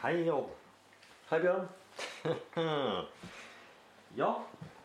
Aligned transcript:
Hei, 0.00 0.30
Odd. 0.32 0.48
Hei, 1.28 1.38
Bjørn. 1.42 1.66
ja, 4.20 4.28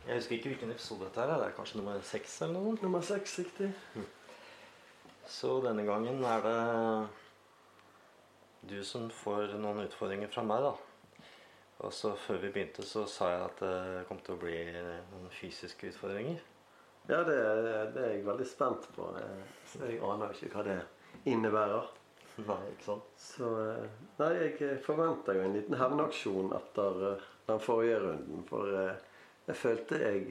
jeg 0.07 0.17
husker 0.17 0.35
ikke 0.35 0.49
hvilken 0.51 0.73
episode 0.73 1.05
dette 1.05 1.23
er. 1.23 1.31
Det 1.39 1.45
er 1.45 1.53
kanskje 1.55 1.79
nummer 1.79 2.01
seks 2.03 2.33
eller 2.43 2.57
noe? 2.57 2.73
Nummer 2.81 3.05
seks, 3.07 3.37
riktig. 3.39 3.69
Så 5.23 5.53
denne 5.63 5.87
gangen 5.87 6.19
er 6.19 6.43
det 6.43 6.59
du 8.73 8.83
som 8.83 9.07
får 9.23 9.55
noen 9.55 9.85
utfordringer 9.85 10.35
fra 10.35 10.43
meg, 10.43 10.67
da. 10.67 10.75
Og 11.87 11.95
så 11.95 12.11
før 12.27 12.43
vi 12.43 12.51
begynte, 12.51 12.83
så 12.83 13.07
sa 13.07 13.31
jeg 13.37 13.47
at 13.47 13.63
det 13.63 14.05
kom 14.11 14.19
til 14.19 14.35
å 14.35 14.43
bli 14.43 14.59
noen 14.75 15.31
fysiske 15.39 15.95
utfordringer. 15.95 16.43
Ja, 17.07 17.23
det, 17.23 17.39
det 17.95 18.03
er 18.03 18.17
jeg 18.17 18.27
veldig 18.27 18.51
spent 18.51 18.91
på. 18.99 19.13
Så 19.71 19.79
jeg 19.87 20.03
aner 20.11 20.35
ikke 20.35 20.57
hva 20.57 20.67
det 20.73 20.81
innebærer. 21.23 21.87
Nei, 22.49 22.61
ikke 22.73 22.83
sant? 22.89 23.11
Så 23.21 23.49
eh, 23.63 23.87
Nei, 24.19 24.31
jeg 24.41 24.77
forventa 24.83 25.35
jo 25.35 25.45
en 25.45 25.55
liten 25.55 25.77
hevnaksjon 25.79 26.51
etter 26.57 27.01
eh, 27.11 27.25
den 27.47 27.61
forrige 27.63 28.01
runden. 28.03 28.45
For 28.49 28.71
eh, 28.75 28.93
jeg 29.47 29.59
følte 29.61 30.01
jeg 30.01 30.29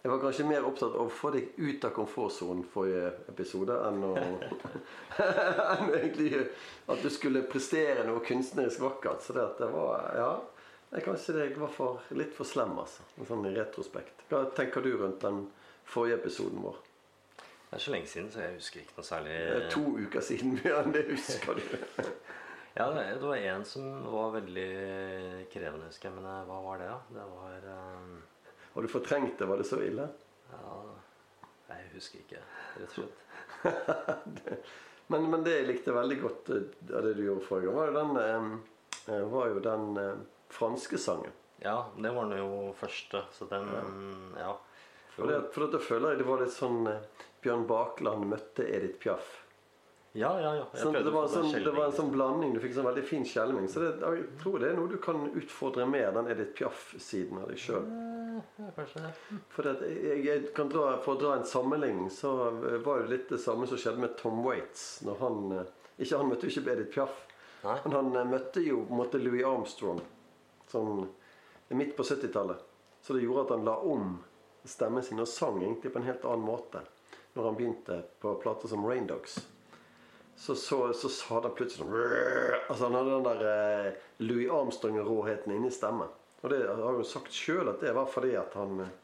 Jeg 0.00 0.08
var 0.08 0.20
kanskje 0.22 0.46
mer 0.48 0.64
opptatt 0.64 0.94
av 0.96 1.10
å 1.10 1.12
få 1.12 1.30
deg 1.34 1.50
ut 1.60 1.84
av 1.84 1.92
komfortsonen 1.92 2.64
forrige 2.72 3.10
episode 3.28 3.76
enn 3.84 4.04
å 4.08 4.14
enn 5.74 5.90
egentlig 5.92 6.46
at 6.88 7.02
du 7.04 7.10
skulle 7.12 7.44
prestere 7.44 8.06
noe 8.08 8.24
kunstnerisk 8.24 8.80
vakkert. 8.80 9.22
Så 9.22 9.36
det 9.36 9.44
at 9.44 9.60
det 9.62 9.70
var 9.74 10.10
Ja. 10.16 10.32
Jeg 10.90 11.04
kanskje 11.06 11.36
jeg 11.38 11.52
var 11.54 11.70
for, 11.70 12.00
litt 12.18 12.32
for 12.34 12.48
slem, 12.48 12.72
altså. 12.82 13.04
Sånn 13.28 13.44
i 13.46 13.52
retrospekt. 13.54 14.24
Hva 14.26 14.40
tenker 14.56 14.82
du 14.82 14.96
rundt 14.98 15.22
den 15.22 15.44
forrige 15.86 16.16
episoden 16.18 16.64
vår? 16.64 16.80
Det 17.70 17.76
er 17.78 17.82
så 17.84 17.90
lenge 17.94 18.08
siden, 18.10 18.30
så 18.34 18.40
jeg 18.42 18.54
husker 18.56 18.80
ikke 18.80 18.96
noe 18.96 19.06
særlig 19.06 19.34
To 19.70 19.82
uker 19.94 20.24
siden, 20.26 20.56
Bjørn. 20.58 20.90
Det 20.90 21.04
husker 21.06 21.54
du. 21.54 21.60
ja, 22.80 22.88
det 22.90 23.20
var 23.22 23.36
en 23.38 23.62
som 23.64 23.84
var 24.10 24.32
veldig 24.34 24.70
krevende, 25.52 25.86
husker 25.86 26.08
jeg. 26.08 26.16
Men 26.16 26.26
eh, 26.26 26.40
hva 26.48 26.56
var 26.64 26.82
det, 26.82 26.88
da? 26.90 26.96
Det 27.14 27.28
var 27.36 27.68
um... 27.76 28.16
Har 28.72 28.82
du 28.82 28.90
fortrengt 28.90 29.38
det? 29.38 29.46
Var 29.46 29.62
det 29.62 29.68
så 29.70 29.78
ille? 29.86 30.08
Ja 30.50 30.74
Jeg 31.68 31.86
husker 31.94 32.24
ikke, 32.24 32.42
rett 32.80 32.90
og 32.90 32.96
slett. 32.98 33.22
men, 35.14 35.30
men, 35.30 35.46
det 35.46 35.54
jeg 35.60 35.70
likte 35.70 35.94
veldig 35.94 36.18
godt 36.24 36.52
eh, 36.56 36.66
av 36.90 37.06
det 37.06 37.14
du 37.20 37.22
gjorde 37.28 37.46
forrige 37.46 37.70
gang, 37.70 37.78
var 37.78 37.92
jo 37.92 38.50
den, 39.06 39.30
var 39.30 39.54
jo 39.54 39.64
den 39.68 40.26
franske 40.50 40.98
sangen. 40.98 41.38
Ja, 41.62 41.84
det 41.94 42.16
var 42.18 42.26
den 42.26 42.42
jo 42.42 42.74
første. 42.82 43.22
Så 43.30 43.46
den 43.46 43.70
Ja. 43.78 43.86
ja. 44.42 44.52
For, 45.14 45.26
det, 45.26 45.40
for 45.54 45.70
da 45.70 45.78
føler 45.82 46.14
jeg 46.14 46.22
det 46.22 46.26
var 46.26 46.40
litt 46.40 46.54
sånn 46.54 46.86
Bjørn 47.44 47.66
Bakland 47.68 48.26
møtte 48.30 48.66
Edith 48.68 49.00
Piaf. 49.02 49.38
Ja, 50.12 50.40
ja, 50.42 50.54
ja. 50.56 50.64
Sånn, 50.74 50.96
det, 50.96 51.10
var 51.14 51.28
sånn, 51.30 51.52
det, 51.54 51.70
var 51.70 51.86
en 51.86 51.94
sånn 51.94 52.10
blanding. 52.10 52.54
Du 52.56 52.58
fikk 52.62 52.74
sånn 52.74 52.88
veldig 52.88 53.04
fin 53.06 53.22
skjelming. 53.26 53.68
Så 53.70 53.82
det, 53.84 53.90
jeg 54.02 54.24
tror 54.40 54.58
det 54.58 54.72
er 54.72 54.78
noe 54.80 54.90
du 54.90 54.96
kan 55.02 55.22
utfordre 55.38 55.86
mer, 55.86 56.08
den 56.16 56.30
Edith 56.32 56.56
Piaf-siden 56.58 57.38
av 57.38 57.52
deg 57.52 57.60
sjøl. 57.62 57.86
For, 59.54 59.70
jeg, 59.86 60.16
jeg 60.26 60.50
kan 60.56 60.72
dra, 60.72 60.96
for 61.04 61.14
å 61.14 61.20
dra 61.20 61.36
en 61.38 61.46
sammenligning, 61.46 62.10
så 62.10 62.34
var 62.82 63.04
det 63.04 63.12
litt 63.12 63.30
det 63.30 63.38
samme 63.42 63.70
som 63.70 63.78
skjedde 63.78 64.02
med 64.02 64.18
Tom 64.18 64.42
Waits. 64.42 64.86
Når 65.06 65.22
han, 65.22 65.40
ikke, 65.94 66.16
han 66.16 66.32
møtte 66.32 66.48
jo 66.48 66.56
ikke 66.56 66.74
Edith 66.74 66.94
Piaf, 66.96 67.22
Nei. 67.62 67.78
men 67.86 67.98
han 68.00 68.34
møtte 68.34 68.66
jo 68.66 68.82
måtte 68.90 69.20
Louis 69.22 69.46
Armstrong 69.46 70.02
sånn 70.70 71.04
midt 71.78 71.94
på 71.94 72.02
70-tallet. 72.02 72.66
Så 73.00 73.14
det 73.14 73.22
gjorde 73.22 73.46
at 73.46 73.54
han 73.54 73.68
la 73.68 73.78
om 73.86 74.16
stemmen 74.66 75.06
sin 75.06 75.22
og 75.22 75.30
sang 75.30 75.62
egentlig 75.62 75.92
på 75.94 76.02
en 76.02 76.10
helt 76.10 76.26
annen 76.26 76.44
måte 76.44 76.82
når 77.34 77.48
han 77.48 77.58
begynte 77.58 78.02
på 78.22 78.34
plater 78.42 78.70
som 78.70 78.86
Raindogs. 78.86 79.38
Så, 80.40 80.54
så, 80.56 80.92
så 80.96 81.10
sa 81.12 81.42
han 81.44 81.52
plutselig 81.52 81.84
sånn 81.84 82.70
Altså 82.72 82.86
Han 82.86 82.94
hadde 82.96 83.10
den 83.12 83.26
der 83.26 83.42
eh, 83.50 83.98
Louis 84.24 84.48
Armstrong-råheten 84.48 85.52
inni 85.52 85.68
stemmen. 85.74 86.08
Og 86.40 86.48
det 86.48 86.62
har 86.64 86.96
jo 86.96 87.04
sagt 87.04 87.36
sjøl 87.36 87.68
at 87.68 87.82
det 87.84 87.92
var 87.92 88.08
fordi 88.08 88.32
at 88.40 88.56
han 88.56 88.86
eh, 88.86 88.94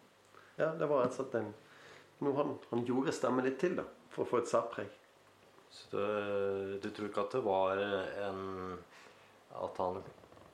Ja, 0.57 0.71
det 0.73 0.89
var 0.89 1.05
rett 1.05 1.13
og 1.13 1.21
slett 1.21 1.37
en 1.43 1.53
noe 2.25 2.33
han, 2.39 2.55
han 2.71 2.85
gjorde 2.89 3.13
stemmen 3.13 3.45
litt 3.45 3.59
til 3.61 3.77
da 3.77 3.85
for 4.09 4.25
å 4.25 4.31
få 4.31 4.41
et 4.41 4.49
særpreg. 4.49 4.93
Så 5.69 5.91
du, 5.93 6.77
du 6.81 6.89
tror 6.89 7.11
ikke 7.11 7.25
at 7.27 7.35
det 7.37 7.43
var 7.45 7.81
en 7.83 8.79
At 9.61 9.81
han 9.83 9.99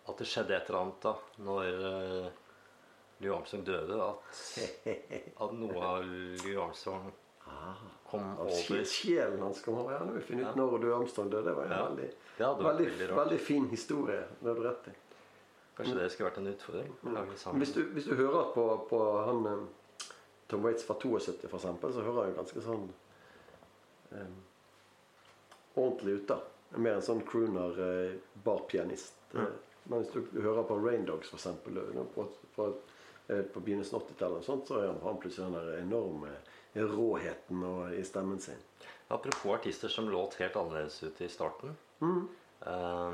At 0.09 0.19
det 0.19 0.27
skjedde 0.27 0.57
et 0.57 0.71
eller 0.71 0.81
annet 0.81 1.05
da 1.05 1.13
når 1.47 1.83
uh, 1.85 2.31
Louis 3.21 3.35
Armstrong 3.37 3.63
døde? 3.67 3.99
At, 4.03 4.41
at 5.45 5.55
noe 5.55 5.85
av 5.87 6.09
Louis 6.09 6.59
Armstrong 6.59 7.13
kom 8.11 8.39
over 8.39 8.85
Sjelen 8.85 9.41
hans 9.43 9.63
kom 9.65 9.79
over. 9.79 9.93
Ja, 9.93 9.99
nå 10.05 10.13
har 10.13 10.19
vi 10.19 10.21
funnet 10.27 10.49
ut 10.49 10.57
når 10.57 10.79
du 10.79 11.31
døde. 11.31 11.43
Det 11.49 11.55
var 11.57 11.65
en 11.65 11.71
Ja. 11.71 11.89
veldig, 11.89 12.11
veldig, 12.39 12.87
veldig 12.99 13.17
veldig 13.17 13.39
fin 13.41 13.69
historie. 13.69 14.25
Det 14.41 14.49
hadde 14.49 14.61
du 14.61 14.69
rett 14.69 14.89
i. 14.89 14.95
Kanskje 15.77 15.95
det 15.95 16.11
skulle 16.13 16.29
vært 16.31 16.39
en 16.39 16.47
utfordring? 16.47 16.93
sammen. 17.37 17.61
Hvis 17.63 17.73
du, 17.73 17.83
hvis 17.95 18.05
du 18.05 18.15
hører 18.15 18.53
på, 18.55 18.87
på 18.91 19.01
han 19.27 19.47
eh, 19.47 20.09
Tom 20.49 20.63
Waits 20.63 20.85
fra 20.85 20.95
72 20.95 21.49
for 21.49 21.57
eksempel, 21.57 21.93
så 21.93 22.05
hører 22.05 22.25
han 22.29 22.35
ganske 22.37 22.61
sånn 22.61 22.89
um, 24.11 24.35
ordentlig 25.75 26.19
ut. 26.21 26.29
da 26.29 26.41
Mer 26.77 26.99
en 26.99 27.03
sånn 27.03 27.25
crooner, 27.29 27.79
eh, 27.81 28.17
barpianist. 28.45 29.15
mm. 29.33 29.53
Men 29.85 30.05
hvis 30.05 30.13
du 30.13 30.41
hører 30.41 30.63
på 30.63 30.77
Raindogs 30.79 31.29
for 31.33 31.37
eksempel, 31.41 31.81
på, 32.15 32.27
på, 32.55 32.69
på 33.27 33.61
begynnelsen 33.61 33.97
av 33.99 34.05
80-tallet, 34.07 34.45
så 34.45 34.59
har 34.69 34.93
han 35.03 35.19
plutselig 35.19 35.49
den 35.49 35.57
der 35.57 35.79
enorme 35.81 36.37
råheten 36.75 37.65
og, 37.69 37.95
i 37.95 38.05
stemmen 38.05 38.41
sin. 38.41 38.61
Apropos 39.13 39.55
artister 39.55 39.89
som 39.93 40.09
låt 40.11 40.39
helt 40.41 40.57
annerledes 40.57 41.03
ut 41.03 41.21
i 41.21 41.29
starten. 41.29 41.77
Eh, 42.01 43.13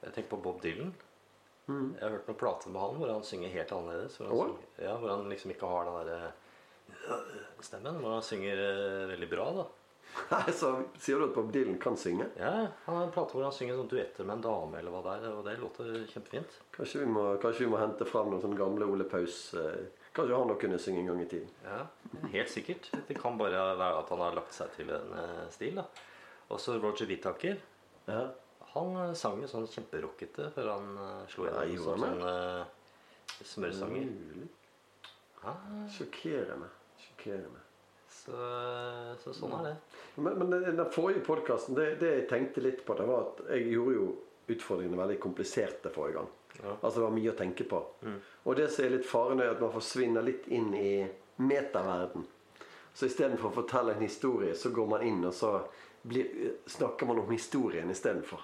jeg 0.00 0.12
tenker 0.12 0.30
på 0.34 0.42
Bob 0.44 0.60
Dylan. 0.62 0.92
Jeg 1.70 2.02
har 2.02 2.16
hørt 2.16 2.28
noen 2.28 2.38
plater 2.38 2.72
med 2.72 2.82
han 2.82 2.96
hvor 2.98 3.10
han 3.12 3.26
synger 3.26 3.52
helt 3.54 3.72
annerledes. 3.74 4.16
Hvor 4.18 4.30
han, 4.30 4.36
oh. 4.36 4.46
synger, 4.48 4.86
ja, 4.88 4.94
hvor 4.98 5.12
han 5.12 5.28
liksom 5.30 5.52
ikke 5.54 5.70
har 5.70 5.86
den 5.86 5.98
derre 6.00 6.32
stemmen. 7.62 8.00
Hvor 8.02 8.16
han 8.16 8.26
synger 8.26 8.62
uh, 8.64 9.10
veldig 9.12 9.28
bra, 9.30 9.46
da. 9.60 9.66
Så 10.60 10.72
Sier 10.98 11.20
du 11.20 11.28
at 11.28 11.36
Bob 11.36 11.52
Dylan 11.54 11.78
kan 11.78 11.96
synge? 12.00 12.26
Ja, 12.40 12.66
Han 12.86 12.96
har 12.96 13.04
en 13.04 13.12
plate 13.14 13.36
hvor 13.36 13.46
han 13.46 13.54
synger 13.54 13.78
sånn 13.78 13.90
duetter 13.92 14.26
med 14.26 14.40
en 14.40 14.46
dame, 14.48 14.80
eller 14.80 14.94
hva 14.94 15.02
det 15.06 15.16
er. 15.20 15.36
Og 15.36 15.46
det 15.46 15.56
låter 15.60 15.92
kjempefint. 16.10 16.56
Kanskje 16.74 17.04
vi 17.04 17.10
må, 17.14 17.26
kanskje 17.42 17.64
vi 17.66 17.70
må 17.70 17.80
hente 17.80 18.08
fram 18.08 18.32
noen 18.32 18.42
sånne 18.42 18.58
gamle 18.58 18.88
Ole 18.90 19.06
Paus 19.08 19.38
eh, 19.54 19.84
Kanskje 20.12 20.34
han 20.34 20.50
også 20.50 20.60
kunne 20.64 20.78
synge 20.82 21.00
en 21.04 21.10
gang 21.12 21.22
i 21.22 21.28
tiden. 21.30 21.50
Ja, 21.64 21.80
Helt 22.32 22.50
sikkert. 22.50 22.90
Det 23.08 23.14
kan 23.18 23.38
bare 23.38 23.78
være 23.78 23.98
at 24.00 24.08
han 24.10 24.22
har 24.24 24.34
lagt 24.34 24.54
seg 24.56 24.72
til 24.74 24.90
en 24.90 25.12
eh, 25.14 25.44
stil. 25.54 25.78
da 25.78 25.84
Også 26.50 26.78
Roger 26.82 27.06
Whittaker. 27.06 27.60
Ja. 28.08 28.24
Han 28.74 28.96
eh, 28.96 29.14
sang 29.18 29.38
jo 29.42 29.50
sånn 29.50 29.68
kjemperockete 29.70 30.50
før 30.56 30.72
han 30.74 30.90
eh, 31.04 31.22
slo 31.30 31.46
gjennom 31.46 31.84
som 31.84 32.04
sånn 32.04 32.24
uh, 32.26 33.44
smørsanger. 33.52 34.10
Ja, 35.44 35.54
Sjokkerende. 35.94 36.72
Sjokkerende. 37.00 37.62
så, 38.10 38.40
så 39.22 39.32
sånn 39.36 39.54
er 39.60 39.70
det. 39.70 39.76
Men, 40.18 40.34
men 40.42 40.50
den 40.56 40.82
den 40.82 40.90
forrige 40.92 41.22
podkasten, 41.26 41.78
det, 41.78 41.94
det 42.02 42.12
jeg 42.16 42.28
tenkte 42.34 42.66
litt 42.66 42.82
på, 42.84 42.98
det 42.98 43.06
var 43.08 43.28
at 43.28 43.46
jeg 43.54 43.70
gjorde 43.76 43.96
jo 43.96 44.10
utfordringene 44.50 44.98
veldig 44.98 45.20
kompliserte 45.22 45.94
forrige 45.94 46.18
gang. 46.18 46.30
Ja. 46.62 46.74
Altså 46.80 46.98
det 47.00 47.06
var 47.06 47.14
mye 47.16 47.32
å 47.32 47.38
tenke 47.38 47.64
på. 47.70 47.78
Og 48.44 48.56
det 48.58 48.68
som 48.74 48.84
er 48.84 48.96
litt 48.96 49.06
faren, 49.08 49.40
er 49.40 49.54
at 49.54 49.62
man 49.62 49.72
forsvinner 49.72 50.24
litt 50.26 50.48
inn 50.52 50.74
i 50.76 50.92
metaverden. 51.40 52.26
Så 52.94 53.06
istedenfor 53.06 53.48
å 53.52 53.58
fortelle 53.62 53.94
en 53.94 54.02
historie, 54.02 54.54
så 54.58 54.72
går 54.74 54.88
man 54.90 55.04
inn 55.06 55.22
og 55.24 55.34
så 55.34 55.54
blir, 56.02 56.56
snakker 56.66 57.06
man 57.06 57.22
om 57.22 57.30
historien 57.30 57.90
istedenfor. 57.90 58.40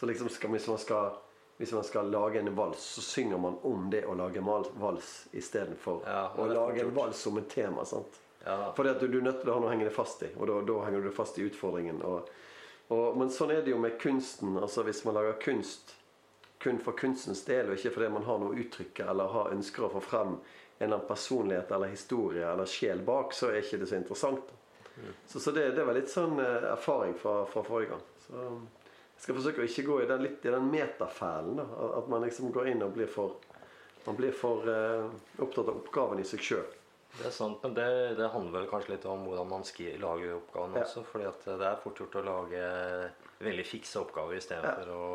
Så 0.00 0.06
liksom 0.06 0.28
skal, 0.28 0.50
hvis, 0.50 0.66
man 0.68 0.78
skal, 0.82 1.18
hvis 1.56 1.72
man 1.72 1.84
skal 1.86 2.10
lage 2.10 2.42
en 2.42 2.54
vals, 2.54 2.82
så 2.98 3.04
synger 3.06 3.38
man 3.42 3.58
om 3.66 3.86
det 3.90 4.04
å 4.06 4.16
lage 4.18 4.42
en 4.42 4.50
vals 4.78 5.12
istedenfor 5.32 6.02
Ja, 6.06 6.24
å 6.36 6.46
lage 6.50 6.84
en 6.84 6.94
vals 6.96 7.22
som 7.22 7.38
et 7.38 7.48
tema. 7.50 7.84
sant? 7.84 8.20
Ja. 8.44 8.72
Fordi 8.76 8.92
at 8.92 9.00
du, 9.00 9.08
du 9.08 9.18
er 9.18 9.28
nødt 9.30 9.40
til 9.42 9.50
å 9.50 9.56
ha 9.56 9.62
noe 9.62 9.70
å 9.70 9.72
henge 9.72 9.88
det 9.88 9.94
fast 9.94 10.22
i, 10.22 10.30
og 10.36 10.46
da, 10.50 10.60
da 10.66 10.78
henger 10.86 11.06
du 11.06 11.10
fast 11.14 11.38
i 11.38 11.46
utfordringen. 11.48 12.02
Og, 12.06 12.28
og, 12.88 13.06
men 13.18 13.30
sånn 13.34 13.52
er 13.54 13.62
det 13.66 13.74
jo 13.74 13.80
med 13.82 13.98
kunsten. 14.00 14.56
altså 14.58 14.84
Hvis 14.86 15.04
man 15.06 15.18
lager 15.18 15.38
kunst 15.42 15.94
kun 16.58 16.78
for 16.82 16.96
kunstens 16.98 17.44
del, 17.46 17.70
og 17.70 17.78
ikke 17.78 17.94
fordi 17.94 18.08
man 18.12 18.24
har 18.26 18.38
noe 18.42 18.54
å 18.54 18.58
uttrykke 18.62 19.06
eller 19.10 19.30
har 19.34 19.52
ønsker 19.54 19.86
å 19.86 19.92
få 19.92 20.00
frem 20.02 20.32
en 20.36 20.84
eller 20.86 20.96
annen 20.96 21.08
personlighet 21.08 21.70
eller 21.74 21.92
historie 21.92 22.46
eller 22.46 22.66
sjel 22.70 23.02
bak, 23.06 23.34
så 23.34 23.50
er 23.50 23.60
ikke 23.62 23.80
det 23.82 23.88
så 23.90 23.98
interessant. 23.98 24.54
Så, 25.26 25.40
så 25.40 25.50
det, 25.54 25.70
det 25.76 25.84
var 25.86 25.94
litt 25.94 26.10
sånn 26.10 26.38
eh, 26.42 26.68
erfaring 26.72 27.14
fra, 27.18 27.44
fra 27.50 27.62
forrige 27.66 27.94
gang. 27.94 28.04
Så 28.26 28.42
jeg 29.18 29.24
skal 29.24 29.38
forsøke 29.38 29.62
å 29.62 29.66
ikke 29.66 29.86
gå 29.86 30.00
i 30.02 30.08
den, 30.10 30.24
litt 30.26 30.44
i 30.46 30.54
den 30.54 30.66
metafælen. 30.70 31.58
At 31.98 32.10
man 32.10 32.22
liksom 32.26 32.52
går 32.54 32.72
inn 32.72 32.82
og 32.86 32.94
blir 32.94 33.10
for, 33.10 33.38
man 34.06 34.18
blir 34.18 34.34
for 34.34 34.66
uh, 34.70 35.08
opptatt 35.42 35.70
av 35.70 35.80
oppgaven 35.80 36.22
i 36.22 36.26
seg 36.26 36.42
sjøl. 36.46 36.68
Det 37.16 37.26
er 37.26 37.34
sant, 37.34 37.58
men 37.64 37.74
det, 37.74 37.86
det 38.18 38.28
handler 38.30 38.60
vel 38.60 38.68
kanskje 38.70 38.92
litt 38.92 39.06
om 39.10 39.24
hvordan 39.26 39.48
man 39.50 39.66
skri, 39.66 39.90
lager 39.98 40.36
oppgaven 40.36 40.76
Ja. 40.78 40.84
også. 40.84 41.02
fordi 41.08 41.30
det 41.48 41.66
er 41.66 41.80
fort 41.82 41.98
gjort 42.02 42.18
å 42.20 42.24
lage 42.26 42.62
veldig 43.42 43.66
fikse 43.66 44.02
oppgaver 44.04 44.38
Ja. 44.38 44.74
For 44.76 44.92
å 44.94 45.08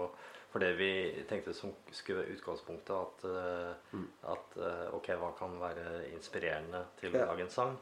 For 0.54 0.62
det 0.62 0.76
vi 0.78 0.90
tenkte 1.30 1.54
som 1.58 1.72
skulle 1.92 2.22
være 2.22 2.36
utgangspunktet, 2.36 2.94
at, 2.94 3.24
eh, 3.26 3.98
Mm. 3.98 4.08
at 4.36 4.58
eh, 4.62 4.94
ok, 4.94 5.08
hva 5.18 5.32
kan 5.40 5.56
være 5.60 6.06
inspirerende 6.14 6.84
til 7.00 7.10
å 7.12 7.18
Ja. 7.20 7.26
lage 7.26 7.42
en 7.42 7.50
sang? 7.50 7.78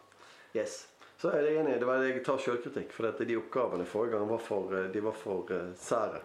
Yes. 0.55 0.87
Så 1.19 1.29
er 1.33 1.41
jeg 1.43 1.57
enig. 1.59 1.79
Det 1.79 1.85
var 1.85 2.01
jeg 2.01 2.23
tar 2.25 2.37
selvkritikk. 2.37 2.91
For 2.91 3.07
at 3.11 3.17
de 3.19 3.35
oppgavene 3.37 3.85
forrige 3.85 4.17
gang 4.17 4.27
var 4.29 4.39
for, 4.39 4.73
eh, 4.73 4.87
de 4.91 4.99
var 5.01 5.11
for 5.13 5.43
sære. 5.75 6.21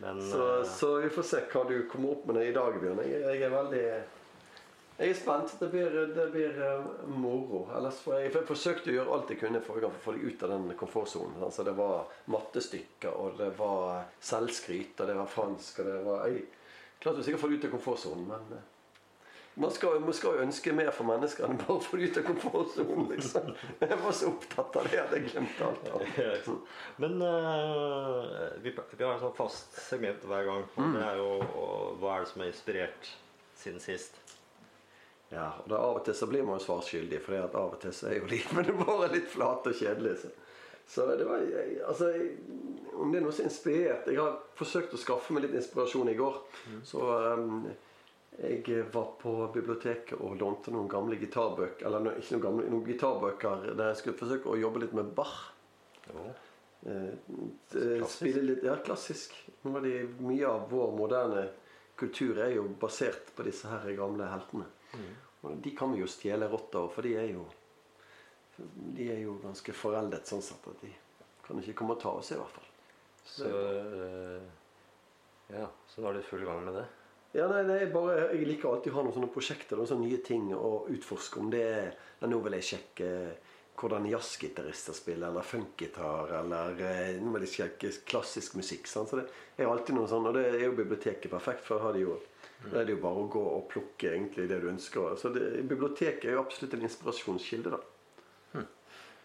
Men 0.00 0.20
Så, 0.20 0.64
så 0.64 1.02
vi 1.02 1.08
får 1.08 1.22
se 1.24 1.40
hva 1.52 1.68
du 1.68 1.88
kommer 1.88 2.10
opp 2.12 2.26
med 2.26 2.36
i 2.46 2.52
dag, 2.52 2.72
Bjørn. 2.80 2.98
Jeg, 3.06 3.20
jeg 3.22 3.42
er 3.42 3.50
veldig 3.50 4.02
jeg 4.98 5.10
er 5.10 5.16
spent. 5.18 5.54
Det 5.60 5.68
blir, 5.72 5.96
det 6.14 6.26
blir 6.34 6.60
eh, 6.62 6.90
moro. 7.10 7.64
Ellers 7.76 7.98
for 8.04 8.18
jeg, 8.20 8.30
for 8.30 8.42
jeg 8.42 8.50
forsøkte 8.50 8.92
å 8.92 8.98
gjøre 8.98 9.16
alt 9.16 9.32
jeg 9.34 9.40
kunne 9.40 9.62
for 9.64 9.88
å 9.88 9.90
få 10.04 10.14
deg 10.14 10.28
ut 10.28 10.44
av 10.46 10.52
den 10.54 10.68
komfortsonen. 10.78 11.40
Altså, 11.42 11.64
det 11.66 11.74
var 11.78 12.12
mattestykker, 12.30 13.10
og 13.14 13.40
det 13.40 13.50
var 13.58 14.04
selvskryt, 14.22 15.00
og 15.00 15.10
det 15.10 15.18
var 15.18 15.32
fransk 15.34 15.82
og 15.82 15.90
det 15.90 15.98
var 16.06 16.28
jeg, 16.30 16.44
klarte 17.02 17.24
sikkert 17.26 17.26
sikkert 17.26 17.42
få 17.42 17.50
deg 17.50 17.58
ut 17.58 17.66
av 17.66 17.74
komfortsonen, 17.74 18.30
men 18.30 18.54
eh, 18.58 18.70
man 19.54 19.70
skal, 19.70 20.00
man 20.02 20.14
skal 20.16 20.34
jo 20.34 20.42
ønske 20.42 20.72
mer 20.74 20.88
for 20.90 21.06
mennesker 21.06 21.46
enn 21.46 21.58
bare 21.60 21.76
å 21.76 21.82
få 21.82 21.98
deg 21.98 22.08
ut 22.10 22.16
av 22.18 22.24
komfortsonen. 22.26 23.04
Liksom. 23.12 23.52
Jeg 23.84 23.98
var 24.00 24.16
så 24.18 24.30
opptatt 24.32 24.78
av 24.80 24.88
det 24.90 24.98
at 24.98 25.12
jeg 25.14 25.28
glemte 25.28 25.68
alt. 25.68 25.90
alt. 25.94 26.48
Men 27.04 27.22
uh, 27.22 28.56
vi, 28.64 28.72
vi 28.74 29.04
har 29.04 29.12
en 29.12 29.22
sånn 29.22 29.36
fast 29.38 29.78
segment 29.78 30.26
hver 30.26 30.48
gang. 30.48 30.66
Og 30.74 30.82
Mm. 30.82 30.96
det 30.98 31.04
er 31.06 31.22
jo 31.22 31.28
og, 31.38 31.94
hva 32.02 32.16
er 32.16 32.24
det 32.24 32.32
som 32.32 32.42
har 32.42 32.50
inspirert 32.50 33.12
siden 33.62 33.78
sist? 33.84 34.18
Ja, 35.34 35.48
og 35.64 35.68
da 35.72 35.78
Av 35.82 35.98
og 35.98 36.04
til 36.06 36.14
så 36.14 36.28
blir 36.30 36.44
man 36.46 36.60
jo 36.60 36.64
svarskyldig, 36.68 37.18
for 37.24 37.36
av 37.42 37.54
og 37.74 37.78
til 37.82 37.94
så 37.96 38.10
er 38.12 38.20
jo 38.20 38.28
livene 38.34 38.74
våre 38.80 39.08
litt 39.12 39.26
flate 39.32 39.72
og 39.72 39.78
kjedelige. 39.80 40.16
Så, 40.22 40.30
så 40.94 41.06
det 41.18 41.26
var 41.26 41.42
jeg, 41.48 41.78
altså, 41.88 42.10
jeg, 42.14 42.36
Om 42.94 43.10
det 43.10 43.18
er 43.18 43.24
noe 43.24 43.32
som 43.34 43.46
er 43.46 43.48
inspirert 43.50 44.06
Jeg 44.12 44.20
har 44.20 44.34
forsøkt 44.58 44.94
å 44.94 45.00
skaffe 45.00 45.32
meg 45.34 45.46
litt 45.46 45.56
inspirasjon 45.58 46.10
i 46.12 46.16
går. 46.18 46.36
Så 46.86 47.00
um, 47.02 47.64
jeg 48.34 48.84
var 48.92 49.12
på 49.20 49.32
biblioteket 49.54 50.18
og 50.18 50.36
lånte 50.40 50.72
noen 50.74 50.88
gamle 50.90 51.14
gitarbøker 51.20 51.86
Eller 51.86 52.02
no- 52.02 52.14
ikke 52.18 52.34
noen 52.34 52.42
gamle, 52.48 52.64
noen 52.72 52.86
gitarbøker 52.88 53.68
der 53.78 53.92
jeg 53.92 54.00
skulle 54.00 54.18
forsøke 54.18 54.50
å 54.50 54.58
jobbe 54.58 54.82
litt 54.82 54.94
med 54.98 55.12
Bach. 55.16 55.36
Ja. 56.10 56.24
Eh, 56.84 57.12
Klassisk. 57.70 58.16
spille 58.18 58.42
litt, 58.44 58.64
ja, 58.66 58.74
klassisk. 58.84 59.36
Nå 59.64 59.70
var 59.76 59.86
de, 59.86 59.92
mye 60.20 60.48
av 60.50 60.66
vår 60.70 60.90
moderne 60.98 61.44
kultur 61.96 62.40
er 62.42 62.56
jo 62.58 62.66
basert 62.82 63.30
på 63.38 63.46
disse 63.46 63.70
her 63.70 63.86
gamle 63.96 64.26
heltene. 64.28 64.66
Og 65.44 65.60
de 65.64 65.72
kan 65.76 65.92
vi 65.92 66.00
jo 66.02 66.08
stjele 66.10 66.48
rått 66.50 66.74
av, 66.80 66.90
for 66.94 67.06
de 67.06 67.14
er 67.20 67.30
jo 67.34 67.44
De 68.56 69.08
er 69.10 69.18
jo 69.24 69.38
ganske 69.42 69.72
foreldet 69.74 70.28
sånn 70.30 70.42
sett 70.44 70.66
at 70.70 70.82
de 70.84 70.92
kan 71.44 71.58
ikke 71.60 71.74
komme 71.80 71.96
og 71.96 72.02
ta 72.02 72.12
oss 72.16 72.30
i 72.32 72.38
hvert 72.38 72.54
fall. 72.54 72.68
Så 73.28 73.48
øh, 73.48 74.44
Ja, 75.52 75.66
så 75.90 76.00
nå 76.00 76.08
er 76.08 76.16
du 76.16 76.20
i 76.22 76.28
full 76.28 76.44
gang 76.46 76.62
med 76.64 76.78
det? 76.78 76.84
Ja, 77.34 77.48
nei, 77.50 77.64
nei, 77.66 77.80
bare, 77.90 78.28
jeg 78.30 78.46
liker 78.46 78.70
alltid 78.70 78.92
å 78.92 79.00
ha 79.00 79.02
noen 79.02 79.16
sånne 79.16 79.32
prosjekter 79.34 79.76
noen 79.76 79.90
sånne 79.90 80.06
nye 80.06 80.20
ting 80.22 80.52
å 80.54 80.84
utforske. 80.94 81.42
Om 81.42 81.50
det 81.50 81.64
er 81.66 81.88
ja, 81.90 82.28
Nå 82.30 82.38
vil 82.44 82.54
jeg 82.60 82.68
sjekke 82.68 83.08
hvordan 83.74 84.06
jazzgitarister 84.06 84.94
spiller, 84.94 85.32
eller 85.32 85.42
funkgitar, 85.42 86.30
eller 86.38 86.78
eh, 86.78 87.16
nå 87.18 87.32
vil 87.34 87.46
jeg 87.48 87.54
sjekke 87.56 87.90
klassisk 88.06 88.54
musikk. 88.54 88.86
Sant? 88.86 89.10
Så 89.10 89.18
det 89.18 89.26
er 89.58 89.66
alltid 89.66 89.98
noe 89.98 90.06
sånn, 90.10 90.28
og 90.30 90.38
det 90.38 90.44
er 90.52 90.68
jo 90.68 90.76
biblioteket 90.78 91.32
perfekt, 91.32 91.64
for 91.66 91.80
jeg 91.80 91.86
har 91.88 91.98
de 91.98 92.04
jo 92.04 92.14
da 92.70 92.80
er 92.80 92.84
det 92.88 92.94
jo 92.96 93.00
bare 93.02 93.22
å 93.24 93.28
gå 93.32 93.42
og 93.56 93.66
plukke 93.72 94.10
egentlig 94.14 94.48
det 94.48 94.60
du 94.62 94.68
ønsker. 94.70 95.16
Så 95.20 95.30
det, 95.34 95.42
Biblioteket 95.68 96.24
er 96.30 96.36
jo 96.38 96.42
absolutt 96.44 96.74
en 96.78 96.86
inspirasjonskilde. 96.88 97.70
da. 97.74 98.64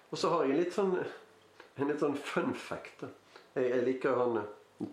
Og 0.09 0.18
så 0.18 0.30
har 0.33 0.47
jeg 0.50 0.57
litt 0.63 0.74
sånn 0.74 0.95
en 1.00 1.88
litt 1.88 2.01
sånn 2.01 2.15
fun 2.18 2.53
fact. 2.57 3.03
da. 3.06 3.09
Jeg, 3.56 3.69
jeg 3.71 3.86
liker 3.86 4.18
han 4.19 4.39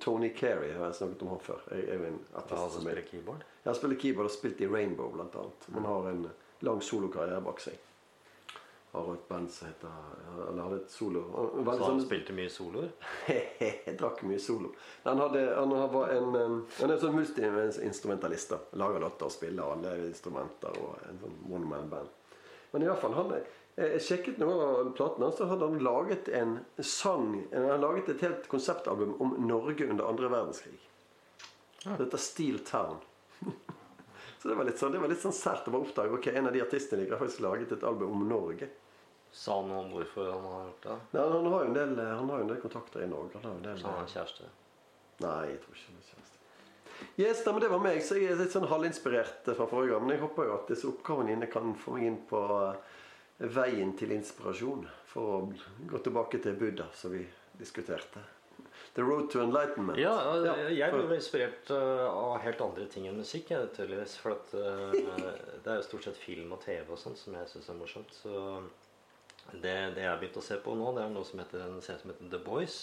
Tony 0.03 0.29
Carey, 0.37 0.73
har 0.77 0.89
jeg 0.91 0.99
snakket 1.01 1.23
om 1.25 1.33
han 1.35 1.41
før. 1.47 1.63
Jeg 1.73 1.89
er 1.95 2.05
en 2.11 2.19
artist 2.37 2.53
Ja, 2.59 2.69
som 2.69 2.83
spiller 2.85 3.07
keyboard? 3.07 3.45
jeg 3.63 3.71
har 3.71 3.79
spilt 3.79 4.01
keyboard 4.03 4.29
og 4.31 4.35
spilt 4.35 4.61
i 4.63 4.69
Rainbow 4.71 5.11
blant 5.15 5.35
annet. 5.41 5.67
Man 5.75 5.85
har 5.89 6.09
en 6.11 6.25
lang 6.67 6.81
solokarriere 6.83 7.41
bak 7.47 7.61
seg. 7.63 7.79
Har 8.97 9.11
et 9.13 9.25
band 9.29 9.51
som 9.53 9.69
heter 9.69 9.89
Eller 10.49 10.63
hadde 10.63 10.77
et 10.81 10.91
solo 10.91 11.23
Så 11.37 11.65
han 11.69 11.81
sånn- 11.83 12.01
spilte 12.07 12.33
mye 12.37 12.49
soloer? 12.53 12.89
Drakk 14.01 14.23
mye 14.25 14.41
solo. 14.41 14.71
Han, 15.05 15.21
hadde, 15.21 15.43
han 15.59 15.75
var 15.93 16.09
en 16.15 16.33
Han 16.79 16.91
er 16.95 17.03
sånn 17.03 17.17
multiinstrumentalist. 17.19 18.55
Lager 18.81 19.01
låter 19.05 19.29
og 19.29 19.35
spiller 19.35 19.73
alle 19.75 19.93
instrumenter 20.07 20.81
og 20.81 20.97
en 21.11 21.21
sånn 21.23 21.37
one 21.53 21.69
man 21.75 21.91
band. 21.93 22.09
Men 22.73 22.83
i 22.83 22.91
hvert 22.91 23.01
fall, 23.05 23.15
han 23.19 23.33
er- 23.37 23.47
jeg 23.77 24.01
sjekket 24.01 24.39
noen 24.41 24.61
av 24.65 24.93
platene 24.97 25.27
hans, 25.29 25.37
så 25.37 25.47
hadde 25.51 25.67
han 25.69 25.79
laget 25.85 26.29
en 26.33 26.55
sang 26.81 27.45
Han 27.53 27.67
hadde 27.69 27.81
laget 27.83 28.09
et 28.15 28.21
helt 28.25 28.49
konseptalbum 28.49 29.19
om 29.21 29.35
Norge 29.47 29.85
under 29.91 30.09
andre 30.09 30.31
verdenskrig. 30.33 30.79
Det 31.85 31.99
heter 32.01 32.19
Steel 32.19 32.59
Town. 32.65 32.97
Så 34.39 34.49
det 34.49 34.57
var 34.57 34.65
litt 34.69 34.79
sånn, 34.79 34.93
det 34.93 35.01
var 35.01 35.09
litt 35.09 35.21
sånn 35.23 35.33
sært 35.35 35.67
å 35.69 35.73
bare 35.75 35.85
oppdage 35.87 36.13
ok, 36.17 36.27
en 36.37 36.47
av 36.49 36.53
de 36.55 36.61
artistene 36.63 37.03
jeg 37.05 37.11
har 37.13 37.19
faktisk 37.21 37.41
laget 37.45 37.73
et 37.73 37.85
album 37.89 38.13
om 38.17 38.25
Norge. 38.29 38.69
Sa 39.37 39.59
han 39.61 39.69
noe 39.69 39.83
om 39.85 39.91
hvorfor 39.93 40.31
han 40.33 40.45
har 40.49 40.63
gjort 40.71 40.87
det? 40.87 40.95
Nei, 41.13 41.25
han, 41.35 41.49
har 41.53 41.65
jo 41.65 41.69
en 41.69 41.75
del, 41.77 41.91
han 42.01 42.31
har 42.33 42.39
jo 42.41 42.45
en 42.47 42.53
del 42.55 42.61
kontakter 42.63 43.03
i 43.05 43.09
Norge. 43.11 43.35
Han 43.37 43.45
har 43.45 43.53
jo 43.53 43.59
en 43.61 43.67
del, 43.67 43.81
Så 43.83 43.91
han 43.91 43.99
har 44.01 44.13
kjæreste? 44.15 44.49
Nei, 45.21 45.35
jeg 45.51 45.59
tror 45.65 45.77
ikke 45.77 45.91
han 45.91 45.99
er 46.01 46.07
kjæreste. 46.11 46.33
Yes, 47.21 47.43
nei, 47.45 47.53
men 47.53 47.63
Det 47.67 47.69
var 47.75 47.83
meg, 47.85 47.99
så 48.05 48.17
jeg 48.17 48.31
er 48.33 48.39
litt 48.41 48.55
sånn 48.57 48.69
halvinspirert 48.71 49.51
fra 49.59 49.67
forrige 49.69 49.93
gang. 49.93 50.07
Men 50.07 50.15
jeg 50.17 50.23
håper 50.25 50.49
jo 50.49 50.55
at 50.57 50.71
disse 50.73 50.89
oppgavene 50.89 51.35
dine 51.35 51.51
kan 51.53 51.75
få 51.83 51.99
meg 51.99 52.07
inn 52.09 52.17
på 52.31 52.41
eh, 52.71 52.95
veien 53.59 53.93
til 54.01 54.15
inspirasjon. 54.17 54.87
For 55.13 55.35
å 55.35 55.43
gå 55.93 56.01
tilbake 56.07 56.41
til 56.45 56.57
Buddha, 56.61 56.89
som 56.97 57.13
vi 57.13 57.27
diskuterte. 57.61 58.25
The 58.97 59.05
road 59.05 59.29
to 59.33 59.43
enlightenment. 59.45 59.99
Ja, 60.01 60.15
Ja, 60.41 60.55
jeg 60.73 60.91
for- 60.91 61.05
ble 61.11 61.21
inspirert 61.21 61.71
eh, 61.77 62.07
av 62.09 62.39
helt 62.41 62.61
andre 62.65 62.89
ting 62.89 63.07
enn 63.11 63.21
musikk. 63.21 63.53
Jeg, 63.53 63.69
tydeligvis, 63.77 64.17
for 64.17 64.33
at, 64.39 64.57
uh, 64.57 64.97
det 65.63 65.69
er 65.69 65.77
jo 65.83 65.87
stort 65.91 66.09
sett 66.09 66.17
film 66.25 66.57
og 66.57 66.65
TV 66.65 66.89
og 66.89 67.01
sånt 67.01 67.21
som 67.21 67.37
jeg 67.37 67.53
syns 67.53 67.69
er 67.69 67.77
morsomt. 67.85 68.17
Så 68.23 68.33
det, 69.53 69.75
det 69.95 70.03
jeg 70.03 70.11
har 70.11 70.21
begynt 70.21 70.39
å 70.41 70.45
se 70.45 70.59
på 70.63 70.75
nå, 70.77 70.93
det 70.97 71.05
er 71.05 71.13
noe 71.15 71.27
som 71.27 71.41
heter 71.43 71.65
en 71.65 71.83
serie 71.85 72.03
som 72.03 72.13
heter 72.13 72.31
The 72.33 72.43
Boys. 72.43 72.79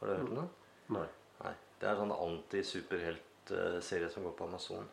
Har 0.00 0.08
du 0.08 0.14
hørt 0.14 0.30
om 0.30 0.38
den? 0.40 0.52
Nei. 0.96 1.06
Nei. 1.42 1.54
Det 1.80 1.88
er 1.88 1.92
en 1.92 2.02
sånn 2.04 2.14
anti-superhelt-serie 2.16 4.08
som 4.12 4.24
går 4.26 4.36
på 4.38 4.48
Amazon. 4.48 4.88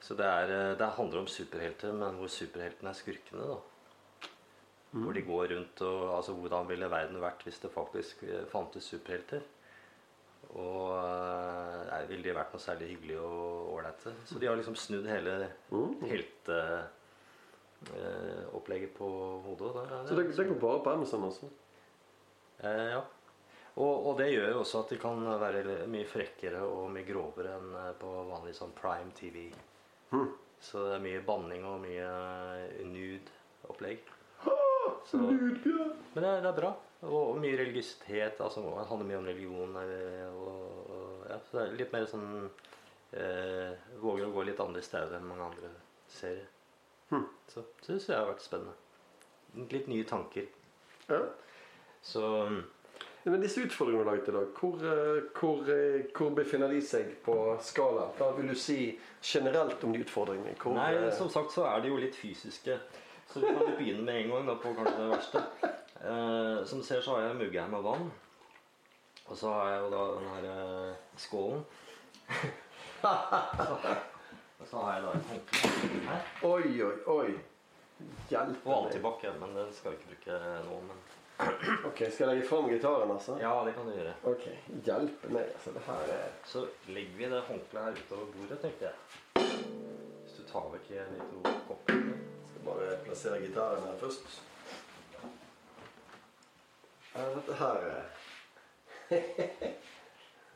Så 0.00 0.16
det, 0.16 0.26
er, 0.26 0.52
eh, 0.54 0.76
det 0.80 0.94
handler 0.96 1.22
om 1.22 1.28
superhelter, 1.28 1.92
men 1.92 2.16
hvor 2.20 2.30
superheltene 2.32 2.92
er 2.92 2.98
skurkene. 2.98 3.48
da. 3.50 4.28
Hvor 4.90 5.14
de 5.14 5.22
går 5.22 5.52
rundt 5.52 5.80
og 5.86 6.16
altså 6.16 6.32
Hvordan 6.34 6.66
ville 6.66 6.88
verden 6.90 7.20
vært 7.22 7.44
hvis 7.46 7.60
det 7.62 7.70
faktisk 7.70 8.24
eh, 8.26 8.46
fantes 8.50 8.88
superhelter? 8.90 9.44
Og 10.50 10.96
eh, 10.96 11.82
nei, 11.90 12.00
ville 12.10 12.26
de 12.26 12.34
vært 12.34 12.54
noe 12.56 12.62
særlig 12.62 12.94
hyggelige 12.94 13.26
og 13.26 13.74
ålreite? 13.76 14.14
Så 14.26 14.40
de 14.40 14.48
har 14.50 14.58
liksom 14.58 14.78
snudd 14.78 15.06
hele 15.10 15.36
helteopplegget 17.88 18.94
på 18.94 19.08
hodet. 19.46 19.72
det 19.74 20.08
Så 20.08 20.14
det, 20.14 20.36
det 20.36 20.48
går 20.48 20.60
bare 20.60 20.84
på 20.84 20.90
Amazon, 20.90 21.24
også? 21.24 21.48
Eh, 22.60 22.90
ja. 22.92 23.02
Og, 23.80 24.06
og 24.06 24.18
det 24.18 24.32
gjør 24.32 24.50
jo 24.52 24.60
også 24.60 24.82
at 24.82 24.90
de 24.92 24.98
kan 25.00 25.22
være 25.40 25.86
mye 25.88 26.06
frekkere 26.10 26.60
og 26.66 26.90
mye 26.92 27.06
grovere 27.08 27.54
enn 27.56 27.74
eh, 27.80 27.92
på 28.00 28.10
vanlig 28.28 28.54
sånn 28.58 28.74
prime 28.76 29.12
TV. 29.16 29.48
Så 30.60 30.82
det 30.88 30.96
er 30.98 31.04
mye 31.06 31.22
banning 31.24 31.64
og 31.64 31.80
mye 31.80 32.08
eh, 32.66 32.82
nude-opplegg. 32.84 34.02
Men 36.14 36.24
det 36.24 36.28
er, 36.28 36.42
det 36.44 36.50
er 36.50 36.58
bra. 36.58 36.74
Og, 37.06 37.14
og 37.30 37.38
mye 37.40 37.56
religiøsitet. 37.56 38.40
Altså, 38.44 38.60
det 38.66 38.88
handler 38.90 39.08
mye 39.08 39.20
om 39.22 39.28
religion. 39.30 39.76
eh, 39.80 40.28
Og, 40.34 40.90
og, 40.90 41.26
ja, 41.30 41.38
så 41.46 41.56
det 41.56 41.62
er 41.64 41.78
litt 41.80 41.94
mer 41.94 42.08
sånn 42.10 42.28
eh, 43.16 43.72
Våger 44.02 44.26
å 44.26 44.34
gå 44.34 44.44
litt 44.50 44.60
andre 44.60 44.82
steder 44.84 45.16
enn 45.16 45.30
mange 45.30 45.46
andre 45.46 45.72
serier. 46.10 46.48
Så 47.50 47.62
det 47.62 47.86
syns 47.86 48.08
jeg 48.08 48.18
har 48.18 48.28
vært 48.28 48.44
spennende. 48.44 48.76
Litt 49.72 49.88
nye 49.90 50.06
tanker. 50.06 50.46
Ja. 51.10 51.24
Så 52.02 52.22
Men 53.24 53.42
disse 53.42 53.60
utfordringene 53.66 54.04
du 54.04 54.08
har 54.08 54.14
laget 54.14 54.28
i 54.30 54.32
dag, 54.32 54.46
hvor, 54.56 54.76
eh, 54.80 55.18
hvor, 55.36 55.66
eh, 55.68 56.06
hvor 56.16 56.30
befinner 56.32 56.70
de 56.72 56.78
seg 56.80 57.10
på 57.24 57.34
skala? 57.60 58.06
Hva 58.16 58.30
vil 58.38 58.48
du 58.48 58.54
si 58.56 58.98
generelt 59.20 59.84
om 59.84 59.92
de 59.92 60.00
utfordringene? 60.00 60.54
Hvor, 60.56 60.78
Nei, 60.78 60.94
eh, 60.94 61.12
som 61.12 61.28
sagt 61.28 61.52
så 61.52 61.66
er 61.68 61.82
de 61.82 61.92
jo 61.92 61.98
litt 62.00 62.16
fysiske. 62.16 62.78
Så 63.28 63.42
vi 63.42 63.52
kan 63.52 63.76
begynne 63.76 64.06
med 64.06 64.22
en 64.22 64.30
gang 64.30 64.48
da, 64.48 64.54
på 64.54 64.72
kanskje 64.74 64.96
det 64.96 65.10
verste. 65.12 65.42
Eh, 66.00 66.64
som 66.64 66.80
du 66.80 66.84
ser, 66.84 67.00
så 67.04 67.14
har 67.14 67.26
jeg 67.26 67.30
en 67.34 67.42
mugge 67.42 67.60
her 67.60 67.68
med 67.68 67.84
vann. 67.84 68.10
Og 69.26 69.36
så 69.36 69.52
har 69.52 69.68
jeg 69.70 69.82
jo 69.82 69.90
da 69.90 70.06
den 70.14 70.28
her 70.34 70.44
eh, 70.54 70.94
skålen. 71.16 71.64
Og 74.60 74.66
så 74.70 74.76
har 74.84 74.94
jeg 74.94 75.02
da 75.02 75.12
et 75.18 75.28
håndkle 75.30 76.00
her. 76.08 76.26
Oi, 76.42 76.82
oi, 76.82 76.96
oi. 77.06 77.30
Hjelp 78.30 78.66
Og 78.66 78.86
antibac, 78.86 79.22
ja, 79.24 79.32
men 79.40 79.56
den 79.56 79.72
skal 79.76 79.92
vi 79.92 79.96
ikke 80.00 80.12
bruke 80.14 80.40
nå. 80.68 80.80
Men 80.90 80.98
Ok, 81.88 81.96
Skal 82.12 82.26
jeg 82.26 82.28
legge 82.34 82.48
fram 82.48 82.66
gitaren, 82.68 83.10
altså? 83.10 83.38
ja, 83.40 83.52
det 83.64 83.72
kan 83.74 83.86
du 83.88 83.92
gjøre. 83.96 84.14
Ok, 84.28 84.44
Hjelpe 84.84 85.28
meg. 85.32 85.46
altså. 85.54 85.70
Det 85.72 85.82
her 85.86 86.12
er 86.16 86.26
Så 86.44 86.66
legger 86.88 87.16
vi 87.16 87.24
det 87.32 87.40
håndkleet 87.48 87.84
her 87.84 87.92
utover 88.02 88.26
bordet, 88.34 88.60
tenkte 88.60 88.84
jeg. 88.90 88.94
Hvis 90.24 90.34
du 90.36 90.42
tar 90.52 90.68
vekk 90.74 90.90
en 91.00 91.16
to 91.32 91.54
koppene. 91.68 92.18
Skal 92.50 92.64
bare 92.68 92.96
plassere 93.04 93.40
gitaren 93.40 93.82
her 93.88 93.96
først. 94.02 94.40
Dette 97.14 97.54
her 97.58 97.74
er 97.90 98.02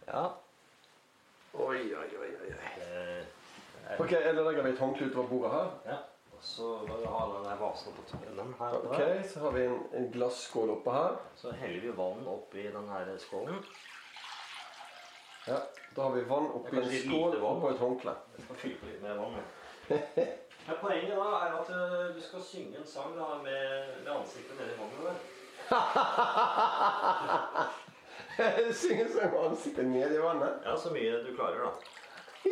Ja. 0.07 0.25
Oi, 1.55 1.81
oi, 1.95 2.09
oi. 2.21 2.29
oi, 2.43 2.51
oi. 2.51 2.83
Eh, 2.83 3.25
Ok, 3.99 4.13
Eller 4.13 4.45
legger 4.45 4.63
vi 4.63 4.71
et 4.71 4.79
håndkle 4.79 5.07
utover 5.07 5.29
bordet 5.29 5.51
her. 5.53 5.67
Ja, 5.87 5.97
og 6.33 6.39
så 6.43 6.79
bare 6.89 7.07
ha 7.13 7.27
den 7.37 7.45
der 7.45 7.57
vasen 7.61 7.93
på 7.97 8.03
toppen 8.11 8.55
her. 8.59 8.73
Ok. 8.85 9.01
Så 9.33 9.41
har 9.41 9.51
vi 9.51 9.65
en, 9.65 9.79
en 9.95 10.11
glasskål 10.13 10.71
oppå 10.79 10.91
her. 10.93 11.17
Så 11.37 11.51
heller 11.53 11.81
vi 11.81 11.89
vann 11.97 12.27
oppi 12.27 12.63
denne 12.67 13.19
skålen. 13.19 13.65
Ja, 15.47 15.57
Da 15.97 16.03
har 16.03 16.11
vi 16.17 16.25
vann 16.29 16.51
oppi 16.57 16.77
en 16.77 16.85
skål 16.85 16.91
lite 17.31 17.43
vann. 17.43 17.57
og 17.57 17.61
på 17.61 17.69
et 17.71 17.79
håndkle. 17.79 18.11
Jeg 18.37 18.45
skal 18.45 18.57
fylle 18.57 18.77
på 18.81 18.87
litt 18.87 19.03
mer 19.03 19.15
vann. 19.21 19.35
Men 20.67 20.77
poenget 20.81 21.11
da 21.13 21.17
er 21.45 21.53
at 21.61 21.69
eh, 21.71 22.15
du 22.17 22.21
skal 22.25 22.41
synge 22.43 22.79
en 22.81 22.87
sang 22.89 23.13
da, 23.19 23.25
med, 23.45 23.85
med 24.05 24.13
ansiktet 24.15 24.57
nedi 24.57 24.75
vannet. 24.81 25.17
Synge 28.81 29.09
sang 29.13 29.31
med 29.35 29.41
ansiktet 29.51 29.85
ned 29.87 30.15
i 30.17 30.23
vannet. 30.23 30.53
Ja, 30.65 30.73
så 30.77 30.91
mye 30.95 31.21
du 31.27 31.35
klarer, 31.37 31.61
da. 31.69 31.73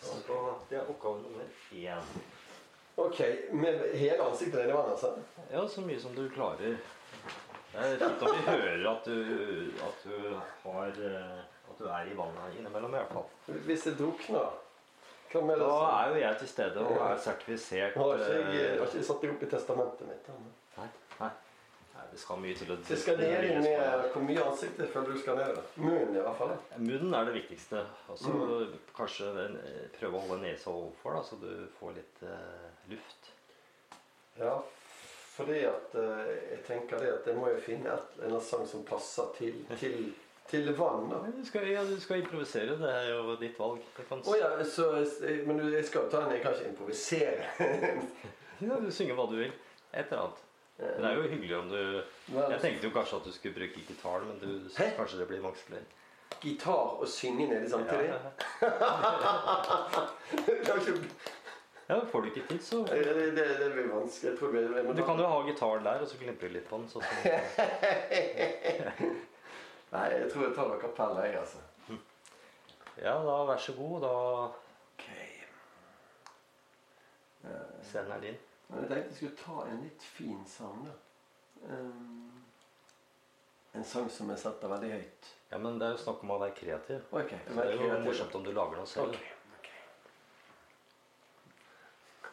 Så 0.00 0.54
det 0.74 0.82
er 0.82 0.90
oppgave 0.90 1.22
nummer 1.22 1.44
én. 1.72 2.14
Ok, 2.96 3.20
Med 3.52 3.96
hele 3.98 4.22
ansiktet 4.22 4.60
ned 4.60 4.68
i 4.68 4.72
vannet, 4.72 4.90
altså? 4.90 5.14
Ja, 5.52 5.68
så 5.68 5.80
mye 5.80 6.00
som 6.00 6.14
du 6.14 6.28
klarer. 6.34 6.76
Det 7.74 7.82
er 7.82 7.96
fint 7.98 8.22
om 8.22 8.34
vi 8.36 8.42
hører 8.46 8.84
at 8.90 9.06
du, 9.06 9.70
at 9.82 10.04
du 10.04 10.34
har 10.64 10.98
eh, 11.08 11.38
At 11.70 11.78
du 11.78 11.86
er 11.90 12.10
i 12.10 12.16
vannet 12.18 12.58
innimellom, 12.58 12.94
i 12.94 13.00
hvert 13.00 13.14
fall. 13.16 13.56
Hvis 13.66 13.86
det 13.88 13.96
drukner, 13.98 14.52
Da 15.34 15.40
er 15.42 16.08
jo 16.12 16.20
jeg 16.20 16.36
til 16.38 16.48
stede 16.48 16.82
og 16.86 17.00
er 17.10 17.16
sertifisert 17.18 17.96
Har 17.98 18.12
ikke 18.14 18.34
jeg 18.34 18.66
eh, 18.66 18.78
har 18.78 18.86
ikke 18.86 19.02
satt 19.02 19.22
det 19.22 19.30
opp 19.34 19.42
i 19.42 19.50
testamentet 19.50 20.06
mitt. 20.10 20.28
Nei, 20.78 20.86
nei. 21.20 21.30
Det 22.14 22.20
skal 22.22 22.38
mye 22.38 22.54
til 22.54 22.68
å 22.70 22.76
Det 22.78 22.96
skal 23.00 23.16
ned 23.18 23.44
inn 23.48 23.64
i 23.66 23.70
hvor 24.12 24.22
mye 24.22 24.42
ansiktet 24.46 24.90
føler 24.92 25.16
du 25.16 25.18
skal 25.18 25.38
ned? 25.40 25.56
Munnen 25.82 26.14
i 26.14 26.20
hvert 26.22 26.36
fall. 26.38 26.52
Munnen 26.78 27.16
er 27.18 27.26
det 27.26 27.32
viktigste. 27.40 27.80
Og 28.12 28.20
så 28.20 28.34
kanskje 28.94 29.32
eh, 29.42 29.80
prøve 29.96 30.20
å 30.20 30.22
holde 30.28 30.44
nesa 30.44 30.70
overfor, 30.70 31.16
da, 31.16 31.24
så 31.26 31.38
du 31.42 31.48
får 31.80 31.96
litt 31.96 32.22
uh, 32.22 32.68
luft. 32.92 33.32
Ja, 34.38 34.54
fordi 35.34 35.64
at 35.66 35.98
uh, 35.98 36.22
jeg 36.52 36.60
tenker 36.68 37.02
det 37.02 37.10
at 37.16 37.26
jeg 37.32 37.40
må 37.40 37.50
jo 37.50 37.58
finne 37.66 37.96
et, 37.96 38.14
en 38.28 38.38
sang 38.52 38.62
som 38.70 38.86
passer 38.86 39.34
til, 39.40 39.58
til, 39.82 39.98
til 40.52 40.70
vann. 40.78 41.10
da. 41.10 41.18
Du 41.34 41.42
skal, 41.50 41.66
ja, 41.74 41.82
du 41.90 41.98
skal 42.04 42.22
improvisere. 42.22 42.78
Det 42.78 42.94
er 42.94 43.10
jo 43.10 43.34
ditt 43.42 43.58
valg. 43.58 43.82
Det 43.98 44.06
kan, 44.06 44.22
Oh, 44.22 44.38
ja, 44.38 44.54
så, 44.62 44.92
men 45.50 45.66
jeg 45.66 45.90
skal 45.90 46.06
jo 46.06 46.14
ta 46.14 46.22
en 46.28 46.38
Jeg 46.38 46.46
kan 46.46 46.54
ikke 46.54 46.72
improvisere. 46.76 47.52
ja, 48.70 48.82
du 48.86 48.90
synger 48.94 49.18
hva 49.18 49.26
du 49.34 49.40
vil. 49.42 49.62
Et 49.90 50.06
eller 50.06 50.28
annet. 50.28 50.43
Men 50.78 51.02
det 51.02 51.10
er 51.10 51.14
jo 51.14 51.22
hyggelig 51.30 51.56
om 51.58 51.68
du 51.70 51.76
Jeg 52.34 52.60
tenkte 52.60 52.88
jo 52.88 52.94
kanskje 52.94 53.16
at 53.20 53.24
du 53.28 53.32
skulle 53.32 53.54
bruke 53.54 53.84
gitar, 53.88 54.24
men 54.26 54.38
du 54.42 54.48
syns 54.74 54.96
kanskje 54.96 55.18
det 55.20 55.28
blir 55.30 55.40
vanskelig. 55.44 55.82
Gitar 56.42 56.96
og 57.00 57.08
synge 57.08 57.46
nedi 57.46 57.62
Ja, 57.62 57.68
samtidig? 57.70 58.08
ja, 58.10 58.18
ja. 58.18 58.74
Ja, 61.86 61.98
får 62.10 62.20
du 62.22 62.26
ikke 62.30 62.46
tid, 62.48 62.62
så 62.64 62.78
det, 62.88 63.04
det, 63.36 63.44
det 63.60 63.66
blir 63.74 63.88
vanskelig. 63.92 64.30
Jeg 64.30 64.38
tror 64.38 64.54
jeg 64.56 64.96
Du 64.96 65.02
kan 65.04 65.18
jo 65.20 65.26
ha 65.28 65.40
gitaren 65.46 65.84
der, 65.84 66.00
og 66.00 66.08
så 66.08 66.16
glimper 66.18 66.48
du 66.48 66.54
litt 66.56 66.68
på 66.70 66.78
den. 66.80 66.88
Så, 66.88 67.02
så... 67.04 67.06
Nei, 69.94 70.06
jeg 70.14 70.30
tror 70.32 70.46
jeg 70.46 70.54
tar 70.56 70.70
noe 70.72 70.80
kapell, 70.80 71.18
jeg, 71.20 71.36
altså. 71.38 71.60
Ja, 73.02 73.12
da 73.26 73.36
vær 73.50 73.60
så 73.60 73.72
god. 73.76 74.00
Da 74.00 74.12
Ok. 74.94 75.06
scenen 77.84 78.12
er 78.16 78.20
din. 78.24 78.38
Men 78.68 78.80
jeg 78.80 78.88
tenkte 78.90 79.08
jeg 79.10 79.16
skulle 79.18 79.40
ta 79.42 79.56
en 79.70 79.82
litt 79.84 80.02
fin 80.16 80.42
sang, 80.48 80.84
da. 80.86 80.94
Um, 81.68 82.30
en 83.74 83.84
sang 83.84 84.08
som 84.10 84.30
jeg 84.30 84.38
setter 84.40 84.70
veldig 84.70 84.90
høyt. 84.92 85.30
Ja, 85.50 85.58
men 85.62 85.78
det 85.78 85.86
er 85.86 85.94
jo 85.96 86.02
snakk 86.04 86.22
om 86.24 86.32
å 86.34 86.40
være 86.42 86.56
kreativ. 86.58 87.00
Ok, 87.10 87.32
Så 87.46 87.54
det 87.60 87.64
er 87.70 87.78
jo 87.78 88.00
morsomt 88.04 88.34
om 88.38 88.44
du 88.46 88.52
lager 88.54 88.80
noe 88.80 88.90
selv. 88.90 89.14
Ok, 89.14 89.68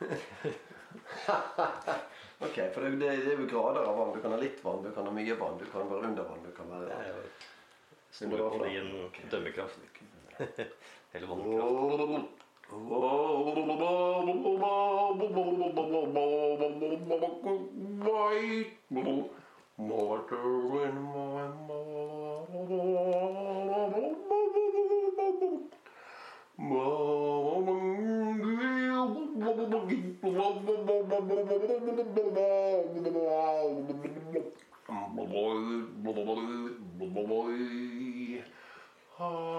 ok, 2.45 2.57
for 2.73 2.81
det, 2.81 2.89
det, 2.97 3.09
det 3.25 3.33
er 3.33 3.39
jo 3.39 3.47
grader 3.49 3.85
av 3.85 3.97
vann. 3.97 4.13
Du 4.15 4.21
kan 4.23 4.33
ha 4.35 4.39
litt 4.41 4.63
vann, 4.65 4.83
du 4.85 4.91
kan 4.95 5.05
ha 5.09 5.13
mye 5.13 5.35
vann, 5.39 5.57
du 5.61 5.65
kan 5.69 5.89
være 5.91 6.11
under 6.11 6.29
vann. 6.29 6.43
du 6.45 6.51
kan 6.57 6.71
Det 6.71 6.79
være... 6.81 7.01
er 7.01 7.07
jo 7.15 7.23
Stoler 8.11 8.49
på 8.51 8.65
din 8.65 8.89
dømmekraft. 9.31 9.79
Eller 11.13 11.27
vannkraft. 11.29 12.40
White 12.71 13.11
water 19.77 20.85
in 20.85 20.95
my 21.01 21.47
mouth. 21.67 21.91
Oh. 39.23 39.51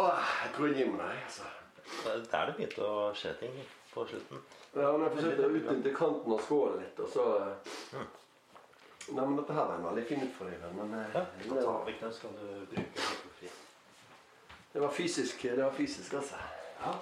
Åh, 0.00 0.20
jeg 0.42 0.68
jeg 0.68 0.76
gir 0.76 0.92
meg, 0.92 1.16
altså. 1.24 1.42
Det 2.04 2.12
er 2.12 2.22
der 2.32 2.46
det 2.46 2.54
begynte 2.56 2.86
å 2.86 3.10
skje 3.14 3.34
ting 3.40 3.56
på 3.90 4.04
slutten. 4.08 4.38
Ja, 4.74 4.92
men 4.94 5.02
jeg 5.04 5.12
forsøkte 5.16 5.48
å 5.48 5.56
utnytte 5.58 5.92
kanten 5.96 6.34
av 6.36 6.40
skålen 6.46 6.78
litt, 6.80 7.02
og 7.02 7.10
så 7.10 7.24
mm. 7.98 8.08
Nei, 9.10 9.24
men 9.24 9.36
dette 9.40 9.56
her 9.56 9.66
var 9.66 9.74
en 9.74 9.86
veldig 9.88 10.04
fin 10.06 10.22
utfordring, 10.22 10.62
men 10.78 10.94
eh, 11.00 11.16
Ja, 11.16 11.24
så 11.26 11.50
det, 11.50 11.64
ta 11.64 11.66
var, 11.66 11.84
vekk 11.88 12.00
den, 12.04 12.14
skal 12.14 12.34
du 12.38 12.46
bruke 12.70 12.86
den 12.86 13.08
for 13.10 13.36
fri. 13.40 13.52
det 14.72 14.82
var 14.84 14.96
fysisk, 15.00 15.42
det 15.42 15.64
var 15.64 15.76
fysisk, 15.76 16.14
altså. 16.20 16.40
Ja. 16.80 16.94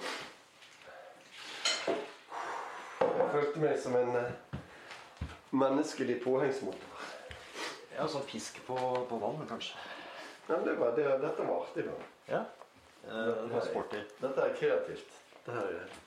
Jeg 2.99 3.27
følte 3.35 3.63
meg 3.63 3.79
som 3.83 3.95
en 3.99 4.15
eh, 4.25 4.57
menneskelig 5.51 6.19
påhengsmotor. 6.23 7.09
ja, 7.95 8.07
sånn 8.07 8.27
fisk 8.27 8.59
på, 8.67 8.79
på 9.09 9.21
vann, 9.21 9.45
kanskje. 9.47 9.77
Ja, 10.47 10.57
men 10.57 10.65
det 10.65 10.79
var, 10.81 10.97
det, 10.97 11.05
dette 11.21 11.45
var 11.45 11.67
artig, 11.67 11.85
da. 11.85 12.09
Ja. 12.33 12.47
Eh, 13.07 13.25
det 13.25 13.53
var 13.53 13.65
sporty. 13.65 14.01
Dette 14.21 14.45
er 14.45 14.55
kreativt. 14.59 15.19
Det 15.45 15.55
her 15.55 15.75
er, 15.81 15.97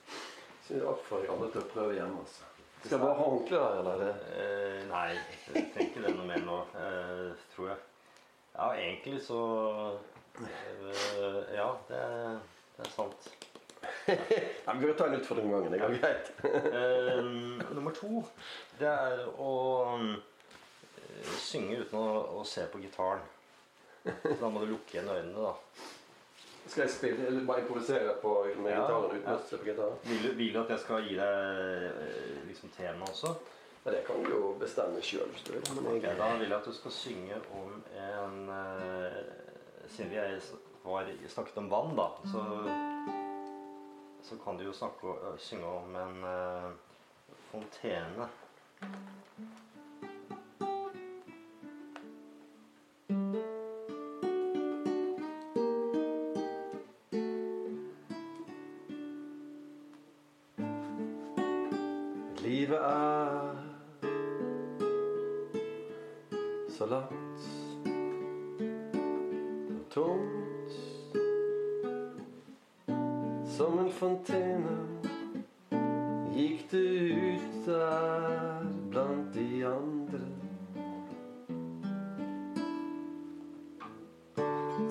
jeg 0.70 0.86
oppfordrer 0.86 1.32
alle 1.34 1.50
til 1.52 1.62
å 1.62 1.68
prøve 1.72 1.94
hjemme. 1.96 2.22
altså. 2.22 2.48
Skal 2.82 2.96
jeg 2.96 3.02
bare 3.04 3.14
ha 3.18 3.26
håndkle 3.28 3.58
der, 3.62 3.78
eller? 3.80 4.00
Eh, 4.34 4.78
nei, 4.90 5.08
jeg 5.54 5.86
ikke 5.86 6.02
det 6.02 6.14
noe 6.16 6.26
mer 6.26 6.42
nå, 6.46 6.58
eh, 6.82 7.44
tror 7.54 7.68
jeg. 7.72 7.78
Ja, 8.52 8.66
egentlig 8.76 9.20
så 9.24 9.38
eh, 10.42 11.54
Ja, 11.54 11.68
det, 11.88 12.02
det 12.76 12.86
er 12.88 12.92
sant. 12.96 13.30
Ja, 14.64 14.72
men 14.72 14.80
vi 14.82 14.88
kan 14.90 14.98
ta 14.98 15.06
en 15.06 15.14
utfordring 15.20 15.46
om 15.46 15.54
gangen. 15.56 15.72
Det 15.72 15.80
går 15.82 15.96
greit. 16.02 16.32
Eh, 16.72 17.22
nummer 17.74 17.94
to, 17.96 18.22
det 18.78 18.90
er 18.90 19.24
å 19.30 19.52
eh, 20.02 21.32
synge 21.42 21.80
uten 21.82 21.98
å, 21.98 22.06
å 22.40 22.44
se 22.46 22.66
på 22.70 22.82
gitaren. 22.82 23.22
Så 24.02 24.38
da 24.40 24.50
må 24.50 24.62
du 24.62 24.72
lukke 24.72 24.96
igjen 24.96 25.10
øynene, 25.10 25.50
da. 25.50 25.54
Skal 26.72 26.86
jeg 26.86 26.90
spille, 26.90 27.26
eller 27.26 27.46
bare 27.46 27.60
improvisere 27.60 28.14
på, 28.22 28.30
med 28.56 28.70
Ja, 28.70 28.78
gitaren 28.80 29.10
uten 29.10 29.26
ja. 29.28 29.34
å 29.36 29.56
på 29.60 29.66
gitaren? 29.66 29.96
Vil 30.08 30.30
vil 30.38 30.54
du 30.54 30.60
at 30.62 30.70
jeg 30.72 30.80
skal 30.80 31.02
gi 31.04 31.18
deg 31.18 31.58
eh, 32.00 32.38
liksom 32.48 32.72
tema 32.72 33.08
også? 33.10 33.32
Ja, 33.82 33.90
det 33.92 34.00
kan 34.06 34.22
du 34.24 34.30
jo 34.30 34.54
bestemme 34.60 35.02
sjøl 35.04 35.28
hvis 35.34 35.44
du 35.44 35.50
vil. 35.52 35.66
Men 35.82 35.98
jeg, 35.98 36.16
da 36.16 36.30
vil 36.40 36.48
jeg 36.48 36.56
at 36.56 36.70
du 36.70 36.72
skal 36.72 36.94
synge 36.96 37.40
om 37.58 37.74
en 38.06 38.38
uh, 38.48 39.20
Siden 39.92 40.14
vi 40.14 40.16
har 40.16 40.32
var, 40.86 41.10
snakket 41.28 41.58
om 41.60 41.68
vann, 41.70 41.92
da, 41.98 42.08
så, 42.32 42.42
så 44.24 44.38
kan 44.44 44.56
du 44.56 44.64
jo 44.64 44.72
snakke, 44.72 45.12
øh, 45.12 45.36
synge 45.38 45.66
om 45.68 45.96
en 46.06 46.24
uh, 46.24 46.70
fontene. 47.50 48.30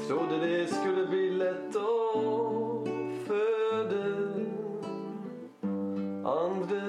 Trodde 0.08 0.40
det 0.40 0.68
skulle 0.68 1.08
bli 1.08 1.30
lett 1.38 1.76
å 1.78 2.84
føde 3.28 4.04
andre 6.26 6.82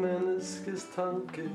menneskers 0.00 0.86
tanker. 0.94 1.50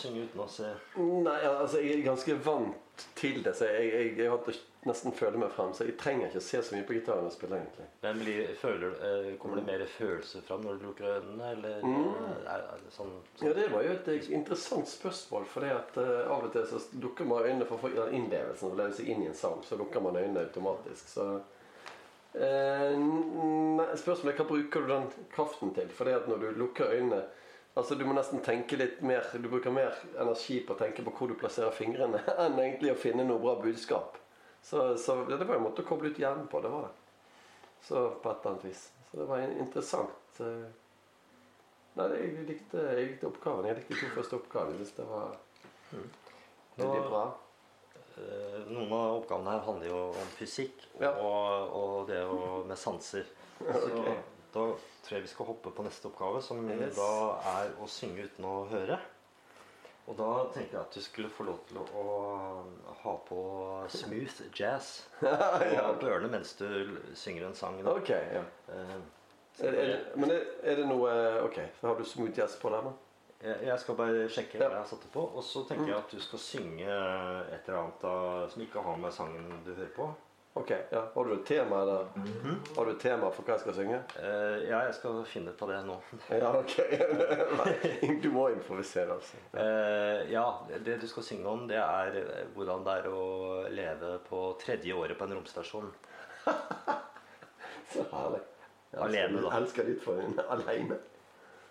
Synge 0.00 0.26
uten 0.26 0.42
å 0.44 0.48
se 0.50 0.72
Nei, 0.98 1.38
altså 1.46 1.82
jeg 1.82 2.00
er 2.00 2.08
ganske 2.08 2.36
vant 2.44 3.06
til 3.16 3.40
det, 3.44 3.54
så 3.56 3.68
jeg, 3.68 3.92
jeg, 3.94 4.12
jeg 4.18 4.32
har 4.32 4.60
nesten 4.88 5.12
føle 5.12 5.40
meg 5.40 5.52
frem. 5.54 5.72
Så 5.76 5.86
jeg 5.88 5.96
trenger 6.00 6.30
ikke 6.30 6.42
se 6.44 6.60
så 6.64 6.74
mye 6.74 6.86
på 6.88 6.96
gitaren 6.96 7.28
og 7.28 7.34
spille, 7.34 7.58
egentlig. 7.60 7.86
Men 8.04 8.20
blir, 8.22 8.40
føler, 8.60 8.96
eh, 9.06 9.30
Kommer 9.40 9.60
det 9.60 9.66
mer 9.66 9.84
følelse 9.96 10.42
fram 10.46 10.64
når 10.64 10.78
du 10.78 10.86
lukker 10.88 11.08
øynene, 11.16 11.50
eller 11.54 11.84
er, 11.84 12.64
er 12.64 12.84
det 12.84 12.92
sånn, 12.94 13.12
Ja, 13.42 13.52
Det 13.56 13.68
var 13.72 13.84
jo 13.86 13.94
et 13.96 14.10
eh, 14.12 14.30
interessant 14.36 14.88
spørsmål. 14.88 15.48
For 15.52 15.66
det 15.66 15.72
at 15.76 16.00
uh, 16.00 16.32
av 16.32 16.48
og 16.48 16.52
til 16.54 16.66
så 16.70 16.82
lukker 17.02 17.28
man 17.28 17.44
øynene 17.46 17.68
for 17.68 17.76
å 17.78 17.84
få 17.84 17.92
den 17.96 18.20
innlevelsen. 18.22 18.72
Å 18.72 18.80
leve 18.80 18.96
seg 18.96 19.10
inn 19.12 19.24
i 19.24 19.30
en 19.30 19.40
sang, 19.40 19.60
så 19.66 19.80
lukker 19.80 20.04
man 20.04 20.20
øynene 20.20 20.46
automatisk. 20.46 21.12
Så 21.12 21.28
eh, 22.36 22.96
Spørsmålet 24.00 24.32
er 24.32 24.40
hva 24.40 24.48
bruker 24.48 24.86
du 24.86 24.94
den 24.94 25.12
kraften 25.34 25.76
til? 25.76 25.92
For 25.92 26.08
det 26.08 26.22
at 26.22 26.30
når 26.30 26.46
du 26.46 26.64
lukker 26.64 26.96
øynene 26.96 27.24
Altså 27.78 27.94
Du 27.94 28.02
må 28.04 28.14
nesten 28.16 28.40
tenke 28.42 28.76
litt 28.76 28.98
mer 29.06 29.22
Du 29.38 29.46
bruker 29.48 29.70
mer 29.70 29.94
energi 30.18 30.58
på 30.66 30.74
å 30.74 30.78
tenke 30.80 31.04
på 31.06 31.12
hvor 31.16 31.30
du 31.30 31.36
plasserer 31.38 31.70
fingrene, 31.76 32.18
enn 32.44 32.58
egentlig 32.58 32.90
å 32.94 32.98
finne 32.98 33.24
noe 33.28 33.38
bra 33.42 33.54
budskap. 33.62 34.16
Så, 34.62 34.96
så 34.98 35.20
det 35.30 35.38
var 35.46 35.56
en 35.56 35.62
måte 35.68 35.84
å 35.84 35.88
koble 35.88 36.10
ut 36.10 36.18
hjernen 36.20 36.48
på. 36.50 36.60
Det 36.60 36.68
var 36.72 36.88
det. 36.88 36.94
Så 37.86 38.02
på 38.20 38.28
et 38.32 38.42
eller 38.42 38.50
annet 38.56 38.66
vis. 38.68 38.82
Så 39.10 39.20
det 39.22 39.28
var 39.30 39.44
interessant. 39.46 40.40
eh, 40.44 40.66
Nei, 41.96 42.08
jeg 42.14 42.44
likte, 42.46 42.82
jeg 42.94 43.06
likte 43.08 43.26
oppgaven. 43.30 43.66
Jeg 43.70 43.78
likte 43.80 43.94
de 43.96 44.00
to 44.02 44.10
første 44.18 44.36
oppgavene. 44.36 44.76
Jeg 44.76 44.84
synes 44.84 44.98
det 44.98 45.06
var 45.08 45.32
veldig 46.76 47.00
bra. 47.08 47.22
Eh, 48.20 48.58
Noen 48.70 48.92
av 48.98 49.16
oppgavene 49.22 49.54
her 49.56 49.64
handler 49.66 49.88
jo 49.90 50.02
om 50.20 50.30
fysikk 50.36 50.84
Ja. 51.00 51.10
og, 51.16 51.72
og 51.80 51.96
det 52.12 52.20
å, 52.26 52.60
med 52.68 52.78
sanser. 52.78 53.26
Så 53.64 54.04
da 54.54 54.64
tror 55.04 55.16
jeg 55.16 55.22
vi 55.22 55.30
skal 55.32 55.46
hoppe 55.50 55.70
på 55.74 55.84
neste 55.86 56.08
oppgave, 56.10 56.42
som 56.42 56.62
Yes. 56.70 56.96
da 56.96 57.08
er 57.60 57.72
å 57.80 57.86
synge 57.88 58.24
uten 58.28 58.44
å 58.44 58.66
høre. 58.70 58.98
Og 60.08 60.16
da 60.18 60.28
tenkte 60.54 60.74
jeg 60.74 60.80
at 60.80 60.94
du 60.96 61.00
skulle 61.04 61.28
få 61.30 61.44
lov 61.46 61.58
til 61.68 61.78
å, 61.78 62.04
ha 63.04 63.12
på 63.28 63.40
smooth 63.94 64.40
jazz 64.58 65.04
og 65.22 66.02
ørene 66.02 66.30
mens 66.32 66.54
du 66.58 66.66
synger 67.14 67.46
en 67.46 67.54
sang. 67.54 67.78
Da. 67.84 67.94
Ok, 67.94 68.10
ja. 68.10 68.42
Uh, 68.68 68.98
Er, 69.60 69.74
er, 69.76 69.92
men 70.16 70.30
er, 70.32 70.44
er 70.64 70.76
det 70.78 70.86
noe 70.88 71.10
Ok, 71.44 71.58
har 71.82 71.96
du 71.98 72.04
smooth 72.06 72.38
jazz 72.38 72.54
på 72.62 72.70
der 72.72 72.82
nå? 72.86 72.92
Jeg 73.42 73.66
jeg 73.66 73.80
skal 73.82 73.96
bare 73.98 74.26
sjekke 74.32 74.58
Ja. 74.58 74.66
hva 74.68 74.74
jeg 74.78 74.82
har 74.82 74.88
satt 74.90 75.02
det 75.04 75.10
på. 75.14 75.22
Og 75.36 75.44
så 75.44 75.62
tenker 75.68 75.86
jeg 75.92 75.96
at 75.98 76.10
du 76.12 76.20
skal 76.20 76.38
synge 76.42 76.88
et 76.88 77.68
eller 77.68 77.78
annet 77.80 78.02
da, 78.02 78.14
som 78.52 78.62
ikke 78.64 78.82
har 78.84 78.96
med 79.00 79.12
sangen 79.16 79.46
du 79.64 79.70
hører 79.74 79.92
på. 79.96 80.08
Ok, 80.54 80.70
ja. 80.90 81.02
Har 81.14 81.24
du 81.24 81.32
et 81.34 81.44
tema 81.46 81.84
der? 81.86 82.06
Har 82.76 82.84
du 82.84 82.90
et 82.90 83.00
tema 83.00 83.28
for 83.30 83.46
hva 83.46 83.54
jeg 83.54 83.62
skal 83.62 83.74
synge? 83.76 84.00
Uh, 84.16 84.56
ja, 84.66 84.80
jeg 84.88 84.96
skal 84.96 85.20
finne 85.30 85.52
på 85.54 85.68
det 85.70 85.76
nå. 85.86 85.94
Ja, 86.42 86.50
ok. 86.58 86.74
Du 88.24 88.26
må 88.34 88.48
improvisere, 88.50 89.14
altså. 89.14 89.38
Uh, 89.54 90.26
ja, 90.32 90.42
det 90.84 90.98
du 91.02 91.06
skal 91.08 91.26
synge 91.28 91.46
om, 91.52 91.62
det 91.70 91.78
er 91.78 92.18
eh, 92.18 92.42
hvordan 92.56 92.82
det 92.86 92.96
er 92.98 93.08
å 93.14 93.22
leve 93.70 94.16
på 94.26 94.42
tredje 94.64 94.98
året 94.98 95.18
på 95.20 95.28
en 95.30 95.36
romstasjon. 95.38 95.92
Så 97.94 98.08
herlig. 98.10 98.42
Jeg 98.90 99.00
Alene, 99.06 99.46
da. 99.46 99.54
Elsker 99.60 99.86
ditt 99.86 100.02
for 100.02 100.18
en 100.18 100.34
alene. 100.56 100.98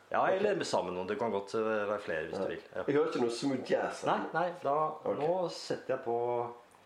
Ja, 0.09 0.23
eller 0.31 0.55
med 0.55 0.65
sammen 0.65 0.95
noen. 0.95 1.07
Det 1.11 1.19
kan 1.19 1.35
godt 1.35 1.51
være 1.59 1.99
flere 2.01 2.29
hvis 2.31 2.39
du 2.39 2.47
vil. 2.55 2.63
Ja. 2.71 2.87
Jeg 2.87 2.95
hører 2.95 3.11
ikke 3.11 3.27
noe 3.27 3.35
smooth 3.43 3.67
jazz. 3.75 4.05
Nei, 4.07 4.21
nei, 4.33 4.47
da, 4.63 4.75
okay. 5.03 5.19
nå 5.19 5.33
setter 5.53 5.97
jeg 5.97 6.05
på 6.07 6.17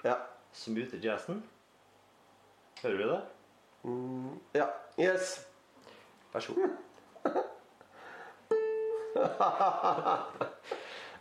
Ja. 0.10 0.17
smooth 0.58 0.97
jazzen. 1.06 1.43
Hører 2.84 2.98
vi 2.98 3.04
det? 3.10 3.22
Mm, 3.84 4.39
ja. 4.56 4.65
Yes. 5.00 5.48
Vær 6.34 6.39
så 6.39 6.54
god. 6.54 6.69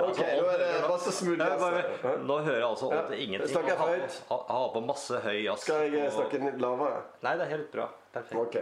Ok, 0.02 0.18
nå 0.18 0.46
er 0.50 0.58
det 0.58 0.68
masse 0.88 1.12
smooth 1.14 1.38
jazz. 1.38 1.60
bare, 1.60 1.82
nå 2.26 2.38
hører 2.42 2.56
jeg 2.58 2.66
altså 2.68 2.88
Ja. 2.92 3.02
ingenting. 3.14 3.50
Snakker 3.52 3.68
jeg 3.68 3.78
Ha- 3.78 3.86
høyt? 3.86 4.22
Ha, 4.28 4.36
ha 4.48 4.68
på 4.74 4.80
masse 4.86 5.14
høy 5.22 5.42
jazz. 5.44 5.60
Skal 5.60 5.92
jeg 5.92 6.06
og- 6.06 6.12
snakke 6.12 6.38
litt 6.44 6.60
lavere? 6.60 7.02
Nei, 7.22 7.32
det 7.36 7.40
er 7.46 7.50
helt 7.56 7.72
bra. 7.72 7.86
Perfekt. 8.12 8.40
Ok. 8.40 8.56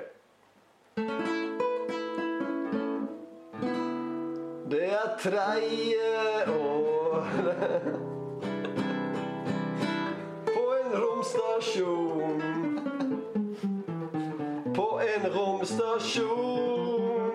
Det 4.70 4.82
er 4.92 5.16
tredje 5.18 6.46
året 6.46 7.82
på 10.54 10.62
en 10.76 10.92
romstasjon. 11.02 12.59
Romstasjon. 15.70 17.34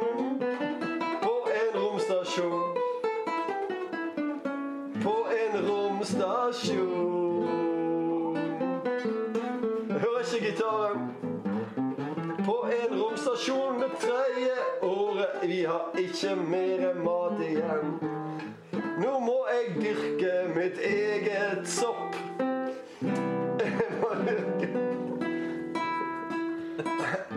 På 1.21 1.47
en 1.51 1.81
romstasjon. 1.81 2.73
På 5.03 5.27
en 5.31 5.67
romstasjon. 5.67 7.05
Jeg 9.89 9.99
hører 9.99 10.19
ikke 10.19 10.45
gitaren. 10.45 10.99
På 12.45 12.67
en 12.67 12.99
romstasjon 13.01 13.79
det 13.79 13.91
tredje 13.99 14.55
året. 14.81 15.47
Vi 15.47 15.63
har 15.63 15.91
ikke 15.97 16.35
mer 16.35 16.93
mat 16.93 17.39
igjen. 17.41 17.99
Nå 18.99 19.19
må 19.19 19.45
jeg 19.51 19.75
dyrke 19.81 20.33
mitt 20.55 20.77
eget 20.79 21.67
sopp. 21.67 22.15
Jeg 23.65 23.71
må 24.01 24.09
dyrke 24.27 24.94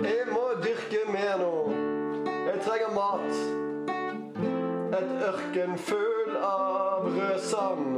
Jeg 0.03 0.27
må 0.33 0.45
dyrke 0.63 1.05
mer 1.13 1.39
nå. 1.39 1.55
Jeg 2.27 2.61
trenger 2.67 2.91
mat. 2.95 3.33
Et 4.99 5.11
ørken 5.29 5.79
full 5.79 6.37
av 6.43 7.07
rødsand. 7.17 7.89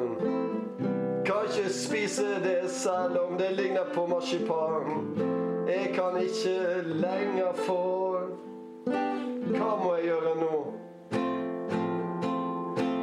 Kan 1.27 1.49
ikke 1.49 1.73
spise 1.73 2.27
det 2.45 2.71
selv 2.71 3.19
om 3.19 3.39
det 3.39 3.53
ligner 3.53 3.85
på 3.95 4.07
marsipan. 4.07 5.17
Jeg 5.69 5.93
kan 5.95 6.17
ikke 6.23 6.83
lenger 6.85 7.53
få 7.67 7.81
Hva 9.51 9.71
må 9.83 9.95
jeg 9.95 10.05
gjøre 10.05 10.35
nå? 10.41 10.59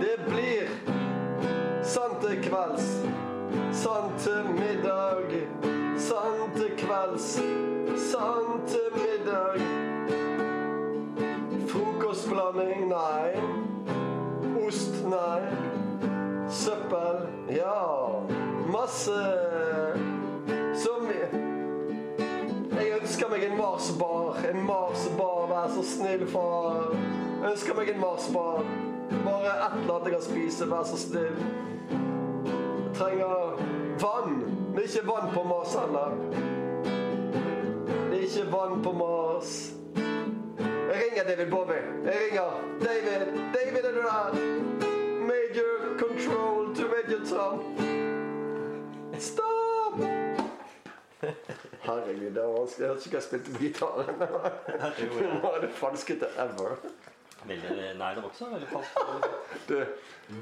Det 0.02 0.16
blir 0.28 0.70
sant 1.84 2.22
til 2.24 2.40
kvelds, 2.44 2.88
sant 3.72 4.20
til 4.24 4.48
middag, 4.58 5.36
sant 6.00 6.56
til 6.56 6.72
kvelds, 6.80 7.38
sant 8.00 8.68
til 8.68 8.88
middag. 8.94 9.60
Frokostblanding, 11.68 12.88
nei. 12.90 13.30
Ost? 14.68 15.06
Nei. 15.10 15.42
Søppel? 16.50 17.28
Ja. 17.50 18.08
Masse 18.72 19.20
Som 20.76 21.08
Jeg 22.78 22.92
ønsker 23.02 23.30
meg 23.30 23.44
en 23.44 23.58
Mars-bar. 23.58 24.38
En 24.52 24.66
Mars-bar, 24.66 25.48
vær 25.52 25.72
så 25.76 25.84
snill, 25.84 26.28
far. 26.32 26.92
Jeg 27.42 27.52
ønsker 27.52 27.80
meg 27.80 27.94
en 27.94 28.00
Mars-bar. 28.02 28.62
Bare 29.26 29.56
et 29.56 29.80
eller 29.82 29.96
annet 29.96 30.12
jeg 30.12 30.14
kan 30.14 30.28
spise, 30.28 30.70
vær 30.70 30.84
så 30.84 31.00
snill. 31.00 31.42
Jeg 31.98 32.94
trenger 33.00 33.58
vann. 34.04 34.40
Det 34.76 34.84
er 34.84 34.88
ikke 34.92 35.08
vann 35.08 35.34
på 35.34 35.44
Mars 35.48 35.76
heller. 35.80 36.57
Ikke 38.28 38.52
vann 38.52 38.84
på 38.84 38.92
Mars. 38.92 39.72
Jeg 40.68 41.04
ringer 41.04 41.24
David 41.24 41.52
Bowie. 41.52 41.84
Jeg 42.06 42.16
ringer. 42.26 42.50
David, 42.80 43.26
David 43.56 43.84
er 43.84 43.92
du 43.92 44.02
der? 44.02 44.34
Major 45.32 45.98
control 46.00 46.76
to 46.76 46.84
Major 46.88 47.22
Tom. 47.30 47.62
Stop! 49.20 50.00
Herregud, 51.82 52.32
det 52.36 52.42
var 52.44 52.60
vanskelig. 52.60 52.84
Jeg 52.84 52.88
hørte 52.88 53.02
ikke 53.06 53.10
hva 53.10 53.18
jeg 53.18 53.24
spilte 53.24 53.52
på 53.52 53.60
gitaren. 53.64 54.06
Det 55.00 55.44
var 55.44 55.60
det 55.62 55.70
falskeste 55.70 56.26
ever. 56.38 56.76
Veldig, 57.48 57.74
nei, 58.00 58.08
det 58.16 58.22
var 58.24 58.32
ikke 58.32 58.40
så 58.42 58.50
veldig 58.52 58.70
fast. 58.72 58.98
Du, 59.68 59.76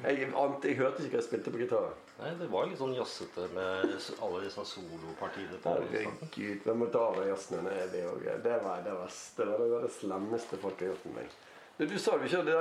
jeg, 0.03 0.27
ante, 0.37 0.69
jeg 0.69 0.77
hørte 0.79 1.01
ikke 1.03 1.15
hva 1.15 1.19
jeg 1.21 1.25
spilte 1.27 1.51
på 1.53 1.59
gitar. 1.61 1.89
Nei, 2.19 2.29
Det 2.39 2.47
var 2.49 2.67
litt 2.69 2.79
sånn 2.79 2.93
jazzete 2.95 3.47
med 3.53 3.95
alle 4.25 4.43
disse 4.45 4.63
solopartiene. 4.69 5.59
Herregud, 5.65 6.61
hvem 6.65 6.85
deg 7.19 7.27
jazzene? 7.31 7.65
Det, 7.73 7.89
det, 7.93 8.05
var- 8.07 8.21
det, 8.21 8.55
var, 8.63 8.85
det, 8.85 8.95
var, 8.95 9.11
det 9.37 9.49
var 9.49 9.59
det 9.65 9.69
var 9.75 9.85
det 9.87 9.91
slemmeste 9.97 10.61
folk 10.61 10.79
har 10.81 10.93
gjort 10.93 11.05
med 11.09 11.19
meg. 11.19 11.35
Du, 11.75 11.83
du 11.91 11.97
sa 11.99 12.15
jo 12.15 12.23
ikke 12.23 12.39
det 12.47 12.53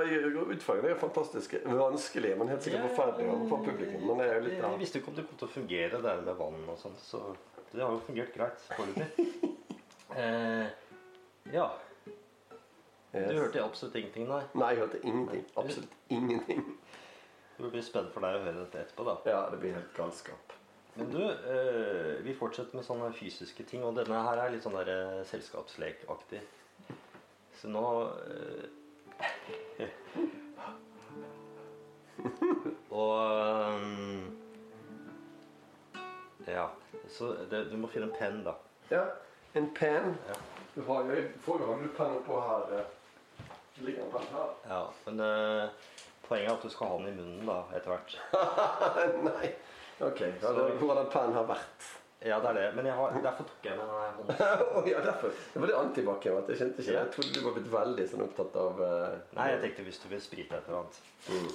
Utfordringen 0.57 0.89
er 0.89 0.95
jo 0.97 1.01
fantastiske. 1.05 1.61
Vanskelige, 1.71 2.37
men 2.41 2.49
helt 2.51 2.65
sikkert 2.67 2.89
forferdelige 2.91 3.49
for 3.53 3.63
publikum. 3.69 4.07
Men 4.09 4.19
det 4.21 4.27
er 4.27 4.35
jo 4.41 4.45
litt 4.49 4.57
Jeg 4.59 4.65
av 4.67 4.79
visste 4.81 4.99
jo 4.99 5.05
ikke 5.05 5.13
om 5.13 5.19
det 5.21 5.27
kom 5.29 5.39
til 5.43 5.47
å 5.49 5.55
fungere 5.55 6.01
der 6.09 6.25
med 6.27 6.41
vann 6.41 6.65
og 6.75 6.81
sånn, 6.81 6.97
så 6.99 7.21
det 7.71 7.83
har 7.85 7.95
jo 7.95 8.03
fungert 8.09 8.35
greit 8.35 8.65
foreløpig. 8.75 9.29
eh, 10.25 10.67
ja. 11.55 11.69
Du 13.15 13.39
hørte 13.39 13.63
absolutt 13.63 13.95
ingenting, 13.95 14.27
nei. 14.29 14.43
Nei, 14.59 14.73
jeg 14.75 14.81
hørte 14.83 15.01
ingenting. 15.07 15.45
Absolutt 15.57 15.93
ingenting. 16.11 16.65
Det 17.57 17.71
blir 17.71 17.85
spennende 17.87 18.11
for 18.11 18.27
deg 18.27 18.35
å 18.35 18.43
høre 18.43 18.65
dette 18.65 18.81
etterpå, 18.83 19.05
da. 19.07 19.15
Ja, 19.31 19.43
det 19.53 19.61
blir 19.63 19.77
helt 19.77 19.93
galskap. 19.95 20.55
Men 20.97 21.11
du, 21.11 21.23
eh, 21.23 22.23
vi 22.27 22.35
fortsetter 22.35 22.75
med 22.75 22.85
sånne 22.87 23.13
fysiske 23.15 23.63
ting, 23.71 23.85
og 23.87 23.95
denne 23.99 24.19
her 24.27 24.39
er 24.43 24.51
litt 24.51 24.63
sånn 24.67 24.75
der 24.79 24.91
eh, 24.91 25.23
selskapslekaktig. 25.31 26.41
Så 27.61 27.71
nå 27.71 27.85
eh, 28.27 28.67
Og 32.95 33.21
Ja. 36.47 36.67
Så 37.09 37.31
det, 37.51 37.71
du 37.71 37.77
må 37.79 37.89
finne 37.91 38.11
en 38.11 38.19
penn, 38.19 38.43
da. 38.47 38.55
Ja, 38.91 39.05
en 39.55 39.71
penn. 39.75 40.15
Ja. 40.29 40.35
Du 40.75 40.83
har 40.89 41.07
jo 41.07 41.23
Forrige 41.47 41.67
har 41.71 41.83
du 41.83 41.89
penn 41.95 42.17
oppå 42.19 42.41
her. 42.43 42.85
Ja, 44.69 44.81
Men 45.07 45.21
uh, 45.21 45.69
poenget 46.29 46.49
er 46.51 46.55
at 46.55 46.63
du 46.63 46.71
skal 46.73 46.93
ha 46.93 46.99
den 47.03 47.11
i 47.11 47.17
munnen 47.19 47.49
da, 47.49 47.59
etter 47.75 47.95
hvert. 47.95 48.17
Nei. 49.29 49.51
Ok, 50.03 50.19
det, 50.19 50.55
hvor 50.81 50.91
har 50.95 51.03
den 51.03 51.13
pennen 51.13 51.37
har 51.39 51.47
vært? 51.49 51.91
Ja, 52.25 52.39
det 52.41 52.49
er 52.55 52.57
det. 52.57 52.69
Men 52.79 52.87
har, 52.97 53.13
derfor 53.21 53.45
tok 53.45 53.67
jeg 53.69 53.77
med 53.77 53.85
den 53.85 54.15
hånden. 54.17 54.89
Ja, 54.95 55.01
derfor. 55.05 55.35
Det 55.53 55.61
var 55.61 55.71
det 55.71 55.77
antibac. 55.77 56.25
Jeg 56.25 56.37
vet. 56.37 56.53
Jeg 56.55 56.61
kjente 56.63 56.83
ikke. 56.83 56.95
Jeg 56.97 57.11
trodde 57.13 57.35
du 57.37 57.41
var 57.45 57.57
blitt 57.59 57.71
veldig 57.75 58.07
sånn 58.11 58.25
opptatt 58.25 58.57
av 58.63 58.81
uh, 58.81 59.17
Nei, 59.37 59.49
jeg 59.53 59.61
tenkte 59.67 59.87
hvis 59.91 60.01
du 60.01 60.07
vil 60.15 60.23
sprite 60.25 60.57
et 60.57 60.71
eller 60.71 60.81
annet. 60.81 61.01
mm. 61.29 61.51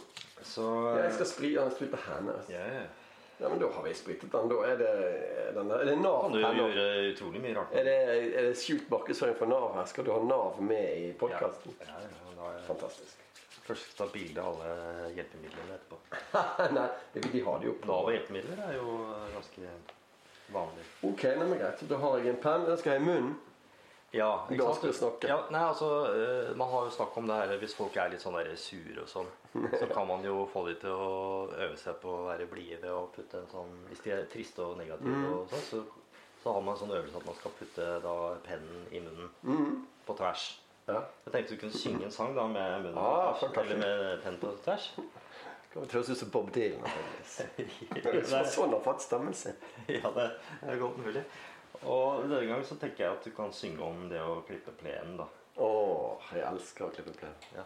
Så 0.46 0.66
ja, 0.72 1.08
Jeg 1.08 1.16
skal 1.18 1.28
spri, 1.28 1.50
sprite 1.76 2.02
hendene. 2.06 2.38
altså. 2.38 2.54
ja, 2.54 2.84
ja. 3.40 3.50
Men 3.50 3.60
da 3.62 3.70
har 3.76 3.84
vi 3.86 3.94
spritet 3.98 4.32
den. 4.32 4.50
Da 4.52 4.58
er 4.68 4.78
det 4.82 4.92
den, 5.56 5.72
Er 5.72 5.86
det 5.86 5.96
Nav 6.02 6.32
du 6.34 6.40
her 6.44 6.54
nå? 6.58 6.68
utrolig 7.14 7.42
mye 7.44 7.56
rart. 7.58 7.74
Er 7.74 7.88
det, 7.88 7.96
er 8.40 8.50
det 8.50 8.58
skjult 8.60 8.90
markedsføring 8.92 9.38
for 9.40 9.52
Nav 9.52 9.70
her? 9.78 9.86
Skal 9.92 10.06
du 10.08 10.12
ha 10.14 10.20
Nav 10.24 10.60
med 10.62 10.98
i 10.98 11.14
podkasten? 11.20 11.76
Ja, 11.88 12.02
ja, 12.36 12.52
Fantastisk. 12.68 13.16
først 13.70 13.98
ta 13.98 14.08
bilde 14.10 14.42
av 14.42 14.58
alle 14.66 15.10
hjelpemidlene 15.14 15.76
etterpå. 15.78 15.98
Nei, 16.78 16.88
de 17.14 17.42
har 17.46 17.60
det 17.62 17.70
jo 17.70 17.76
på 17.82 17.90
Nav 17.92 18.08
og 18.10 18.16
hjelpemidler 18.16 18.64
er 18.66 18.78
jo 18.80 18.96
ganske 19.36 19.74
vanlig. 20.54 20.86
Ok, 21.06 21.24
nei, 21.38 21.46
men 21.46 21.60
greit. 21.62 21.84
Da 21.92 22.00
har 22.02 22.18
jeg 22.18 22.34
en 22.34 22.42
penn. 22.42 22.66
Den 22.66 22.80
skal 22.82 22.96
jeg 22.96 23.02
ha 23.02 23.06
i 23.06 23.10
munnen. 23.12 23.36
Ja, 24.12 24.46
ikke 24.50 24.66
du 24.82 24.94
snakke. 24.94 25.28
Ja, 25.30 25.36
nei, 25.54 25.62
altså, 25.70 25.88
eh, 26.16 26.56
Man 26.58 26.70
har 26.72 26.86
jo 26.88 26.90
snakket 26.96 27.18
om 27.22 27.28
det 27.28 27.36
her 27.36 27.58
hvis 27.62 27.76
folk 27.78 27.96
er 28.02 28.10
litt 28.10 28.22
sånn 28.24 28.34
der 28.40 28.56
sure 28.58 29.04
og 29.04 29.08
sånn. 29.12 29.28
Så 29.80 29.88
kan 29.94 30.08
man 30.08 30.24
jo 30.26 30.48
få 30.54 30.64
dem 30.68 30.80
til 30.82 30.90
å 30.90 31.50
øve 31.54 31.78
seg 31.78 32.00
på 32.02 32.10
å 32.10 32.26
være 32.30 32.48
blide 32.50 32.90
å 32.90 33.04
putte 33.14 33.38
en 33.38 33.48
sånn 33.52 33.76
Hvis 33.90 34.02
de 34.04 34.12
er 34.16 34.26
triste 34.32 34.60
og 34.66 34.78
negative, 34.78 35.14
Mm. 35.14 35.34
og 35.34 35.50
sånn, 35.50 35.66
så, 35.70 35.84
så 36.44 36.54
har 36.54 36.62
man 36.62 36.74
en 36.76 36.82
sånn 36.82 36.96
øvelse 36.98 37.18
at 37.22 37.26
man 37.26 37.36
skal 37.36 37.52
putte 37.60 37.88
da 38.02 38.16
pennen 38.48 38.88
i 38.92 39.00
munnen 39.00 39.30
Mm. 39.44 39.86
på 40.08 40.18
tvers. 40.18 40.48
Ja. 40.88 41.04
Jeg 41.26 41.34
tenkte 41.34 41.50
du 41.56 41.58
kunne 41.62 41.78
synge 41.78 42.06
en 42.06 42.12
sang 42.12 42.34
da 42.36 42.48
med 42.48 42.82
munnen 42.84 42.98
Ah, 42.98 43.34
på 43.34 43.46
tvers, 43.54 43.70
eller 43.70 43.78
med 43.78 44.24
pennen 44.24 44.40
på 44.40 44.56
tvers. 44.66 44.90
Det 45.72 45.92
høres 45.94 46.10
ut 46.10 46.18
som 46.18 46.30
Bob 46.34 46.50
Dylan. 46.52 46.82
Det 47.94 48.06
er 48.10 48.24
sånn 48.50 48.72
han 48.72 48.74
har 48.74 48.82
fått 48.82 49.02
stemmen 49.06 49.34
sin. 49.38 49.54
Ja, 49.88 50.10
det 50.16 50.32
er 50.66 50.80
godt 50.82 50.98
mulig. 50.98 51.22
Og 51.88 52.26
denne 52.26 52.46
gangen 52.48 52.66
så 52.68 52.76
tenker 52.80 53.06
jeg 53.06 53.16
at 53.16 53.28
du 53.28 53.32
kan 53.36 53.54
synge 53.56 53.84
om 53.86 54.08
det 54.12 54.20
å 54.20 54.42
klippe 54.48 54.74
plenen, 54.82 55.16
da. 55.20 55.28
Åh, 55.64 56.32
jeg 56.36 56.46
elsker 56.48 56.88
å 56.88 56.92
klippe 56.96 57.14
plen. 57.16 57.36
Ja. 57.56 57.64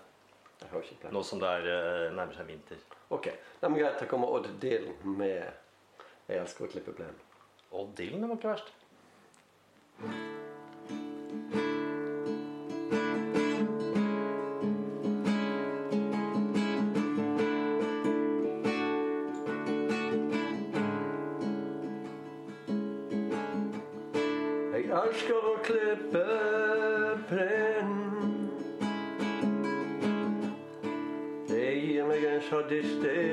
Jeg 0.62 0.70
hører 0.72 0.86
ikke 0.86 1.00
plen. 1.02 1.16
Nå 1.16 1.24
som 1.26 1.42
det 1.42 1.50
er, 1.50 1.68
eh, 1.74 2.14
nærmer 2.14 2.38
seg 2.38 2.48
vinter. 2.48 2.78
Ok, 3.10 3.28
nei, 3.62 3.70
men 3.70 3.80
greit. 3.80 4.00
Her 4.00 4.08
kommer 4.08 4.32
Odd 4.34 4.48
Dylan 4.62 5.18
med 5.18 5.52
'Jeg 6.28 6.40
elsker 6.40 6.66
å 6.66 6.72
klippe 6.72 6.94
plen'. 6.94 7.20
Odd 7.72 7.96
Dylan 7.98 8.22
det 8.22 8.30
var 8.30 8.38
ikke 8.38 8.54
verst. 8.54 8.72
stay. 33.04 33.33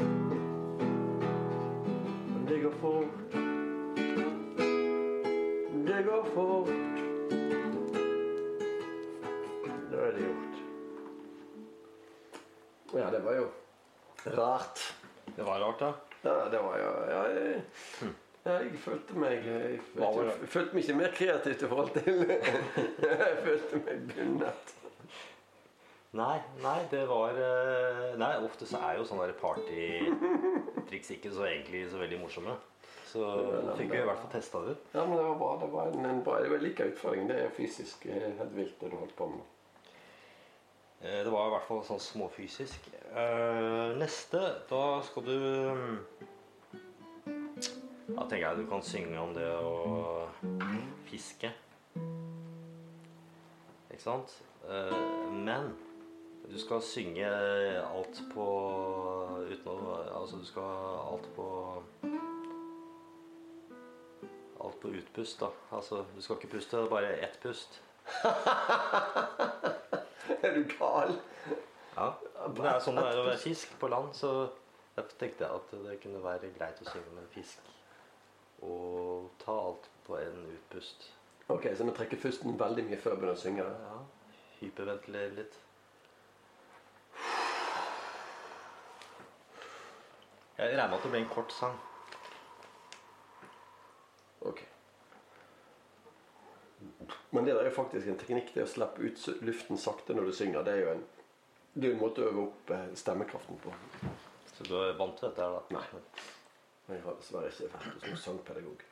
følte, 20.51 20.75
meg 20.75 20.83
ikke 20.85 20.97
mer 20.99 21.13
kreativt 21.17 21.63
i 21.65 21.69
forhold 21.71 21.91
til 21.95 22.21
Jeg 23.11 23.37
følte 23.45 23.81
meg 23.85 24.05
bundet. 24.11 24.73
Nei, 26.19 26.37
nei, 26.59 26.79
det 26.91 27.05
var 27.07 27.37
eh, 27.39 28.09
Nei, 28.19 28.33
ofte 28.43 28.67
så 28.67 28.81
er 28.83 28.97
jo 28.99 29.05
sånne 29.07 29.29
partytriks 29.39 31.13
ikke 31.15 31.31
så 31.31 31.45
egentlig 31.47 31.85
så 31.91 32.01
veldig 32.01 32.19
morsomme. 32.19 32.57
Så 33.11 33.23
fikk 33.79 33.89
vi 33.91 33.99
i 33.99 34.03
hvert 34.07 34.19
fall 34.19 34.31
testa 34.31 34.59
det 34.63 34.75
ut. 34.75 34.83
Ja, 34.95 35.05
men 35.07 35.17
det 35.19 35.23
var 35.27 35.39
bra. 35.39 35.53
Det 35.61 35.69
var 35.71 35.89
en, 35.91 36.05
en 36.07 36.21
bra 36.23 36.37
det 36.43 36.51
var 36.51 36.61
like 36.63 36.85
utfordring. 36.93 37.25
Det 37.31 37.39
er 37.45 37.55
fysisk 37.55 38.05
eh, 38.11 38.29
helt 38.39 38.53
vilt, 38.55 38.75
det 38.83 38.91
du 38.91 38.97
holdt 38.99 39.15
på 39.19 39.27
med. 39.31 39.41
Eh, 41.01 41.21
Det 41.25 41.31
var 41.33 41.47
i 41.47 41.53
hvert 41.55 41.67
fall 41.67 41.81
sånn 41.87 42.03
småfysisk. 42.03 42.91
Neste, 43.99 44.43
da 44.69 44.83
skal 45.03 45.25
du 45.27 45.33
mm, 45.35 45.97
Da 48.15 48.25
tenker 48.27 48.47
jeg 48.47 48.57
du 48.57 48.65
kan 48.69 48.81
synge 48.83 49.19
om 49.21 49.33
det 49.35 49.47
å 49.47 50.27
fiske. 51.09 51.51
Ikke 53.91 54.03
sant? 54.03 54.41
Eh, 54.67 55.31
Men 55.31 55.71
du 56.51 56.57
skal 56.59 56.81
synge 56.83 57.27
alt 57.81 58.21
på 58.33 58.45
uten 59.51 59.71
å 59.71 59.77
Altså, 60.21 60.37
du 60.41 60.45
skal 60.45 60.63
alt 61.01 61.27
på 61.35 61.45
Alt 64.61 64.77
på 64.81 64.87
utpust, 64.93 65.39
da. 65.41 65.47
Altså, 65.73 66.03
du 66.15 66.21
skal 66.21 66.35
ikke 66.37 66.51
puste, 66.57 66.77
bare 66.89 67.15
ett 67.25 67.39
pust. 67.41 67.81
Er 70.41 70.53
du 70.53 70.63
gal? 70.69 71.15
Ja, 71.95 72.07
Det 72.55 72.65
er 72.65 72.79
sånn 72.81 72.95
det 72.97 73.05
er 73.09 73.19
å 73.21 73.25
være 73.27 73.41
fisk 73.41 73.73
på 73.81 73.87
land, 73.91 74.13
så 74.17 74.29
jeg 74.97 75.05
tenkte 75.19 75.45
at 75.49 75.73
det 75.85 75.97
kunne 76.03 76.21
være 76.23 76.49
greit 76.55 76.81
å 76.81 76.85
synge 76.89 77.11
med 77.15 77.23
en 77.25 77.33
fisk. 77.33 77.59
Og 78.61 79.29
ta 79.41 79.55
alt 79.67 79.89
på 80.05 80.17
en 80.17 80.45
utpust. 80.53 81.11
Ok, 81.47 81.67
Så 81.75 81.83
vi 81.83 81.91
trekker 81.91 82.21
pusten 82.21 82.59
veldig 82.59 82.83
mye 82.87 82.97
før 82.97 83.15
vi 83.15 83.21
begynner 83.21 83.37
å 83.37 83.41
synge? 83.41 83.65
Ja, 83.65 83.99
Hyperventilere 84.61 85.35
litt. 85.35 85.55
Jeg 90.57 90.69
regner 90.69 90.87
med 90.87 90.97
at 90.97 91.03
det 91.03 91.09
blir 91.11 91.23
en 91.23 91.31
kort 91.33 91.53
sang. 91.55 91.79
Ok. 94.45 94.61
Men 97.31 97.45
det 97.45 97.55
der 97.55 97.63
er 97.63 97.71
jo 97.71 97.75
faktisk 97.75 98.07
en 98.07 98.19
teknikk, 98.21 98.53
det 98.53 98.67
å 98.67 98.69
slippe 98.69 99.01
ut 99.01 99.41
luften 99.41 99.81
sakte 99.81 100.13
når 100.13 100.29
du 100.29 100.35
synger. 100.37 100.61
Det 100.67 100.75
er 100.75 100.83
jo 100.83 100.91
en, 100.93 101.01
det 101.73 101.89
er 101.89 101.95
en 101.95 102.03
måte 102.03 102.21
å 102.21 102.29
øve 102.29 102.45
opp 102.45 102.75
eh, 102.75 102.91
stemmekraften 102.99 103.57
på. 103.63 103.73
Så 104.53 104.67
du 104.67 104.75
er 104.77 104.93
vant 104.99 105.17
til 105.17 105.29
dette 105.29 105.41
her, 105.41 105.57
da? 105.57 105.79
Nei. 105.79 106.37
Jeg 106.91 107.03
har 107.05 107.17
dessverre 107.19 107.51
ikke 107.51 107.69
vært 107.71 107.87
hos 107.87 108.05
noen 108.07 108.21
sangpedagog. 108.25 108.85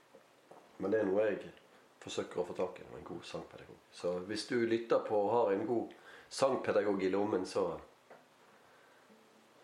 Men 0.80 0.94
det 0.94 1.02
er 1.02 1.10
noe 1.10 1.26
jeg 1.28 1.52
forsøker 2.00 2.42
å 2.42 2.48
få 2.48 2.56
tak 2.58 2.80
i. 2.80 2.88
En 2.98 3.08
god 3.08 3.26
sangpedagog. 3.28 3.80
Så 3.92 4.14
hvis 4.30 4.48
du 4.48 4.56
lytter 4.64 5.04
på 5.08 5.20
og 5.20 5.32
har 5.36 5.54
en 5.56 5.66
god 5.68 5.96
sangpedagog 6.30 7.04
i 7.04 7.12
lommen, 7.14 7.46
så 7.46 7.72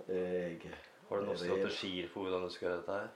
jeg 0.06 0.74
Har 1.10 1.21
du 1.21 1.26
noen 1.26 1.34
er 1.34 1.39
strategier 1.39 2.10
for 2.10 2.26
hvordan 2.26 2.43
du 2.45 2.54
skal 2.54 2.67
gjøre 2.67 2.82
dette 2.82 3.00
her? 3.00 3.10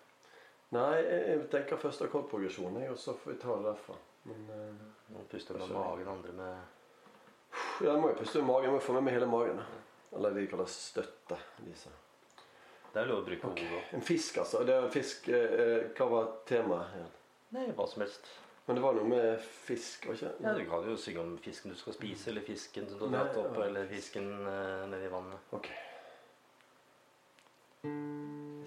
Nei, 0.73 0.97
jeg 1.01 1.45
tenker 1.49 1.81
først 1.81 2.03
akkordprogresjon, 2.05 2.77
jeg, 2.81 2.91
og 2.93 2.97
så 3.01 3.15
får 3.17 3.33
vi 3.33 3.37
ta 3.41 3.55
det 3.57 3.65
derfra. 3.71 3.95
Men 4.29 4.43
uh, 4.53 4.83
Noen 5.09 5.29
puster 5.31 5.57
med 5.57 5.71
magen, 5.73 6.11
andre 6.11 6.35
med 6.37 6.77
ja, 7.81 7.93
jeg 7.93 8.01
må 8.01 8.11
jo 8.11 8.17
puste 8.19 8.41
med 8.41 8.47
magen. 8.51 8.67
Jeg 8.67 8.73
må 8.75 8.79
få 8.83 8.95
med 8.97 9.05
meg 9.07 9.15
hele 9.17 9.29
magen. 9.29 9.61
Eller 10.17 10.35
vi 10.35 10.45
kaller 10.51 10.69
støtte. 10.69 11.37
Disse. 11.63 11.91
Det 12.93 13.01
er 13.01 13.05
lov 13.09 13.19
å 13.21 13.25
bruke 13.27 13.47
hodet 13.47 13.69
òg. 13.69 13.89
En 13.93 14.01
fisk, 14.01 14.37
altså. 14.41 14.63
Det 14.65 14.73
er 14.75 14.83
en 14.87 14.91
fisk, 14.91 15.27
eh, 15.29 15.89
Hva 15.97 16.07
var 16.09 16.29
temaet? 16.49 16.93
igjen? 16.95 17.11
Nei, 17.51 17.67
hva 17.77 17.85
som 17.89 18.01
helst. 18.01 18.25
Men 18.67 18.75
det 18.75 18.83
var 18.83 18.93
noe 18.93 19.07
med 19.09 19.39
fisk, 19.41 20.05
var 20.05 20.13
ikke 20.13 20.31
Ja, 20.43 20.53
Du 20.53 20.65
kan 20.69 20.83
jo 20.89 20.95
synge 20.97 21.19
om 21.19 21.37
fisken 21.41 21.71
du 21.71 21.77
skal 21.77 21.93
spise, 21.93 22.29
eller 22.29 22.41
fisken 22.41 22.87
som 22.89 22.99
du 22.99 23.05
har 23.05 23.25
dratt 23.25 23.37
opp, 23.37 23.57
eller 23.65 23.85
fisken 23.87 24.27
eh, 24.47 24.87
nedi 24.91 25.07
vannet. 25.09 25.39
Ok. 25.51 25.69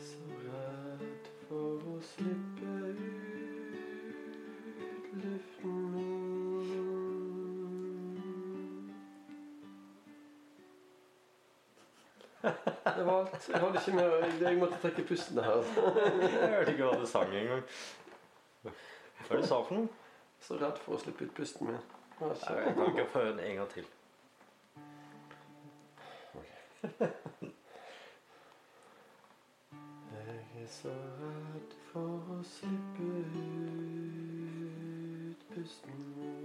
Så 0.02 0.18
redd 0.46 1.28
for 1.48 1.78
å 1.92 1.98
slippe 2.02 2.51
Det 12.42 13.06
var 13.06 13.20
alt. 13.20 13.48
Jeg 13.48 13.60
hadde 13.60 13.78
ikke 13.78 13.96
mer 13.96 14.48
Jeg 14.48 14.58
måtte 14.58 14.78
trekke 14.82 15.04
pusten 15.06 15.38
her. 15.38 15.62
Jeg 15.76 16.48
hørte 16.54 16.70
ikke 16.72 16.84
hva 16.84 17.00
du 17.00 17.06
sang 17.06 17.34
engang. 17.34 17.62
Hva 18.62 18.70
det 19.30 19.42
du 19.42 19.46
sa 19.46 19.62
for 19.62 19.74
noe? 19.78 19.88
Så 20.42 20.54
redd 20.58 20.78
for 20.82 20.94
å 20.96 20.98
slippe 20.98 21.24
ut 21.28 21.34
pusten 21.36 21.66
min. 21.70 21.78
Nei, 22.20 22.28
Jeg 22.34 22.74
kan 22.74 22.86
ikke 22.90 23.06
få 23.12 23.20
den 23.28 23.38
en 23.40 23.56
gang 23.56 23.68
til. 23.70 23.86
Jeg 30.12 30.38
er 30.62 30.66
så 30.70 30.88
redd 31.20 31.72
for 31.92 32.12
å 32.34 32.36
slippe 32.42 33.02
ut 33.38 35.40
pusten 35.54 35.96
min. 36.18 36.42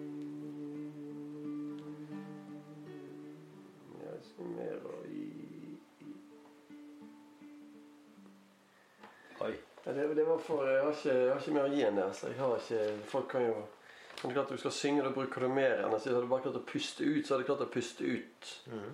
Jeg 3.98 4.18
er 4.68 4.78
det, 9.96 10.08
det 10.16 10.24
var 10.28 10.38
for 10.44 10.68
Jeg 10.68 10.84
har 10.84 10.92
ikke, 10.92 11.16
jeg 11.16 11.32
har 11.32 11.42
ikke 11.42 11.56
mer 11.56 11.68
å 11.68 11.74
gi 11.74 11.84
enn 11.88 12.00
det. 12.00 12.08
Så 12.18 12.32
jeg 12.32 12.40
har 12.42 12.56
ikke 12.62 13.10
Folk 13.12 13.30
kan 13.32 13.46
jo 13.48 13.58
men 14.18 14.32
det 14.34 14.34
er 14.34 14.42
klart 14.42 14.50
Du 14.50 14.58
skal 14.58 14.74
synge, 14.74 15.04
da 15.06 15.10
bruker 15.14 15.42
du 15.42 15.48
mer 15.48 15.76
energi. 15.76 15.94
altså, 15.94 16.10
Hadde 16.10 16.22
du 16.26 16.32
bare 16.32 16.42
klart 16.42 16.56
å 16.58 16.66
puste 16.66 17.06
ut, 17.06 17.26
så 17.26 17.34
hadde 17.34 17.44
du 17.44 17.50
klart 17.52 17.66
å 17.68 17.70
puste 17.70 18.04
ut 18.04 18.48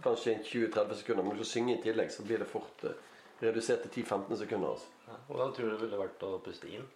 kanskje 0.03 0.33
i 0.33 0.41
20-30 0.49 0.99
sekunder. 0.99 1.23
Men 1.23 1.37
du 1.37 1.43
skal 1.43 1.51
synge 1.53 1.77
i 1.77 1.83
tillegg, 1.85 2.11
så 2.11 2.25
blir 2.27 2.43
det 2.43 2.49
fort 2.51 2.83
eh, 2.89 2.97
redusert 3.39 3.85
til 3.85 4.03
10-15 4.03 4.41
sekunder. 4.43 4.73
Altså. 4.75 4.91
Ja, 5.07 5.19
Hvordan 5.29 5.53
tror 5.55 5.69
du 5.69 5.75
det 5.77 5.85
ville 5.85 6.01
vært 6.01 6.27
å 6.27 6.33
puste 6.43 6.67
inn? 6.67 6.89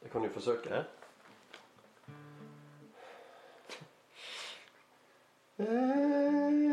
Det 0.00 0.12
kan 0.12 0.24
jo 0.24 0.32
forsøke. 0.32 0.72
Ja. 0.72 0.86
Ikke 5.58 6.67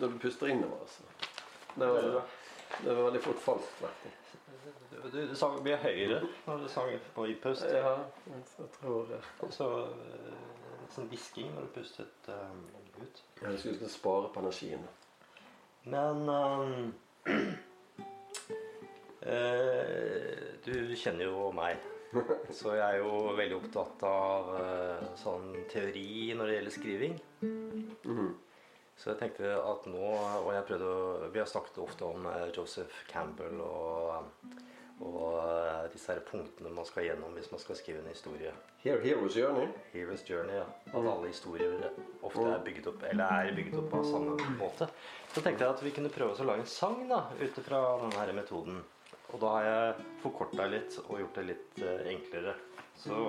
når 0.00 0.14
du 0.14 0.18
puster 0.18 0.46
innover. 0.46 0.80
Altså. 0.80 1.02
Det, 1.74 1.88
var, 1.88 2.22
det 2.84 2.96
var 2.96 3.02
veldig 3.04 3.22
fort 3.22 3.42
falskt. 3.42 3.84
Du, 4.90 4.96
du, 5.12 5.28
du 5.28 5.34
sang 5.36 5.58
mye 5.64 5.76
høyere 5.82 6.22
når 6.46 6.64
du 6.64 6.68
sang 6.72 6.92
på 7.14 7.26
innpust. 7.30 7.66
Ja, 7.68 7.96
jeg 8.30 8.68
tror 8.78 9.08
det. 9.10 9.20
Og 9.44 9.52
så 9.52 9.68
eh, 9.90 10.44
sånn 10.94 11.08
hvisking 11.10 11.50
når 11.54 11.66
du 11.66 11.72
pustet 11.78 12.30
um, 12.30 12.62
ut. 13.00 13.22
Jeg 13.42 13.58
skulle 13.60 13.90
spare 13.90 14.30
på 14.32 14.44
energien. 14.44 14.84
Men 15.90 16.28
um, 16.28 16.94
Du 20.64 20.96
kjenner 20.96 21.24
jo 21.26 21.50
meg. 21.56 21.80
Så 22.58 22.74
jeg 22.76 22.84
er 22.84 22.98
jo 23.00 23.32
veldig 23.36 23.56
opptatt 23.56 24.02
av 24.06 24.50
sånn 25.18 25.54
teori 25.72 26.34
når 26.36 26.44
det 26.46 26.56
gjelder 26.58 26.74
skriving. 26.74 27.16
Mhm. 27.42 28.28
Så 28.96 29.10
jeg 29.10 29.18
tenkte 29.20 29.48
at 29.58 29.86
nå 29.90 30.04
Og 30.44 30.52
jeg 30.54 30.66
prøvde 30.68 30.90
å 30.90 31.30
Vi 31.34 31.40
har 31.42 31.50
snakket 31.50 31.80
ofte 31.82 32.06
om 32.06 32.28
eh, 32.30 32.46
Joseph 32.54 33.02
Campbell 33.10 33.58
og, 33.64 34.30
og 35.02 35.34
eh, 35.40 35.80
disse 35.92 36.14
her 36.14 36.22
punktene 36.28 36.70
man 36.74 36.86
skal 36.88 37.08
gjennom 37.08 37.34
hvis 37.34 37.50
man 37.52 37.62
skal 37.62 37.78
skrive 37.78 38.04
en 38.04 38.12
historie. 38.12 38.52
Here, 38.84 39.00
Heroes 39.02 39.34
Journey. 39.36 39.66
Hero's 39.92 40.22
Journey, 40.28 40.60
ja. 40.60 40.66
At 40.92 40.98
alle 41.00 41.30
historier 41.32 41.88
ofte 42.22 42.46
er 42.46 42.64
bygget 42.64 42.90
opp 42.92 43.04
Eller 43.10 43.48
er 43.48 43.56
bygget 43.56 43.78
opp 43.80 43.90
på 43.92 44.02
samme 44.06 44.36
måte. 44.60 44.88
Så 45.34 45.42
tenkte 45.42 45.66
jeg 45.66 45.74
at 45.74 45.84
vi 45.84 45.94
kunne 45.98 46.12
prøve 46.14 46.36
oss 46.36 46.42
å 46.44 46.48
lage 46.48 46.64
en 46.66 46.70
sang 46.70 47.02
da 47.10 47.24
ut 47.40 47.62
ifra 47.64 47.82
denne 48.04 48.36
metoden. 48.38 48.82
Og 49.32 49.40
da 49.42 49.54
har 49.56 49.66
jeg 49.66 50.08
forkorta 50.22 50.68
litt 50.70 50.98
og 51.08 51.18
gjort 51.18 51.40
det 51.40 51.46
litt 51.50 51.82
eh, 51.82 52.06
enklere. 52.14 52.54
Så 53.00 53.24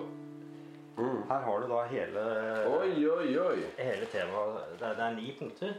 her 0.97 1.41
har 1.45 1.59
du 1.61 1.67
da 1.67 1.81
hele 1.91 2.23
Oi, 2.71 2.91
oi, 3.09 3.29
oi. 3.41 3.63
hele 3.77 4.05
temaet 4.11 4.79
det 4.79 4.91
det 4.97 5.03
er 5.09 5.15
ni 5.17 5.31
punkter. 5.39 5.73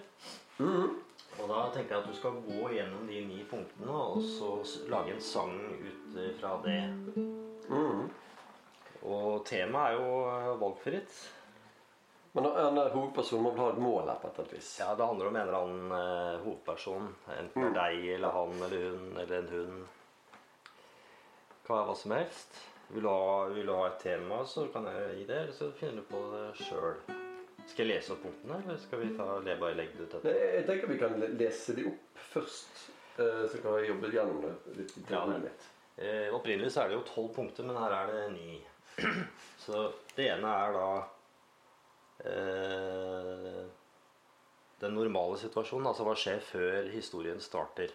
Og 1.36 1.48
da 1.50 1.62
tenker 1.74 1.94
jeg 1.96 2.02
at 2.02 2.08
du 2.08 2.16
skal 2.16 2.36
gå 2.44 2.68
gjennom 2.72 3.06
de 3.08 3.22
ni 3.28 3.42
punktene 3.48 3.92
og 3.92 4.20
så 4.24 4.54
lage 4.88 5.12
en 5.14 5.20
sang 5.20 5.56
ut 5.84 6.14
fra 6.40 6.54
det. 6.64 6.78
Og 9.06 9.42
temaet 9.46 9.92
er 9.92 9.98
jo 9.98 10.12
eh, 10.30 10.52
valgfritt. 10.60 11.18
Men 12.36 12.48
en 12.50 12.78
er 12.80 12.92
hovedpersonen 12.92 13.44
må 13.46 13.52
ha 13.56 13.68
et 13.72 13.80
mål 13.80 14.08
her 14.10 14.18
på 14.20 14.30
et 14.42 14.52
vis. 14.52 14.70
Ja, 14.80 14.94
Det 14.98 15.06
handler 15.08 15.28
om 15.30 15.36
en 15.36 15.42
eller 15.46 15.58
annen 15.60 15.92
eh, 15.98 16.40
hovedperson. 16.44 17.06
Enten 17.36 17.68
er 17.68 17.76
deg 17.76 18.08
eller 18.16 18.34
han 18.34 18.56
eller 18.66 18.88
hun 18.90 19.20
eller 19.22 19.36
en 19.38 19.52
hund. 19.52 19.84
Kan 21.66 21.76
være 21.78 21.86
hva 21.90 21.94
som 22.00 22.16
helst. 22.16 22.58
Vil 22.88 23.02
du 23.02 23.08
ha, 23.10 23.46
vil 23.50 23.66
du 23.66 23.72
ha 23.74 23.86
et 23.88 23.98
tema, 24.02 24.42
så 24.46 24.66
kan 24.72 24.86
jeg 24.86 25.16
gi 25.20 25.24
det. 25.28 25.38
Eller 25.42 25.52
så 25.56 25.70
finner 25.74 26.00
du 26.02 26.06
på 26.10 26.20
det 26.32 26.44
sjøl. 26.64 26.98
Skal 27.66 27.82
jeg 27.82 27.96
lese 27.96 28.12
opp 28.14 28.20
punktene, 28.22 28.60
eller 28.62 28.76
skal 28.78 29.00
vi 29.02 29.08
ta, 29.16 29.24
bare 29.42 29.74
legge 29.74 29.96
det 29.98 30.04
ut 30.06 30.12
etterpå? 30.20 30.34
Jeg 30.38 30.66
tenker 30.68 30.92
vi 30.92 30.98
kan 31.00 31.16
lese 31.40 31.74
de 31.74 31.86
opp 31.90 32.20
først. 32.30 32.84
eh, 33.18 33.42
Så 33.50 33.58
kan 33.62 33.74
vi 33.74 33.88
jobbe 33.88 34.12
gjennom 34.14 34.38
det 34.44 34.76
litt. 34.76 34.94
Ja, 35.10 35.24
litt. 35.32 35.66
Eh, 35.98 36.28
opprinnelig 36.36 36.70
så 36.76 36.84
er 36.84 36.88
det 36.92 36.98
jo 37.00 37.06
tolv 37.08 37.32
punkter, 37.34 37.64
men 37.66 37.76
her 37.80 37.90
er 37.96 38.12
det 38.12 38.24
ni. 38.36 38.60
Så 39.66 39.92
det 40.16 40.28
ene 40.30 40.46
er 40.48 40.72
da 40.76 40.90
eh, 42.24 43.62
den 44.80 44.94
normale 44.94 45.38
situasjonen. 45.40 45.88
Altså 45.90 46.06
hva 46.06 46.14
skjer 46.18 46.42
før 46.44 46.90
historien 46.92 47.40
starter. 47.42 47.90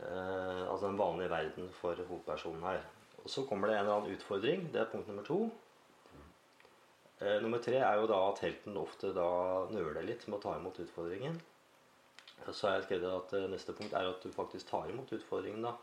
Eh, 0.00 0.62
altså 0.66 0.86
den 0.88 0.98
vanlige 1.00 1.30
verden 1.32 1.70
for 1.80 1.94
hovedpersonen 2.08 2.64
her. 2.66 2.82
Og 3.24 3.30
så 3.30 3.44
kommer 3.48 3.68
det 3.68 3.76
en 3.76 3.84
eller 3.84 3.98
annen 3.98 4.16
utfordring. 4.16 4.68
Det 4.72 4.80
er 4.80 4.90
punkt 4.92 5.08
nummer 5.10 5.26
to. 5.26 5.40
Eh, 7.20 7.36
nummer 7.42 7.60
tre 7.60 7.76
er 7.84 8.00
jo 8.00 8.08
da 8.08 8.18
at 8.30 8.40
helten 8.46 8.78
ofte 8.80 9.12
da 9.16 9.28
nøler 9.72 10.06
litt 10.06 10.26
med 10.28 10.38
å 10.38 10.44
ta 10.46 10.56
imot 10.56 10.80
utfordringen. 10.80 11.36
Så 12.48 12.66
har 12.66 12.78
jeg 12.78 12.86
skrevet 12.88 13.12
at 13.12 13.34
eh, 13.36 13.48
neste 13.52 13.76
punkt 13.76 13.92
er 13.92 14.08
at 14.08 14.24
du 14.24 14.32
faktisk 14.32 14.70
tar 14.70 14.88
imot 14.88 15.12
utfordringen. 15.12 15.68
da. 15.68 15.76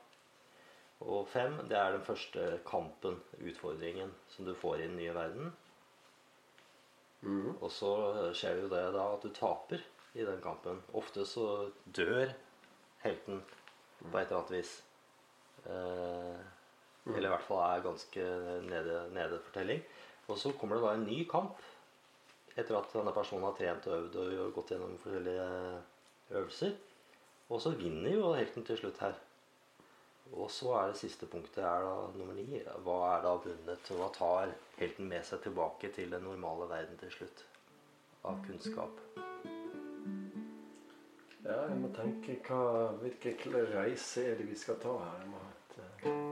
Og 1.06 1.28
fem, 1.30 1.60
det 1.70 1.78
er 1.78 1.94
den 1.94 2.06
første 2.06 2.48
kampen, 2.66 3.20
utfordringen, 3.38 4.16
som 4.34 4.48
du 4.48 4.56
får 4.58 4.80
i 4.80 4.88
den 4.88 4.98
nye 4.98 5.14
verden. 5.14 5.54
Og 7.62 7.70
så 7.74 7.92
skjer 8.38 8.64
jo 8.64 8.72
det 8.72 8.82
da 8.96 9.06
at 9.14 9.22
du 9.26 9.30
taper 9.34 9.84
i 10.18 10.26
den 10.26 10.42
kampen. 10.42 10.82
Ofte 10.98 11.26
så 11.26 11.70
dør 11.86 12.34
helten 13.04 13.44
på 14.02 14.18
et 14.18 14.26
eller 14.26 14.40
annet 14.40 14.56
vis. 14.58 14.74
Eh, 15.66 16.57
eller 17.16 17.30
i 17.30 17.34
hvert 17.34 17.48
fall 17.48 17.64
er 17.66 17.86
ganske 17.86 18.28
nede, 18.68 19.00
nede 19.16 19.40
fortelling. 19.46 19.84
Og 20.28 20.40
så 20.40 20.52
kommer 20.60 20.78
det 20.78 20.84
da 20.86 20.94
en 20.98 21.08
ny 21.08 21.22
kamp 21.30 21.62
etter 22.58 22.76
at 22.78 22.92
denne 22.94 23.14
personen 23.14 23.46
har 23.48 23.56
trent 23.58 23.88
og 23.88 23.98
øvd 24.02 24.18
og 24.26 24.54
gått 24.56 24.74
gjennom 24.74 24.98
forskjellige 25.04 25.48
øvelser. 26.34 26.76
Og 27.48 27.62
så 27.64 27.72
vinner 27.80 28.18
jo 28.18 28.34
helten 28.36 28.66
til 28.68 28.80
slutt 28.82 29.00
her. 29.00 29.16
Og 30.34 30.52
så 30.52 30.74
er 30.76 30.90
det 30.92 31.00
siste 31.00 31.30
punktet 31.32 31.64
er 31.64 31.86
da 31.86 31.94
nummer 32.18 32.36
ni. 32.36 32.60
Hva 32.84 32.98
er 33.14 33.24
da 33.24 33.36
vunnet? 33.46 33.92
Og 33.94 34.02
hva 34.02 34.10
tar 34.16 34.52
helten 34.80 35.08
med 35.08 35.24
seg 35.26 35.46
tilbake 35.46 35.94
til 35.96 36.12
den 36.12 36.26
normale 36.28 36.68
verden 36.70 37.00
til 37.00 37.14
slutt? 37.14 37.46
Av 38.28 38.42
kunnskap. 38.44 39.00
Ja, 41.46 41.62
jeg 41.70 41.78
må 41.80 41.94
tenke 41.96 42.36
hva, 42.50 42.92
hvilken 43.00 43.56
reise 43.72 44.26
er 44.34 44.42
det 44.42 44.50
vi 44.50 44.58
skal 44.60 44.82
ta 44.84 44.98
her. 45.00 45.22
Jeg 45.22 45.32
må 45.32 45.40
ha 45.46 45.54
et, 45.54 45.78
eh, 45.80 46.27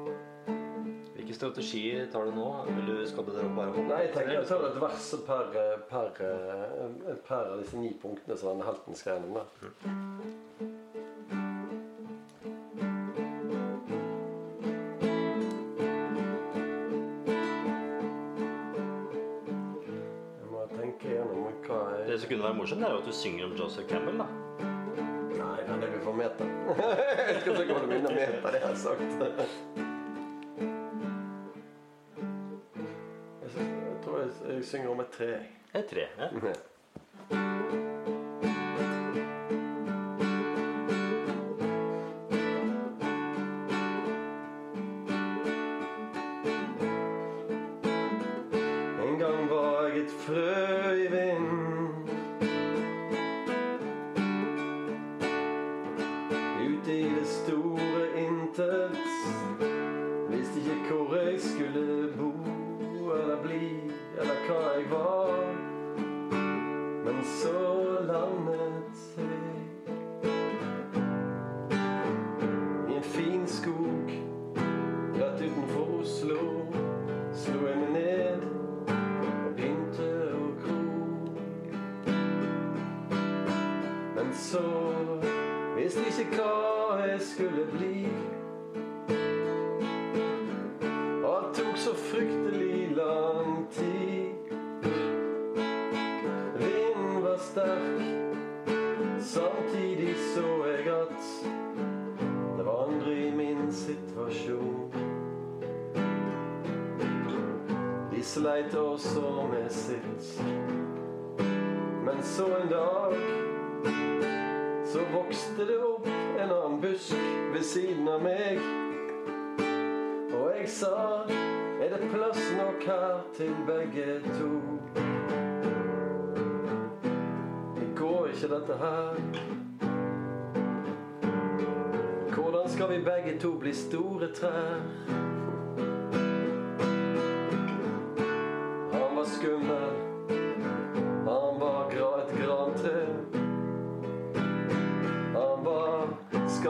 Hvilke 1.26 1.40
strategier 1.40 2.04
tar 2.14 2.26
du 2.26 2.36
nå? 2.38 2.50
Vil 2.68 2.86
du, 2.86 3.08
skal 3.10 3.26
du 3.26 3.32
bare 3.34 3.72
hoppe 3.74 3.84
Nei, 3.88 4.02
jeg 4.04 4.12
tenker 4.14 4.36
jeg 4.36 4.46
tar 4.46 4.66
et 4.68 4.76
vers 4.78 5.06
per, 5.26 5.56
per, 5.90 6.20
per 7.26 7.48
av 7.50 7.64
disse 7.64 7.80
ni 7.82 7.90
punktene 7.98 8.38
som 8.38 8.52
denne 8.52 8.68
helten 8.68 8.94
skal 8.94 9.18
gjennom. 9.18 9.40
jeg 21.10 22.06
Det 22.06 22.20
som 22.22 22.30
kunne 22.30 22.44
være 22.44 22.54
morsomt, 22.60 22.86
er 22.86 22.94
jo 22.94 23.02
at 23.02 23.10
du 23.10 23.18
synger 23.24 23.50
om 23.50 23.58
Joseph 23.58 23.90
Campbell. 23.90 24.22
da. 24.22 24.30
Nei, 25.40 25.58
men 25.72 25.90
er 25.90 25.90
du 25.90 25.98
for 26.06 26.14
meta. 26.22 26.52
jeg 27.32 27.42
skal 27.42 27.66
ikke 27.66 27.82
holde 27.82 27.92
minne 27.96 28.14
meta, 28.14 28.54
det 28.54 28.62
har 28.62 28.70
jeg 28.70 28.78
sagt. 28.86 29.85
Jeg, 34.56 34.64
jeg 34.64 34.72
synger 34.72 34.90
om 34.96 35.04
et 35.04 35.14
tre. 35.16 35.30
Et 35.76 35.86
tre. 35.92 36.08
Ja. 36.20 36.56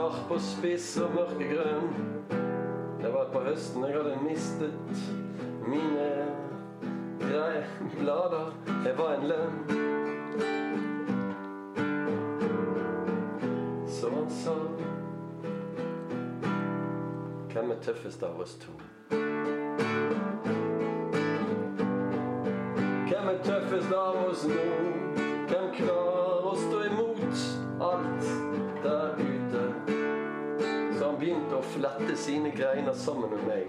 skarp 0.06 0.30
og 0.30 0.40
spiss 0.40 0.98
og 1.02 1.14
mørkegrønn. 1.14 1.88
Det 3.02 3.12
var 3.14 3.30
på 3.32 3.40
høsten 3.40 3.84
jeg 3.84 3.94
hadde 3.96 4.18
mistet 4.22 4.74
mine 5.66 6.26
greie 7.20 7.64
blader. 7.98 8.52
Jeg 8.84 8.98
var 8.98 9.14
en 9.14 9.26
lønn. 9.30 9.52
Så 13.86 14.10
han 14.10 14.30
sa 14.30 14.54
Hvem 17.52 17.70
er 17.70 17.80
tøffest 17.82 18.22
av 18.22 18.40
oss 18.40 18.54
to? 18.60 18.72
Hvem 23.08 23.32
er 23.32 23.42
tøffest 23.44 23.92
av 23.96 24.22
oss 24.28 24.46
nå? 24.50 24.95
Flette 31.76 32.16
sine 32.16 32.50
greiner 32.50 32.92
sammen 32.92 33.30
med 33.30 33.42
meg. 33.48 33.64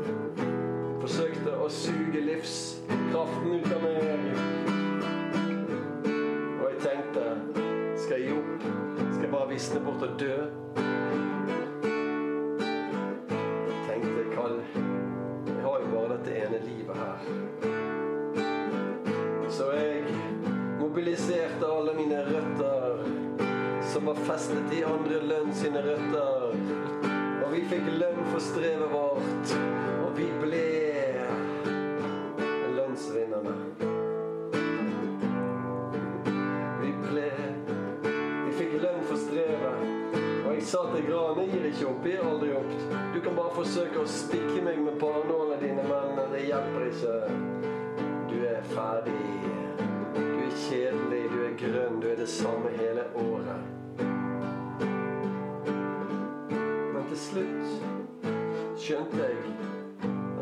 Forsøkte 1.02 1.56
å 1.60 1.68
suge 1.68 2.22
livskraften 2.24 3.58
ut 3.58 3.68
av 3.74 3.84
meg. 3.84 4.40
Og 6.56 6.66
jeg 6.70 6.78
tenkte 6.86 7.26
Skal 8.00 8.16
jeg 8.16 8.28
gi 8.28 8.36
opp? 8.38 8.66
Skal 9.10 9.26
jeg 9.26 9.32
bare 9.34 9.50
visne 9.52 9.82
bort 9.84 10.06
og 10.06 10.16
dø? 10.20 10.36
Du 43.14 43.20
kan 43.20 43.36
bare 43.36 43.54
forsøke 43.54 44.00
å 44.02 44.08
stikke 44.08 44.62
meg 44.64 44.80
med 44.84 44.98
barnålene 45.00 45.58
dine, 45.60 45.84
men 45.88 46.32
det 46.32 46.46
hjelper 46.46 46.86
ikke. 46.88 47.16
Du 48.30 48.38
er 48.48 48.62
ferdig. 48.72 49.18
Du 50.16 50.38
er 50.46 50.56
kjedelig, 50.66 51.22
du 51.32 51.38
er 51.46 51.56
grønn, 51.60 52.00
du 52.00 52.08
er 52.12 52.18
det 52.20 52.28
samme 52.28 52.72
hele 52.78 53.06
året. 53.20 53.70
Men 56.92 57.08
til 57.10 57.20
slutt 57.26 58.28
skjønte 58.82 59.20
jeg 59.20 59.36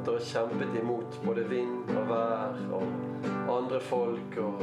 at 0.01 0.07
dere 0.07 0.25
kjempet 0.25 0.77
imot 0.81 1.21
både 1.27 1.45
vind 1.51 1.91
og 1.93 2.07
vær 2.09 2.61
og 2.79 2.87
andre 3.53 3.81
folk 3.85 4.39
og 4.41 4.63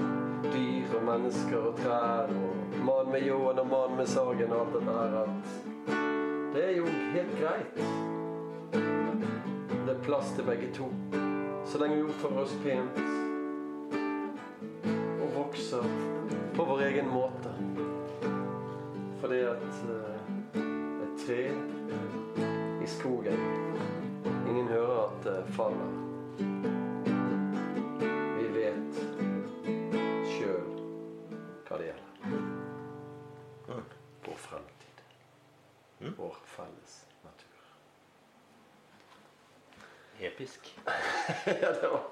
dyr 0.50 0.96
og 0.98 1.04
mennesker 1.12 1.58
og 1.60 1.82
trær 1.84 2.32
og 2.34 2.78
mann 2.88 3.12
med 3.12 3.28
ljåen 3.28 3.62
og 3.62 3.70
mann 3.70 3.98
med 4.00 4.10
sagen 4.10 4.54
og 4.54 4.64
alt 4.64 4.78
det 4.80 4.86
der 4.88 5.18
at 5.26 5.67
det 6.58 6.66
er 6.66 6.78
jo 6.78 6.86
helt 6.86 7.34
greit. 7.40 7.76
Det 9.86 9.94
er 9.94 10.00
plass 10.04 10.32
til 10.36 10.44
begge 10.44 10.74
to. 10.74 10.88
Så 11.66 11.78
lenge 11.78 11.96
vi 12.00 12.08
oppfører 12.10 12.40
oss 12.42 12.56
pent 12.64 12.98
og 15.22 15.36
vokser 15.36 15.86
på 16.56 16.66
vår 16.66 16.82
egen 16.88 17.12
måte. 17.14 17.54
Fordi 19.22 19.44
at 19.52 19.70
eh, 19.94 20.18
et 21.06 21.22
tre 21.28 21.40
i 22.82 22.90
skogen 22.98 23.46
Ingen 24.50 24.68
hører 24.68 25.06
at 25.06 25.24
det 25.30 25.40
faller. 25.54 26.77
Episk. 40.20 40.72
ja, 41.46 41.72
det 41.82 41.90
var, 41.92 42.04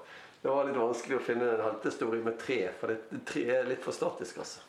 det 0.42 0.48
var 0.52 0.68
litt 0.68 0.78
vanskelig 0.78 1.18
å 1.18 1.24
finne 1.26 1.50
en 1.54 1.64
heltehistorie 1.64 2.24
med 2.24 2.38
tre, 2.38 2.60
for 2.80 2.92
det, 2.92 3.20
tre 3.28 3.44
er 3.58 3.68
litt 3.68 3.82
for 3.84 3.96
statisk, 3.96 4.42
altså. 4.44 4.62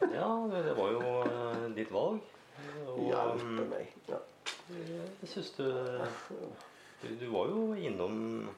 Ja, 0.00 0.28
det 0.50 0.64
det 0.64 0.74
var 0.78 0.92
jo 0.94 1.00
eh, 1.28 1.64
ditt 1.76 1.92
valg. 1.92 2.20
Og 2.88 3.00
Hjelpe 3.06 3.64
meg. 3.70 3.92
Ja. 4.08 4.18
jeg 4.70 5.28
syns 5.28 5.50
du, 5.56 5.64
du 7.02 7.08
Du 7.20 7.26
var 7.32 7.48
jo 7.52 7.70
innom 7.76 8.48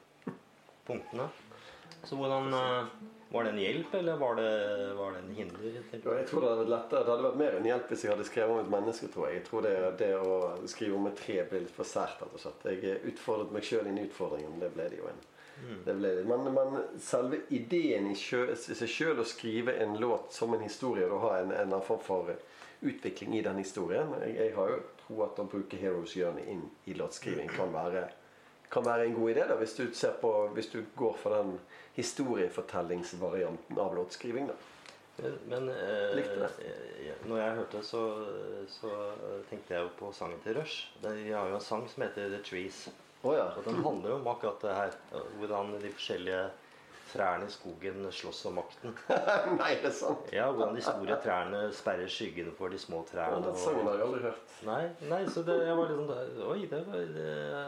punktene. 0.87 1.29
Så 2.05 2.19
hvordan 2.19 2.55
eh, 2.55 2.93
Var 3.33 3.45
det 3.45 3.51
en 3.51 3.59
hjelp, 3.63 3.95
eller 3.95 4.17
var 4.21 4.35
det, 4.37 4.49
var 4.99 5.13
det 5.13 5.19
en 5.23 5.35
hinder? 5.35 5.65
Ja. 5.65 5.83
Jeg 5.93 6.03
tror 6.03 6.17
det 6.17 6.51
hadde 6.51 6.65
vært 6.65 6.73
lettere 6.75 7.05
Det 7.05 7.13
hadde 7.15 7.27
vært 7.29 7.41
mer 7.41 7.59
en 7.59 7.69
hjelp 7.71 7.93
hvis 7.93 8.05
jeg 8.05 8.13
hadde 8.13 8.29
skrevet 8.29 8.55
om 8.55 8.63
et 8.65 8.73
menneske. 8.77 9.11
tror 9.13 9.29
Jeg 9.29 9.41
Jeg 9.41 9.45
tror 9.49 9.67
det, 9.69 9.75
det 10.03 10.11
å 10.19 10.39
skrive 10.69 10.99
om 10.99 11.11
et 11.11 11.21
tre 11.21 11.39
ble 11.51 11.63
litt 11.65 11.77
for 11.77 11.89
sært. 11.89 12.21
rett 12.21 12.35
og 12.35 12.43
slett. 12.43 12.67
Jeg 12.69 12.99
utfordret 13.13 13.55
meg 13.55 13.69
sjøl 13.69 13.89
inn 13.89 14.01
i 14.03 14.09
utfordringen. 14.09 14.59
Det 14.61 14.73
ble 14.75 14.89
det 14.93 15.01
jo 15.01 15.09
en. 15.09 15.23
Det 15.87 15.95
ble 15.95 16.15
det. 16.17 16.25
Men, 16.27 16.49
men 16.55 16.81
selve 17.01 17.43
ideen 17.55 18.11
i 18.11 18.17
seg 18.19 18.89
sjøl 18.91 19.23
å 19.23 19.27
skrive 19.29 19.77
en 19.85 19.95
låt 20.01 20.33
som 20.35 20.55
en 20.55 20.65
historie 20.65 21.07
og 21.07 21.23
ha 21.27 21.37
en, 21.39 21.53
en 21.55 21.77
form 21.87 22.03
for 22.03 22.33
utvikling 22.83 23.37
i 23.39 23.45
den 23.47 23.61
historien 23.63 24.11
Jeg, 24.25 24.35
jeg 24.41 24.55
har 24.57 24.73
jo 24.73 24.81
tro 25.05 25.21
at 25.23 25.39
å 25.39 25.47
bruke 25.47 25.79
Heroes 25.79 26.17
Journey 26.19 26.49
inn 26.51 26.65
i 26.91 26.97
låtskriving 26.99 27.51
kan 27.55 27.71
være, 27.75 28.09
kan 28.73 28.85
være 28.87 29.07
en 29.07 29.15
god 29.19 29.31
idé. 29.35 29.47
da, 29.49 29.55
Hvis 29.61 29.75
du, 29.77 29.85
på, 30.21 30.33
hvis 30.57 30.71
du 30.73 30.83
går 30.97 31.17
for 31.21 31.35
den 31.37 31.59
historiefortellingsvarianten 31.97 33.79
av 33.79 33.95
låtskriving. 33.97 34.47
da. 34.49 34.55
Men 35.49 35.69
eh, 35.69 36.15
Likte 36.17 36.39
det. 36.41 36.51
eh, 36.65 37.27
når 37.29 37.39
jeg 37.43 37.57
hørte 37.59 37.83
så, 37.85 38.03
så 38.73 38.91
tenkte 39.51 39.75
jeg 39.75 39.85
jo 39.85 39.91
på 39.99 40.13
sangen 40.17 40.41
til 40.45 40.57
Rush. 40.57 40.89
De 41.03 41.13
har 41.33 41.51
jo 41.51 41.59
en 41.59 41.65
sang 41.65 41.85
som 41.89 42.03
heter 42.07 42.31
The 42.33 42.41
Trees. 42.43 42.87
Oh, 43.23 43.35
ja. 43.37 43.51
Og 43.57 43.65
den 43.67 43.83
handler 43.85 44.11
jo 44.11 44.17
om 44.19 44.27
akkurat 44.33 44.65
det 44.65 44.75
her. 44.75 44.97
Hvordan 45.39 45.75
de 45.83 45.93
forskjellige 45.93 46.47
trærne 47.13 47.47
i 47.47 47.53
skogen 47.53 48.07
slåss 48.13 48.41
om 48.51 48.57
makten. 48.59 48.95
Nei, 49.61 49.71
det 49.83 49.91
er 49.91 49.95
sant. 49.97 50.31
Ja, 50.35 50.47
Hvordan 50.53 50.75
de 50.79 50.83
store 50.85 51.17
trærne 51.25 51.61
sperrer 51.77 52.09
skyggene 52.11 52.55
for 52.59 52.73
de 52.73 52.79
små 52.81 53.03
Ja, 53.05 53.11
trærne. 53.13 53.43
den 53.47 53.59
sangen 53.61 53.87
har 53.87 53.99
jeg 54.01 54.07
aldri 54.09 54.23
hørt. 54.27 54.55
Nei, 54.67 54.83
nei, 55.11 55.21
så 55.35 55.43
det, 55.47 55.57
jeg 55.67 55.77
var 55.79 55.91
litt 55.91 55.99
sånn 55.99 56.47
Oi, 56.53 56.59
det, 56.71 56.81
var, 56.87 57.05
det, 57.17 57.27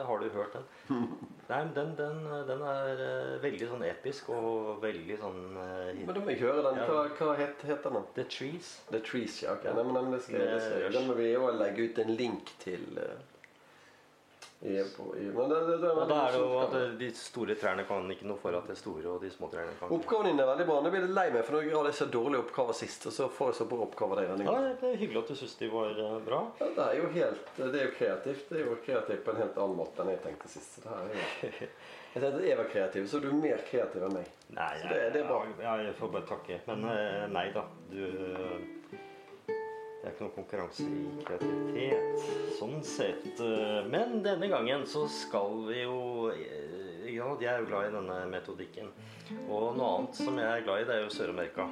har 0.08 0.22
du 0.22 0.28
hørt 0.38 0.56
den? 0.58 0.66
Nei, 1.50 1.58
men 1.60 1.74
den, 1.76 1.92
den, 1.98 2.20
den 2.48 2.62
er 2.70 3.04
eh, 3.04 3.34
veldig 3.44 3.68
sånn 3.74 3.84
episk 3.88 4.30
og 4.32 4.78
veldig 4.84 5.18
sånn 5.20 5.42
eh, 5.60 5.90
Men 6.04 6.14
da 6.16 6.22
må 6.24 6.32
jeg 6.32 6.40
høre 6.44 6.62
den. 6.70 6.80
Ja. 6.80 6.86
Hva, 6.88 7.04
hva 7.18 7.34
het, 7.42 7.64
heter 7.68 7.94
den? 7.98 8.06
The 8.16 8.24
Trees. 8.32 8.72
The 8.94 9.02
Trees, 9.04 9.42
ja. 9.44 9.56
ok. 9.58 9.66
Nei, 9.68 9.84
men 9.90 9.98
den, 10.00 10.10
det 10.14 10.22
skal, 10.24 10.40
den, 10.48 10.64
skal, 10.64 10.88
den 10.98 11.08
må 11.10 11.18
vi 11.18 11.28
jo 11.34 11.50
legge 11.58 11.88
ut 11.90 12.00
en 12.06 12.14
link 12.18 12.54
til. 12.64 12.86
eh, 13.02 13.30
i, 14.64 14.78
på, 14.96 15.04
i, 15.20 15.26
men 15.28 15.50
det, 15.50 15.56
det, 15.68 15.74
det, 15.82 15.88
Og 15.92 16.08
da 16.08 16.18
er 16.24 16.32
det 16.32 16.38
jo 16.40 16.52
at 16.62 16.74
de 17.00 17.08
store 17.18 17.52
trærne 17.60 17.82
kan 17.84 18.06
ikke 18.14 18.24
noe 18.30 18.40
for 18.40 18.56
at 18.56 18.70
de 18.70 18.76
store, 18.80 19.02
og 19.12 19.18
de 19.20 19.28
små 19.28 19.50
trærne 19.52 19.74
kan 19.76 19.90
ikke. 19.90 19.98
Oppgaven 19.98 20.30
din 20.30 20.40
er 20.40 20.48
veldig 20.48 20.66
bra. 20.70 20.78
Nå 20.86 20.92
blir 20.94 21.04
jeg 21.04 21.10
lei 21.18 21.24
meg, 21.34 21.42
for 21.44 21.58
nå 21.58 21.60
hadde 21.66 21.90
jeg 21.92 21.98
så 21.98 22.06
dårlige 22.14 22.40
oppgaver 22.46 22.78
sist. 22.78 23.04
Og 23.10 23.12
så 23.12 23.26
får 23.28 23.50
jeg 23.52 23.58
så 23.60 23.66
bra 23.74 23.80
oppgaver 23.84 24.22
deg 24.22 24.30
denne 24.32 24.46
Ja, 24.48 24.72
det 24.80 24.88
er 24.94 24.96
hyggelig 25.02 25.20
at 25.20 25.32
du 25.34 25.36
syns 25.42 25.56
de 25.60 25.68
var 25.74 26.00
eh, 26.06 26.14
bra. 26.30 26.38
Ja, 26.62 26.70
det 26.78 26.86
er 26.86 26.96
jo 27.02 27.10
helt 27.18 27.52
Det 27.58 27.68
er 27.82 27.84
jo 27.84 27.92
kreativt. 27.98 28.46
Det 28.48 28.60
er 28.62 28.64
jo 28.70 28.78
kreativt 28.86 29.24
på 29.28 29.34
en 29.36 29.42
helt 29.42 29.60
annen 29.66 29.78
måte 29.82 30.00
enn 30.06 30.12
jeg 30.14 30.22
tenkte 30.24 30.52
sist. 30.54 30.78
Så 30.78 30.86
det 30.86 30.96
er 30.96 31.12
jo 31.12 31.68
Jeg 32.14 32.22
tenkte 32.22 32.44
jeg 32.46 32.56
var 32.62 32.68
kreativ, 32.70 33.06
så 33.10 33.18
du 33.18 33.24
er 33.26 33.38
mer 33.44 33.62
kreativ 33.68 34.04
enn 34.06 34.12
meg. 34.14 34.28
Nei, 34.54 34.72
Så 34.80 34.88
det- 34.94 35.12
det 35.12 35.20
er 35.24 35.28
bra. 35.28 35.40
Ja, 35.60 35.72
jeg 35.82 35.94
får 35.98 36.12
bare 36.14 36.28
takke. 36.32 36.60
Men 36.70 36.84
eh, 36.88 37.24
nei 37.34 37.48
da. 37.52 37.64
Du 37.90 38.00
Det 40.04 40.10
er 40.10 40.16
ikke 40.18 40.24
noen 40.26 40.34
konkurranse 40.36 40.84
i 40.84 41.04
kreativitet 41.24 42.24
sånn 42.58 42.82
sett. 42.84 43.38
Eh, 43.40 43.86
Men 43.88 44.18
denne 44.24 44.50
gangen 44.52 44.84
så 44.86 45.06
skal 45.08 45.62
vi 45.70 45.78
jo 45.80 46.28
eh, 46.28 47.08
ja, 47.14 47.30
Jeg 47.40 47.48
er 47.54 47.62
jo 47.62 47.70
glad 47.70 47.88
i 47.88 47.94
denne 47.94 48.18
metodikken. 48.28 48.90
Og 49.48 49.70
noe 49.78 49.88
annet 49.94 50.20
som 50.20 50.36
jeg 50.36 50.44
er 50.58 50.66
glad 50.66 50.82
i, 50.82 50.86
det 50.90 50.98
er 50.98 51.02
jo 51.06 51.12
Sør-Amerika. 51.14 51.64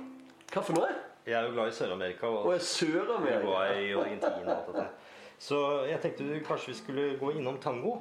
Hva 0.55 0.65
for 0.65 0.79
noe? 0.81 0.89
Jeg 1.29 1.37
er 1.37 1.45
jo 1.51 1.53
glad 1.59 1.69
i 1.69 1.77
Sør-Amerika. 1.77 2.27
Og 2.33 2.49
Og 2.55 2.61
Sør-Amerika. 2.73 3.43
Uruguay 3.45 3.93
og 3.99 4.05
Argentina 4.07 4.41
og 4.41 4.55
alt 4.57 4.73
dette. 4.73 4.89
Så 5.43 5.59
jeg 5.91 6.01
tenkte 6.01 6.41
kanskje 6.47 6.73
vi 6.73 6.79
skulle 6.81 7.07
gå 7.21 7.35
innom 7.37 7.61
tango. 7.61 7.99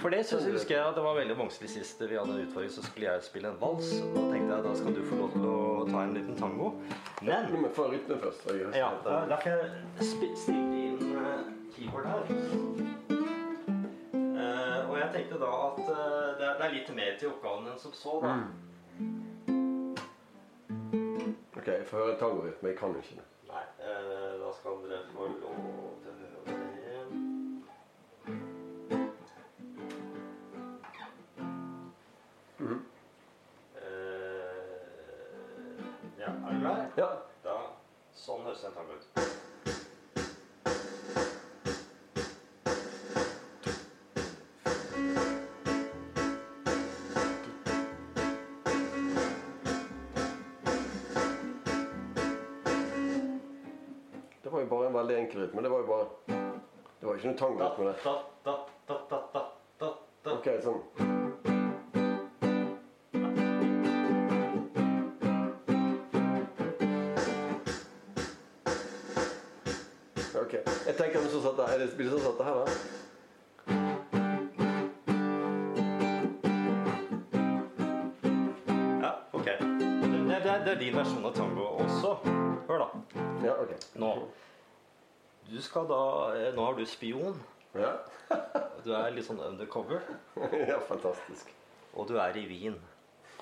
For 0.00 0.08
det 0.10 0.26
synes 0.26 0.44
jeg 0.44 0.52
husker 0.52 0.74
jeg 0.76 0.88
at 0.88 0.94
det 0.94 1.02
var 1.04 1.14
veldig 1.16 1.34
vanskelig 1.38 1.70
sist 1.72 2.02
vi 2.04 2.18
hadde 2.18 2.34
en 2.34 2.42
utfordring. 2.44 2.72
Så 2.72 2.82
skulle 2.84 3.06
jeg 3.08 3.22
spille 3.24 3.48
en 3.48 3.60
vals. 3.60 3.88
Da 4.14 4.24
tenkte 4.32 4.54
jeg 4.54 4.64
da 4.66 4.74
skal 4.76 4.96
du 4.96 5.00
få 5.08 5.20
lov 5.20 5.30
til 5.32 5.46
å 5.48 5.60
ta 5.88 6.02
en 6.02 6.12
liten 6.16 6.36
tango. 6.36 6.72
Men 7.22 7.48
Nå 7.50 7.62
må 7.62 7.70
jeg 7.70 7.76
få 7.78 7.86
rytmen 7.92 8.20
først. 8.20 8.50
ja, 8.76 8.90
da, 9.06 9.38
kan 9.40 9.64
jeg 9.96 10.36
stille 10.36 10.82
inn 10.82 11.16
eh, 11.16 11.48
keyboard 11.76 12.06
her. 12.12 12.28
Uh, 14.36 14.90
og 14.90 14.94
jeg 15.00 15.08
tenkte 15.14 15.40
da 15.40 15.50
at 15.64 15.80
uh, 15.80 15.96
det, 16.38 16.44
er, 16.44 16.54
det 16.60 16.68
er 16.68 16.76
litt 16.76 16.94
mer 17.00 17.18
til 17.18 17.32
oppgaven 17.32 17.72
enn 17.72 17.80
som 17.80 17.96
så, 17.96 18.18
da. 18.22 18.36
Ok, 21.56 21.72
jeg 21.72 21.88
får 21.88 22.02
høre 22.04 22.18
tangorytme. 22.20 22.74
Jeg 22.74 22.78
kan 22.78 22.92
jo 22.92 23.02
ikke 23.02 23.18
det. 23.22 23.28
Nei, 23.48 23.64
uh, 23.80 24.32
da 24.44 24.52
skal 24.60 24.82
dere 24.84 25.06
få 25.14 25.32
lov 25.40 25.85
Ja. 36.96 37.06
Da, 37.44 37.54
sånn 38.16 38.46
høres 38.46 38.62
en 38.64 38.72
tango 38.72 38.94
ut. 38.96 39.04
Det 54.40 54.52
var 54.52 54.60
jo 54.60 54.70
bare 54.70 54.86
en 54.86 54.96
veldig 54.96 55.18
enkel 55.18 55.42
rytme. 55.42 55.62
Det 55.66 55.68
var 55.74 55.84
jo 55.84 55.90
bare 55.90 56.06
Det 56.96 57.10
var 57.10 57.20
ikke 57.20 57.28
noe 57.28 57.40
tangorytme, 57.42 57.90
det. 57.90 57.98
Da, 58.06 58.16
da, 58.48 58.56
da, 58.88 58.96
da, 59.10 59.20
da, 59.36 59.44
da, 59.84 59.92
da. 60.24 60.38
Ok, 60.38 60.48
sånn. 60.64 61.05
Sånn 71.76 72.22
satt 72.24 72.38
det 72.38 72.44
her, 72.46 72.54
da? 72.56 72.64
Ja, 79.02 79.12
ok. 79.32 79.44
Det, 79.44 80.38
det, 80.44 80.54
det 80.64 80.72
er 80.72 80.80
din 80.80 80.96
versjon 80.96 81.28
av 81.28 81.36
tango 81.36 81.68
også. 81.84 82.14
Hør, 82.70 82.78
da. 82.80 82.88
Ja, 83.44 83.52
ok. 83.60 83.76
Nå. 84.00 84.10
Du 85.46 85.60
skal 85.62 85.86
da 85.90 86.00
eh, 86.34 86.50
Nå 86.56 86.64
er 86.70 86.80
du 86.80 86.84
spion. 86.88 87.36
Ja, 87.76 87.92
Du 88.86 88.92
er 88.96 89.12
litt 89.14 89.26
sånn 89.26 89.42
undercover. 89.42 90.00
ja 90.70 90.80
fantastisk. 90.88 91.52
Og 91.96 92.08
du 92.08 92.16
er 92.22 92.36
i 92.38 92.46
Wien. 92.48 92.76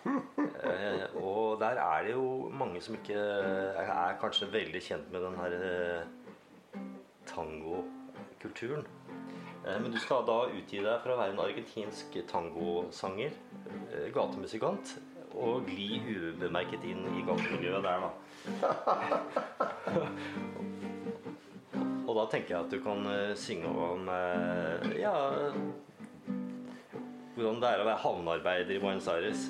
Eh, 0.04 1.04
og 1.16 1.60
der 1.62 1.78
er 1.80 2.04
det 2.04 2.12
jo 2.16 2.50
mange 2.52 2.80
som 2.84 2.96
ikke 2.98 3.16
er 3.16 4.18
kanskje 4.20 4.50
veldig 4.52 4.82
kjent 4.84 5.12
med 5.12 5.22
den 5.24 5.36
her 5.38 5.52
eh, 5.60 6.80
tangokulturen. 7.30 8.03
Eh, 9.66 9.80
men 9.80 9.92
du 9.92 9.98
skal 9.98 10.26
da 10.28 10.44
utgi 10.52 10.78
deg 10.84 11.00
for 11.02 11.10
å 11.14 11.20
være 11.20 11.30
en 11.32 11.44
argentinsk 11.44 12.06
tangosanger, 12.28 13.30
eh, 13.90 14.08
gatemusikant, 14.14 14.86
og 15.34 15.66
gli 15.66 16.00
ubemerket 16.04 16.84
inn 16.86 17.04
i 17.16 17.22
gatemiljøet 17.26 17.82
der, 17.82 17.98
da. 18.04 18.10
og 22.06 22.16
da 22.20 22.24
tenker 22.30 22.54
jeg 22.54 22.60
at 22.60 22.70
du 22.70 22.78
kan 22.84 23.06
eh, 23.10 23.34
synge 23.38 23.66
om 23.66 24.08
ja 25.00 25.14
hvordan 27.34 27.60
det 27.62 27.68
er 27.70 27.80
å 27.82 27.88
være 27.88 28.02
havnearbeider 28.04 28.74
i 28.76 28.78
Buenos 28.78 29.08
Aires. 29.10 29.40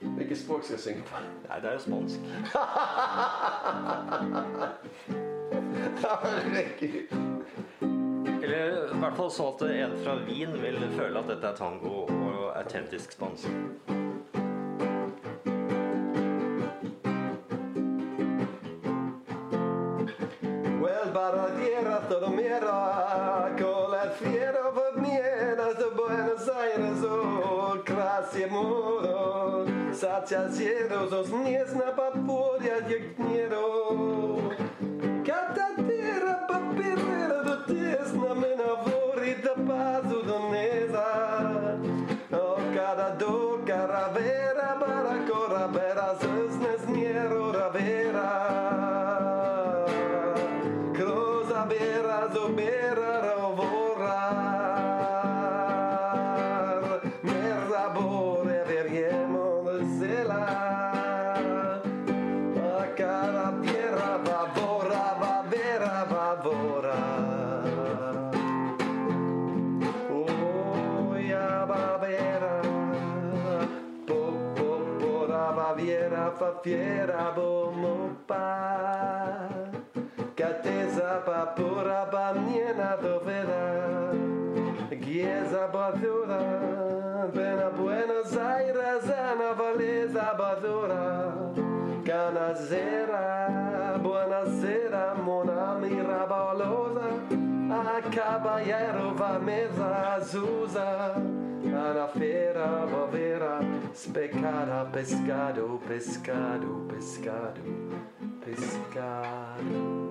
Hvilket 0.00 0.38
språk 0.40 0.62
skal 0.64 0.74
jeg 0.74 0.82
synge 0.82 1.02
på? 1.06 1.16
Nei, 1.44 1.58
det 1.62 1.68
er 1.70 1.74
jo 1.76 1.82
spansk. 1.86 2.18
Herregud. 6.02 7.06
Eller 8.48 8.94
i 8.94 8.98
hvert 8.98 9.16
fall 9.16 9.30
så 9.30 9.46
at 9.48 9.62
en 9.62 9.96
fra 10.04 10.14
Wien 10.24 10.52
vil 10.62 10.78
føle 10.96 11.18
at 11.20 11.28
dette 11.28 11.46
er 11.50 11.56
tango 11.56 12.06
og 12.08 12.56
autentisk 12.56 13.12
spansk. 13.12 13.48
Well, 20.80 21.12
oh, 29.04 29.68
sacia 29.92 30.48
cielos, 30.52 31.12
os 31.12 31.32
niesna 31.32 31.92
papuria. 31.92 32.80
Catatera 32.88 34.57
Baviera, 75.78 76.32
Fafiera, 76.32 77.30
Bomopa, 77.36 78.36
Cateza, 80.34 81.22
Papura, 81.24 82.04
Bamiena, 82.06 82.96
Dovera, 82.96 84.10
Giesa, 85.00 85.68
Badura, 85.68 87.28
Bena, 87.32 87.68
Buenos 87.70 88.36
Aires, 88.36 89.04
Ana, 89.08 89.52
Valeza, 89.52 90.34
Badura, 90.34 91.52
Canazera. 92.04 93.57
Caballero 98.18 99.14
va 99.14 99.38
mesa 99.38 100.14
azusa. 100.16 101.14
A 101.14 101.92
la 101.92 102.08
fera 102.08 102.86
bovera, 102.86 103.60
specada, 103.94 104.84
pescado, 104.92 105.80
pescado, 105.86 106.86
pescado, 106.88 107.62
pescado. 108.44 110.08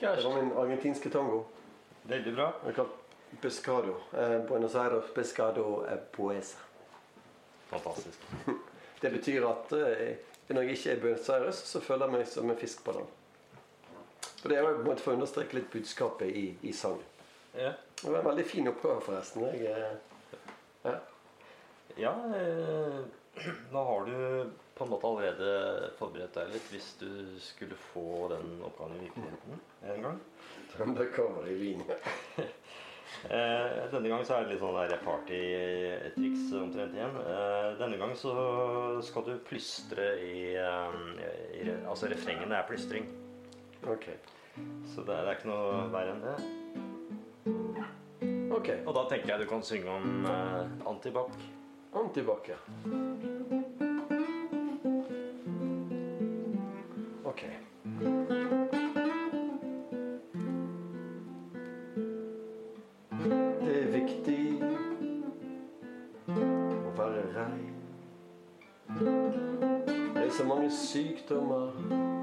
Det 0.00 0.24
var 0.24 0.42
min 0.42 0.52
argentinske 0.52 1.10
tango. 1.10 1.44
Veldig 2.02 2.34
bra. 2.34 2.52
Jeg 2.66 2.74
kalt 2.74 2.94
pescado. 3.40 3.94
Eh, 4.12 4.38
Buenos 4.48 4.74
Aires 4.74 5.04
pescado 5.14 5.84
er 5.88 5.96
poesa. 5.96 6.58
Fantastisk. 7.68 8.18
Det 9.00 9.10
betyr 9.12 9.44
at 9.44 9.72
eh, 9.72 10.16
når 10.48 10.62
jeg 10.62 10.70
ikke 10.70 10.90
er 10.90 10.96
i 10.96 11.00
Buenos 11.00 11.28
Aires, 11.28 11.54
så 11.54 11.80
føler 11.80 12.06
jeg 12.06 12.12
meg 12.16 12.26
som 12.28 12.50
en 12.50 12.56
fisk 12.56 12.84
på 12.84 12.92
land. 12.92 13.23
Og 14.44 14.50
Det 14.50 14.56
er 14.58 14.60
jo 14.60 14.74
på 14.76 14.82
en 14.82 14.88
måte 14.90 15.00
for 15.00 15.14
å 15.14 15.16
understreke 15.16 15.56
litt 15.56 15.70
budskapet 15.72 16.28
i, 16.28 16.44
i 16.68 16.72
sangen. 16.76 17.04
Ja, 17.56 17.72
Det 18.02 18.10
var 18.10 18.18
en 18.18 18.26
veldig 18.26 18.44
fin 18.44 18.68
oppgave, 18.68 19.00
forresten. 19.00 19.46
Jeg, 19.56 19.70
eh, 19.72 20.90
ja. 20.90 20.98
ja 21.96 22.12
eh, 22.36 22.98
nå 23.72 23.84
har 23.88 24.04
du 24.10 24.50
på 24.74 24.84
en 24.84 24.90
måte 24.90 25.08
allerede 25.08 25.88
forberedt 25.96 26.36
deg 26.36 26.52
litt 26.52 26.68
hvis 26.74 26.90
du 27.00 27.08
skulle 27.40 27.78
få 27.92 28.28
den 28.34 28.58
oppgaven 28.66 28.98
i 28.98 29.06
virkeligheten 29.06 29.64
en 29.94 30.06
gang. 30.10 30.20
Undercover 30.84 31.48
i 31.48 31.56
Wien. 31.62 31.88
Eh, 33.30 33.84
denne 33.92 34.08
gang 34.10 34.24
så 34.26 34.34
er 34.34 34.44
det 34.44 34.54
litt 34.54 34.62
sånn 34.64 35.04
partytriks 35.04 36.48
omtrent 36.58 36.96
igjen. 36.96 37.14
Eh, 37.20 37.68
denne 37.78 37.98
gang 38.00 38.14
så 38.18 38.32
skal 39.06 39.26
du 39.28 39.34
plystre 39.46 40.08
i, 40.24 40.56
eh, 40.58 40.96
i 41.60 41.68
Altså 41.86 42.10
refrengene 42.10 42.58
er 42.58 42.66
plystring. 42.66 43.06
Ok. 43.86 44.06
Så 44.94 45.02
det 45.02 45.14
er, 45.14 45.22
det 45.22 45.28
er 45.28 45.36
ikke 45.36 45.48
noe 45.50 45.88
verre 45.92 46.14
enn 46.14 46.22
det. 46.24 46.36
Ok. 48.54 48.68
Og 48.86 48.94
da 48.96 49.02
tenker 49.10 49.28
jeg 49.34 49.42
du 49.42 49.48
kan 49.50 49.62
synge 49.66 49.90
om 49.92 50.24
eh, 50.30 50.62
antibac. 50.88 51.36
Antibac, 51.94 52.48
ja. 52.48 52.56
Ok. 57.28 57.42
Det 63.60 63.74
er 63.82 63.92
viktig 63.92 64.40
å 66.32 66.94
være 66.96 67.26
rein. 67.36 67.76
Det 68.96 70.24
er 70.24 70.32
så 70.32 70.48
mange 70.48 70.72
sykdommer 70.72 72.13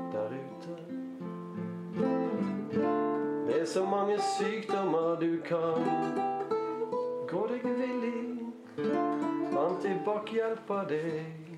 så 3.73 3.85
mange 3.85 4.19
sykdommer 4.21 5.15
du 5.15 5.41
kan 5.47 5.83
gå 7.27 7.43
deg 7.47 7.63
villig. 7.63 8.49
Antibac 9.55 10.27
hjelper 10.35 10.89
deg. 10.89 11.53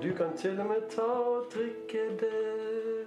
Du 0.00 0.08
kan 0.16 0.32
til 0.40 0.60
og 0.60 0.70
med 0.70 0.88
ta 0.94 1.04
og 1.04 1.50
drikke 1.52 2.06
det. 2.22 3.04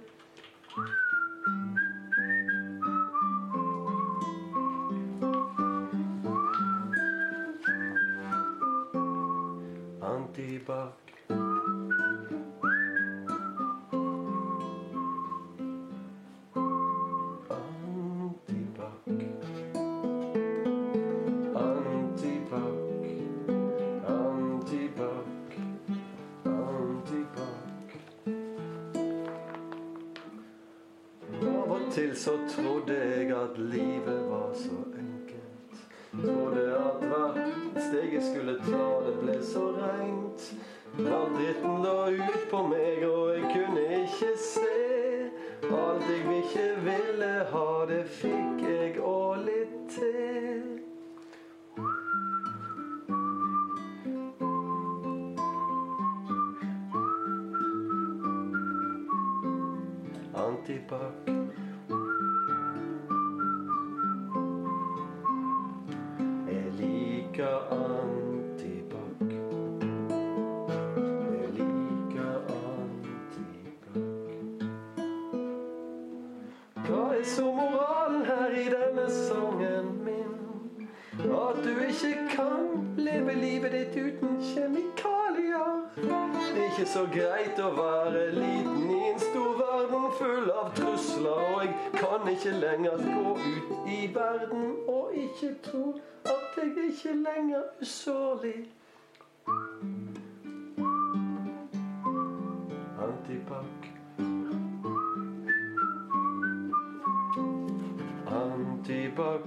Antibac. 109.12 109.40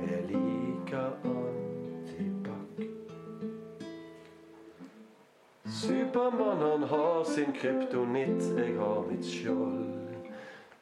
Jeg 0.00 0.24
liker 0.28 1.10
antibac. 1.24 2.86
Supermann 5.64 6.58
han 6.58 6.82
har 6.82 7.24
sin 7.24 7.52
kryptonitt, 7.52 8.42
jeg 8.58 8.76
har 8.78 9.04
mitt 9.10 9.24
skjold. 9.24 9.94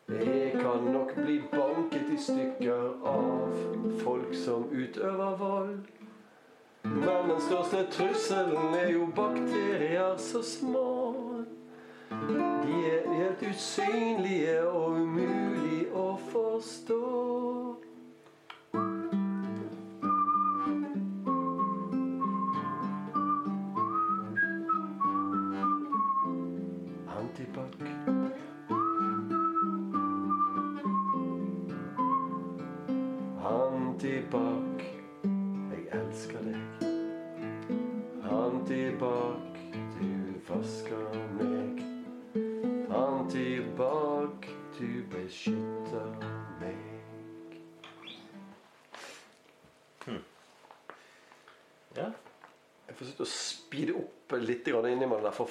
Jeg 0.08 0.52
kan 0.52 0.92
nok 0.92 1.14
bli 1.14 1.40
banket 1.52 2.10
i 2.14 2.18
stykker 2.18 3.06
av 3.06 3.54
folk 4.02 4.34
som 4.34 4.66
utøver 4.72 5.36
vold. 5.38 5.78
Men 6.82 7.30
den 7.30 7.40
største 7.40 7.86
trusselen 7.90 8.74
er 8.74 8.90
jo 8.90 9.06
bakterier 9.14 10.16
så 10.16 10.42
små. 10.42 11.06
De 12.10 12.74
er 12.90 13.05
helt 13.16 13.42
usynlige 13.50 14.68
og 14.68 15.05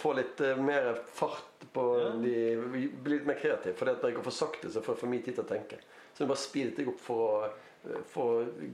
få 0.06 0.14
litt 0.22 0.42
eh, 0.46 0.56
mer 0.62 0.94
fart 1.18 1.66
på 1.76 1.84
Ja. 2.00 2.10
de, 2.22 2.34
Bli 2.72 3.18
litt 3.18 3.26
mer 3.28 3.40
kreativ. 3.42 3.76
For 3.80 3.90
når 3.90 4.06
jeg 4.12 4.18
går 4.20 4.28
for 4.30 4.38
sakte, 4.38 4.70
så 4.72 4.84
får 4.86 4.96
jeg 4.96 5.02
for 5.04 5.12
mye 5.16 5.26
tid 5.26 5.36
til 5.40 5.44
å 5.46 5.50
tenke. 5.50 5.80
Så 6.14 6.24
jeg 6.24 6.30
bare 6.32 6.44
speedet 6.46 6.80
jeg 6.84 6.92
opp 6.94 7.02
for 7.04 7.24
å, 7.26 7.50
eh, 7.90 8.04
for 8.14 8.44
å 8.44 8.70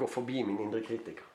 gå 0.00 0.08
forbi 0.10 0.42
min 0.48 0.58
indre 0.66 0.80
kritiker. 0.86 1.26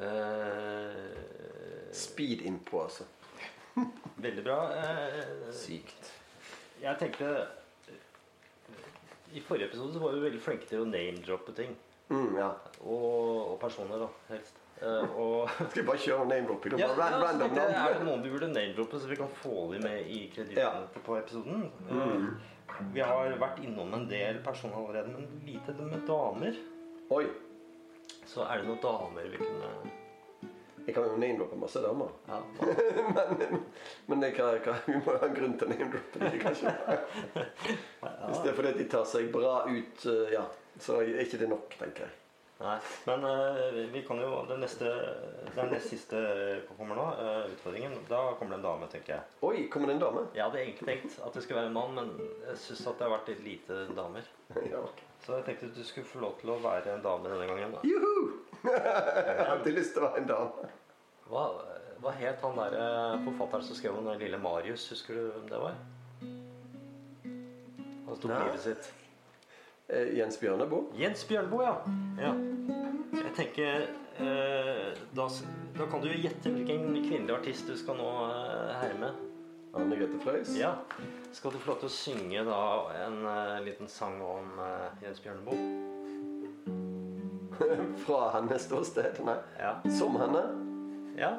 Eh, 0.00 1.92
Speed 1.92 2.40
innpå, 2.48 2.82
altså. 2.86 3.04
veldig 4.26 4.44
bra. 4.46 4.58
Eh, 4.78 5.50
Sykt. 5.56 6.08
jeg 6.82 6.98
tenkte 7.00 7.28
I 9.32 9.40
forrige 9.44 9.68
episode 9.70 9.92
så 9.94 10.00
var 10.02 10.16
vi 10.16 10.24
veldig 10.26 10.40
flinke 10.44 10.68
til 10.68 10.82
å 10.84 10.88
name-droppe 10.88 11.54
ting. 11.56 11.76
Mm, 12.12 12.34
ja. 12.36 12.50
Og, 12.84 13.52
og 13.52 13.60
personer, 13.62 14.02
da, 14.06 14.08
helst. 14.32 14.61
Eh, 14.82 15.12
og 15.16 15.50
Skal 15.70 15.82
vi 15.82 15.86
bare 15.86 16.00
kjøre 16.02 16.26
name-dropping? 16.26 16.78
ja, 16.80 16.88
Ja, 16.90 17.10
random 17.22 17.54
Er 17.58 17.94
det 17.98 18.06
noen 18.06 18.22
vi 18.24 18.32
burde 18.32 18.48
name-droppe, 18.50 18.98
så 18.98 19.06
vi 19.10 19.16
kan 19.20 19.30
få 19.42 19.68
dem 19.72 19.84
med 19.86 20.08
i 20.10 20.24
kredittnettet 20.34 20.62
Ja. 20.62 20.72
Mm. 20.82 21.02
på 21.06 21.16
episoden? 21.20 21.70
Eh, 21.90 22.50
vi 22.94 23.00
har 23.04 23.34
vært 23.38 23.60
innom 23.62 23.92
en 23.94 24.06
del 24.08 24.40
personer 24.42 24.74
allerede, 24.80 25.12
men 25.12 25.26
lite 25.46 25.74
med 25.78 26.06
damer. 26.08 26.56
Oi. 27.12 27.26
Så 28.26 28.42
er 28.48 28.62
det 28.62 28.66
noen 28.70 28.80
damer 28.82 29.28
vi 29.30 29.38
kunne 29.42 29.70
Jeg 30.86 30.94
kan 30.96 31.04
jo 31.06 31.16
name-droppe 31.20 31.56
masse 31.60 31.78
damer. 31.84 32.08
ja, 32.26 32.40
men 34.08 34.22
men 34.22 34.32
kan, 34.34 34.58
kan, 34.64 34.80
vi 34.86 34.96
må 34.98 35.14
ha 35.14 35.28
en 35.28 35.36
grunn 35.36 35.54
til 35.58 35.68
å 35.68 35.70
name-droppe 35.70 36.18
dem, 36.24 36.40
kanskje. 36.42 36.72
Hvis 38.26 38.42
det 38.42 38.50
er 38.50 38.56
fordi 38.58 38.72
de 38.80 38.88
tar 38.90 39.06
seg 39.06 39.30
bra 39.34 39.60
ut, 39.68 40.06
eh, 40.10 40.32
ja, 40.34 40.42
så 40.82 40.98
er 41.04 41.22
ikke 41.22 41.38
det 41.44 41.52
nok, 41.52 41.76
tenker 41.78 42.08
jeg. 42.08 42.18
Nei, 42.62 42.76
men 43.08 43.24
uh, 43.26 43.78
vi 43.90 44.04
kan 44.06 44.20
jo 44.22 44.44
Den 44.46 44.60
neste 44.62 44.86
Den 45.56 45.72
neste 45.72 45.88
siste 45.96 46.20
kommer 46.76 46.98
nå, 46.98 47.06
Uh, 47.22 47.50
utfordringen, 47.52 47.96
da 48.08 48.20
kommer 48.38 48.54
det 48.54 48.60
en 48.60 48.66
dame, 48.66 48.88
tenker 48.90 49.16
jeg. 49.16 49.38
Oi, 49.46 49.64
kommer 49.72 49.90
det 49.90 49.96
en 49.96 50.02
dame? 50.02 50.22
Jeg 50.36 50.44
hadde 50.44 50.60
egentlig 50.62 50.86
tenkt 50.88 51.18
at 51.22 51.34
det 51.34 51.42
skulle 51.44 51.60
være 51.60 51.70
en 51.70 51.76
mann, 51.76 51.96
men 51.98 52.12
jeg 52.46 52.60
syns 52.62 52.86
at 52.86 52.98
det 52.98 53.06
har 53.06 53.12
vært 53.16 53.32
litt 53.32 53.42
lite 53.46 53.80
damer. 53.96 54.30
ja. 54.72 54.82
Så 55.26 55.36
jeg 55.38 55.46
tenkte 55.46 55.68
at 55.70 55.76
du 55.76 55.84
skulle 55.86 56.08
få 56.08 56.22
lov 56.22 56.38
til 56.40 56.54
å 56.54 56.58
være 56.62 56.96
en 56.96 57.04
dame 57.04 57.30
denne 57.30 57.50
gangen. 57.50 57.76
da. 57.76 57.82
Juhu! 57.86 58.38
jeg 58.70 59.36
har 59.38 59.52
alltid 59.56 59.78
lyst 59.78 59.94
til 59.94 60.02
å 60.02 60.08
være 60.08 60.22
en 60.22 60.30
dame. 60.32 60.70
Hva, 61.30 61.44
hva 62.02 62.14
het 62.18 62.42
han 62.42 62.58
der 62.58 62.78
eh, 62.78 63.20
forfatteren 63.28 63.66
som 63.68 63.78
skrev 63.78 64.00
om 64.00 64.08
den 64.10 64.18
lille 64.22 64.40
Marius? 64.42 64.88
Husker 64.90 65.18
du 65.18 65.28
hvem 65.28 65.46
det 65.52 65.62
var? 65.62 65.78
Han 68.08 68.18
tok 68.18 68.34
livet 68.34 68.64
sitt. 68.66 68.90
Eh, 69.92 70.16
Jens 70.18 70.38
Bjørneboe? 70.40 70.86
Jens 70.96 71.24
Bjørneboe, 71.28 71.64
ja. 71.64 71.74
ja. 72.22 72.32
Jeg 73.12 73.32
tenker 73.36 73.82
eh, 74.24 74.86
da, 75.12 75.26
da 75.76 75.88
kan 75.90 76.00
du 76.00 76.08
gjette 76.08 76.52
hvilken 76.54 76.94
kvinnelig 77.04 77.34
artist 77.36 77.68
du 77.68 77.76
skal 77.76 78.00
nå 78.00 78.08
eh, 78.30 78.72
herme. 78.80 79.12
Anne 79.76 79.96
Grete 79.96 80.18
Fløys? 80.20 80.52
Ja. 80.56 80.74
Skal 81.32 81.52
du 81.52 81.60
få 81.60 81.72
lov 81.72 81.78
til 81.80 81.88
å 81.88 81.92
synge 81.92 82.44
da 82.48 82.62
en 83.04 83.22
eh, 83.28 83.60
liten 83.68 83.88
sang 83.88 84.16
om 84.24 84.60
eh, 84.64 85.04
Jens 85.04 85.20
Bjørneboe? 85.24 85.60
Fra 88.06 88.20
hennes 88.38 88.64
ståsted? 88.68 89.20
Nei. 89.28 89.38
Ja. 89.60 89.76
Som 89.98 90.16
henne? 90.20 90.44
ja. 91.20 91.36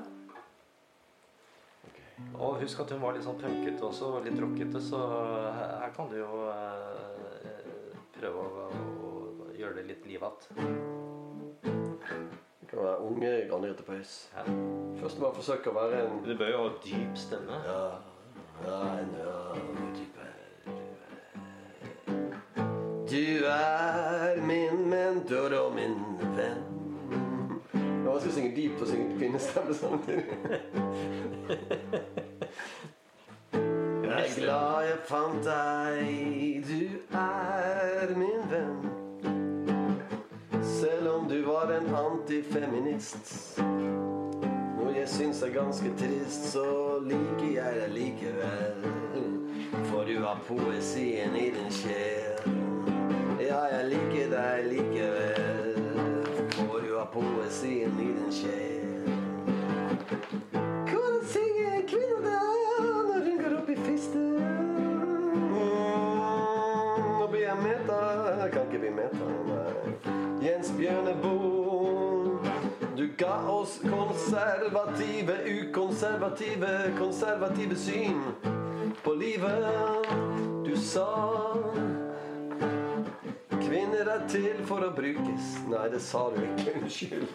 Og 2.38 2.60
husk 2.62 2.80
at 2.84 2.91
hun 2.93 3.01
var 3.01 3.16
litt 3.16 3.26
sånn 3.26 3.39
punkete 3.41 3.82
også, 3.84 4.20
litt 4.24 4.38
rockete, 4.39 4.80
så 4.82 4.99
her, 5.58 5.72
her 5.82 5.93
kan 5.95 6.12
du 6.12 6.20
jo 6.20 6.43
eh, 6.54 7.33
prøve 8.24 8.40
å, 8.40 8.68
å 9.44 9.52
gjøre 9.58 9.82
det 9.82 9.86
litt 9.90 10.06
liv 10.08 10.24
igjen. 10.24 10.38
Det 11.64 12.70
kan 12.70 12.80
være 12.80 13.02
unge 13.04 13.32
Anne 13.44 13.68
Grete 13.68 13.84
Preus. 13.84 14.14
Ja. 14.36 14.46
Først 15.02 15.20
bare 15.20 15.36
forsøke 15.36 15.72
å 15.72 15.76
være 15.76 16.04
en 16.06 16.22
Du 16.24 16.32
bør 16.40 16.54
jo 16.54 16.62
ha 16.62 16.70
dyp 16.86 17.20
stemme. 17.20 17.60
Ja, 17.68 17.84
ja, 18.64 18.80
en 19.02 19.12
ja, 19.20 19.38
Du 23.14 23.46
er 23.46 24.40
min 24.42 24.90
mentor 24.90 25.54
og 25.60 25.76
min 25.76 26.00
venn. 26.34 26.64
Nå 27.76 28.16
skal 28.18 28.30
jeg 28.32 28.36
synge 28.40 28.56
dypt 28.56 28.82
og 28.82 28.90
synge 28.90 29.18
kvinnestemme 29.20 29.74
samtidig. 29.78 30.26
Glad 34.44 34.84
jeg 34.84 34.96
fant 35.08 35.46
deg, 35.46 36.66
du 36.68 37.16
er 37.16 38.10
min 38.20 38.41
venn. 38.52 38.82
Selv 40.68 41.08
om 41.14 41.30
du 41.30 41.38
var 41.46 41.72
en 41.72 41.88
antifeminist. 41.96 43.56
Når 43.62 44.91
jeg 44.98 45.08
syns 45.14 45.39
er 45.48 45.54
ganske 45.56 45.94
trist, 46.02 46.50
så 46.58 46.66
liker 47.08 47.54
jeg 47.54 47.80
deg 47.80 47.96
likevel. 47.96 48.84
For 49.88 50.12
du 50.12 50.20
har 50.26 50.44
poesien 50.50 51.39
i 51.39 51.48
din 51.56 51.72
sjel. 51.72 52.44
Ja, 53.39 53.64
jeg 53.78 53.94
liker 53.96 54.36
deg 54.36 54.72
likevel. 54.74 55.84
For 56.60 56.84
du 56.84 56.98
har 56.98 57.08
poesien 57.16 57.96
i 57.96 58.12
din 58.12 58.39
sjel. 58.44 58.84
Ga 73.24 73.50
oss 73.50 73.80
konservative, 73.90 75.38
ukonservative, 75.46 76.94
konservative 76.98 77.76
syn 77.76 78.22
på 79.04 79.14
livet. 79.14 79.66
Du 80.66 80.78
sa 80.78 81.08
Kvinner 83.50 84.10
er 84.12 84.26
til 84.28 84.60
for 84.68 84.84
å 84.84 84.90
brukes. 84.92 85.54
Nei, 85.72 85.86
det 85.94 86.02
sa 86.04 86.26
du 86.34 86.42
ikke. 86.44 86.74
Unnskyld. 86.82 87.32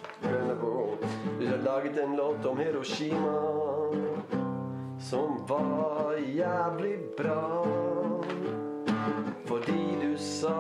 Du 1.40 1.46
har 1.46 1.62
laget 1.64 1.96
en 2.04 2.16
låt 2.20 2.44
om 2.46 2.60
Hiroshima 2.60 3.38
som 5.08 5.40
var 5.48 6.20
jævlig 6.20 6.98
bra. 7.16 7.64
Fordi 9.48 9.80
du 10.02 10.12
sa 10.20 10.58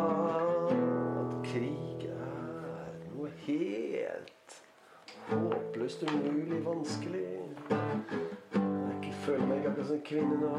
at 1.20 1.36
krig 1.52 2.08
er 2.08 2.96
noe 3.12 3.34
helt 3.44 3.87
håpløst 5.30 6.02
umulig 6.02 6.66
vanskelig. 6.66 7.24
Jeg 7.70 8.96
ikke 9.02 9.12
føler 9.12 9.46
meg 9.46 9.66
akkurat 9.66 9.86
som 9.86 10.00
kvinne 10.04 10.36
nå. 10.40 10.52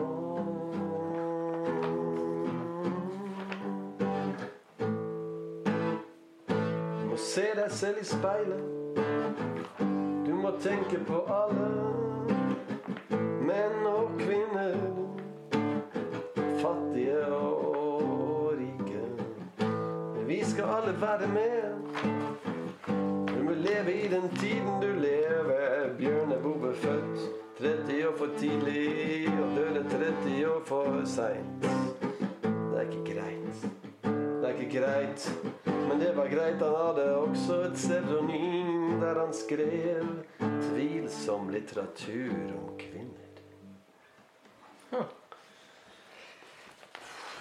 Må 7.09 7.17
se 7.17 7.47
deg 7.57 7.71
selv 7.71 7.97
i 8.01 8.05
speilet. 8.05 8.63
Du 10.27 10.35
må 10.35 10.53
tenke 10.61 11.01
på 11.07 11.23
alle 11.33 11.69
menn 13.49 13.89
og 13.89 14.13
kvinner. 14.21 14.77
Fattige 16.61 17.25
og 17.25 18.53
rike. 18.61 19.03
Vi 20.27 20.43
skal 20.45 20.63
alle 20.77 21.01
være 21.01 21.27
med. 21.33 22.18
Leve 23.69 23.93
i 23.93 24.07
den 24.07 24.29
tiden 24.29 24.81
du 24.81 24.87
lever. 24.87 25.93
Bjørneboe 25.97 26.57
ble 26.59 26.71
født 26.75 27.19
30 27.59 28.07
år 28.07 28.15
for 28.17 28.31
tidlig 28.39 29.27
og 29.29 29.51
døde 29.57 29.83
30 29.91 30.47
år 30.49 30.61
for 30.65 31.01
seint. 31.05 31.67
Det 32.41 32.79
er 32.79 32.87
ikke 32.87 33.03
greit. 33.11 33.67
Det 34.01 34.49
er 34.49 34.55
ikke 34.55 34.79
greit. 34.79 35.27
Men 35.65 36.01
det 36.01 36.15
var 36.17 36.31
greit. 36.33 36.63
Han 36.65 36.75
hadde 36.81 37.05
også 37.17 37.61
et 37.67 37.73
pseudonym 37.73 38.99
der 39.01 39.19
han 39.19 39.33
skrev 39.33 40.07
tvilsom 40.39 41.49
litteratur 41.49 42.57
om 42.57 42.73
kvinner. 42.79 43.08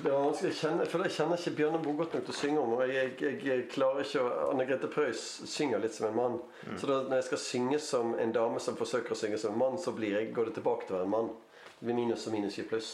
Det 0.03 0.11
var 0.11 0.21
vanskelig 0.23 0.55
kjenne, 0.55 0.85
for 0.87 1.03
Jeg 1.03 1.15
kjenner 1.17 1.41
ikke 1.41 1.57
Bjørneboe 1.59 1.99
godt 1.99 2.13
nok 2.15 2.27
til 2.29 2.35
å 2.35 2.39
synge 2.39 2.61
om. 2.63 2.73
og 2.77 2.83
jeg, 2.87 3.13
jeg, 3.19 3.39
jeg 3.47 3.67
klarer 3.73 4.05
ikke 4.05 4.23
å, 4.23 4.29
Anne 4.53 4.67
Grete 4.69 4.91
Preus 4.93 5.25
synger 5.51 5.83
litt 5.83 5.97
som 5.97 6.07
en 6.07 6.19
mann. 6.19 6.37
Så 6.79 6.87
da, 6.87 7.01
når 7.09 7.19
jeg 7.19 7.29
skal 7.33 7.43
synge 7.43 7.81
som 7.83 8.15
en 8.15 8.35
dame 8.35 8.63
som 8.63 8.79
forsøker 8.79 9.17
å 9.17 9.19
synge 9.19 9.41
som 9.43 9.57
en 9.57 9.63
mann, 9.65 9.79
så 9.83 9.95
blir 9.97 10.15
jeg, 10.15 10.31
går 10.37 10.51
det 10.51 10.59
tilbake 10.61 10.87
til 10.87 10.95
å 10.95 11.01
være 11.01 11.09
en 11.11 11.15
mann. 11.17 11.31
Det 11.79 11.89
blir 11.89 11.99
minus 11.99 12.29
og 12.31 12.37
minus 12.37 12.59
i 12.63 12.67
pluss. 12.71 12.93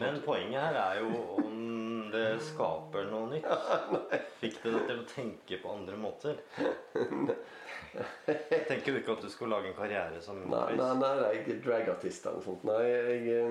Men 0.00 0.18
poenget 0.24 0.58
her 0.58 0.80
er 0.80 1.00
jo 1.04 1.22
om 1.38 2.08
det 2.10 2.28
skaper 2.48 3.06
noe 3.12 3.30
nytt. 3.34 3.46
Fikk 4.40 4.58
det 4.64 4.72
deg 4.74 4.88
til 4.88 5.02
å 5.02 5.08
tenke 5.10 5.60
på 5.62 5.74
andre 5.76 6.00
måter? 6.00 6.40
Tenker 8.68 8.92
du 8.92 8.98
ikke 8.98 9.14
at 9.14 9.22
du 9.22 9.30
skulle 9.30 9.54
lage 9.54 9.70
en 9.70 9.76
karriere 9.76 10.20
som 10.22 10.40
Nei, 10.40 10.74
nei, 10.78 10.90
nei, 10.98 11.12
nei 11.20 11.30
jeg 11.36 11.60
dragartist 11.64 12.26
eller 12.26 12.40
noe 12.40 12.46
sånt. 12.46 12.64
Nei, 12.66 12.80
jeg, 12.88 13.44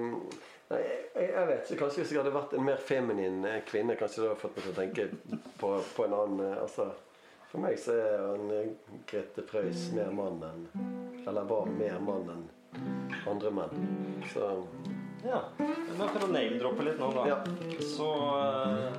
nei 0.72 0.82
jeg, 0.84 1.30
jeg 1.30 1.48
vet 1.50 1.64
ikke. 1.72 1.80
Kanskje 1.84 2.04
hvis 2.04 2.14
jeg 2.14 2.22
hadde 2.22 2.36
vært 2.36 2.56
en 2.58 2.68
mer 2.68 2.84
feminin 2.84 3.48
eh, 3.48 3.62
kvinne, 3.68 3.98
kanskje 4.00 4.24
det 4.24 4.30
hadde 4.32 4.42
fått 4.44 4.58
meg 4.58 4.68
til 4.68 4.74
å 4.74 4.80
tenke 4.82 5.08
på, 5.62 5.74
på 5.96 6.08
en 6.08 6.18
annen 6.20 6.46
eh, 6.48 6.62
altså, 6.64 6.90
For 7.52 7.64
meg 7.64 7.78
så 7.82 7.98
er 8.00 8.26
en 8.34 8.54
eh, 8.58 8.98
Grete 9.10 9.46
Preus 9.48 9.88
mer 9.96 10.12
mann 10.16 10.44
enn 10.50 10.66
Eller 11.24 11.48
var 11.50 11.70
mer 11.70 12.00
mann 12.04 12.30
enn 12.36 12.50
andre 13.30 13.52
menn. 13.54 13.86
Så 14.34 14.50
Ja. 15.24 15.44
Men 15.60 16.10
for 16.10 16.26
å 16.26 16.32
name-droppe 16.34 16.84
litt 16.84 16.98
nå, 17.00 17.12
da. 17.16 17.28
Ja. 17.30 17.38
Så 17.94 18.10
eh, 18.42 18.90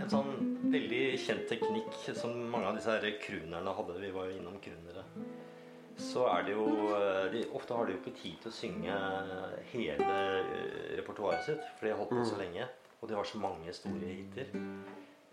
En 0.00 0.08
sånn 0.10 0.51
veldig 0.72 1.00
kjent 1.20 1.46
teknikk 1.50 1.96
som 2.16 2.34
mange 2.50 2.68
av 2.70 2.76
disse 2.78 2.92
her 2.94 3.16
croonerne 3.22 3.74
hadde 3.76 3.98
Vi 4.02 4.10
var 4.14 4.28
jo 4.30 4.36
innom 4.38 4.58
croonere. 4.62 5.04
Så 6.00 6.24
er 6.26 6.46
det 6.46 6.54
jo 6.56 6.66
eh, 6.96 7.26
de, 7.34 7.42
Ofte 7.54 7.76
har 7.76 7.86
de 7.86 7.94
jo 7.94 8.00
ikke 8.00 8.14
tid 8.16 8.38
til 8.42 8.50
å 8.50 8.54
synge 8.56 8.96
hele 9.72 10.08
eh, 10.08 10.94
repertoaret 10.98 11.44
sitt, 11.46 11.62
for 11.76 11.86
de 11.86 11.92
har 11.92 12.00
holdt 12.00 12.14
på 12.16 12.24
så 12.32 12.40
lenge. 12.40 12.66
Og 13.02 13.10
de 13.10 13.16
har 13.18 13.28
så 13.28 13.40
mange 13.42 13.74
store 13.76 14.12
hiter. 14.12 14.52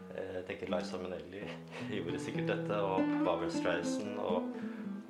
Eh, 0.10 0.34
Jeg 0.40 0.46
tenker 0.50 0.74
Liza 0.76 1.00
Minnelli 1.02 1.46
gjorde 1.96 2.22
sikkert 2.24 2.52
dette, 2.54 2.82
og 2.84 3.14
Babel 3.26 3.52
Streisand 3.54 4.20
og, 4.20 4.50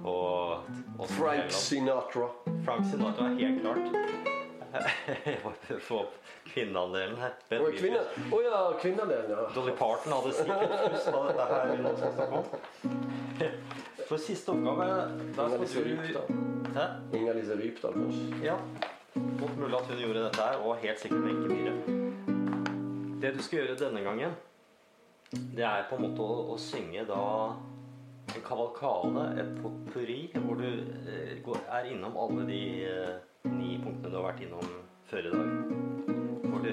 og, 0.04 0.70
og 1.00 1.08
Frank 1.18 1.52
Sinatra. 1.56 2.30
Frank 2.68 2.86
Sinatra, 2.92 3.32
helt 3.40 3.64
klart. 3.66 4.39
Jeg 5.26 5.40
må 5.44 5.52
få 5.82 6.00
opp 6.04 6.18
kvinneandelen 6.50 7.18
her. 7.22 7.34
Ben 7.50 7.64
Å, 7.66 7.70
kvinne. 7.74 8.02
oh, 8.30 8.42
ja, 8.44 8.60
kvinneandelen, 8.82 9.32
ja. 9.34 9.46
Dolly 9.56 9.74
Parton 9.78 10.14
hadde 10.14 10.34
sikkert 10.38 10.76
pust 10.94 11.10
av 11.14 11.28
dette 11.30 11.48
her 11.52 11.72
vi 11.72 11.78
nå 11.86 11.94
skal 11.98 12.14
snakke 12.18 12.42
om. 12.42 12.46
For 14.10 14.22
siste 14.22 14.54
oppgave 14.54 14.86
Inger-Lise 15.38 15.84
Rypdal. 15.86 16.30
Inger-Lise 17.14 17.58
Rypdal, 17.60 17.98
kanskje. 17.98 18.44
Ja. 18.46 18.58
Godt 19.40 19.58
mulig 19.58 19.78
at 19.78 19.90
hun 19.90 20.04
gjorde 20.04 20.24
dette 20.28 20.46
her, 20.46 20.62
og 20.66 20.78
helt 20.84 21.02
sikkert 21.02 21.26
Wenche 21.26 21.50
Myhre. 21.50 21.74
Det 23.20 23.34
du 23.36 23.42
skal 23.44 23.62
gjøre 23.64 23.78
denne 23.82 24.02
gangen, 24.06 24.38
det 25.58 25.66
er 25.66 25.86
på 25.90 25.98
en 25.98 26.06
måte 26.08 26.24
å, 26.26 26.38
å 26.54 26.58
synge 26.62 27.04
da 27.10 27.22
en 28.36 28.46
kavalkade, 28.46 29.26
et 29.42 29.52
potpurri, 29.62 30.20
hvor 30.36 30.60
du 30.60 30.68
eh, 30.70 31.36
går, 31.46 31.60
er 31.80 31.90
innom 31.94 32.18
alle 32.20 32.46
de 32.50 32.62
eh, 32.86 33.18
ni 33.50 33.78
punktene 33.82 34.12
du 34.12 34.18
har 34.20 34.30
vært 34.32 34.44
innom 34.46 34.72
før 35.10 35.30
i 35.30 35.34
dag. 35.34 35.52
Hvor 36.46 36.66
du 36.66 36.72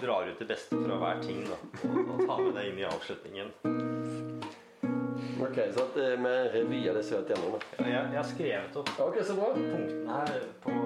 drar 0.00 0.30
ut 0.30 0.38
det 0.40 0.48
beste 0.48 0.78
fra 0.80 0.98
hver 1.02 1.22
ting 1.24 1.42
da, 1.46 1.58
og, 1.84 1.98
og 2.14 2.22
tar 2.26 2.42
med 2.46 2.54
deg 2.56 2.70
inn 2.70 2.80
i 2.80 2.88
avslutningen. 2.88 3.52
Ok, 5.36 5.58
så 5.74 5.84
at 5.84 5.96
vi 5.98 6.04
er 6.06 6.22
med 6.22 6.96
det 6.96 7.04
søt 7.04 7.28
gjennom. 7.28 7.58
Ja, 7.78 7.84
Jeg, 7.84 7.92
jeg 8.14 8.16
har 8.16 8.28
skrevet 8.30 8.78
opp 8.80 8.92
Ok, 9.04 9.18
så 9.20 9.36
bra. 9.36 9.50
punktene 9.52 10.16
her 10.16 10.46
på 10.64 10.76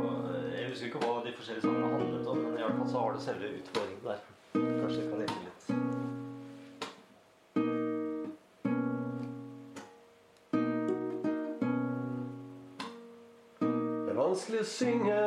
Jeg 0.57 0.73
husker 0.73 0.91
ikke 0.91 1.05
hva 1.05 1.15
de 1.25 1.37
forskjellige 1.39 1.67
sangene 1.69 1.93
handlet 1.95 2.33
om, 2.35 2.43
men 2.49 2.59
i 2.59 2.67
hvert 2.67 2.83
fall 2.83 2.91
så 2.91 3.05
har 3.05 3.15
du 3.15 3.25
selve 3.29 3.55
utfordringen 3.61 4.05
der. 4.11 4.27
Kanskje 4.59 5.01
jeg 5.01 5.09
kan 5.13 5.25
hjelpe 5.25 5.47
litt. 5.47 5.90
Vanskelig 14.31 14.61
å 14.63 14.67
synge 14.71 15.23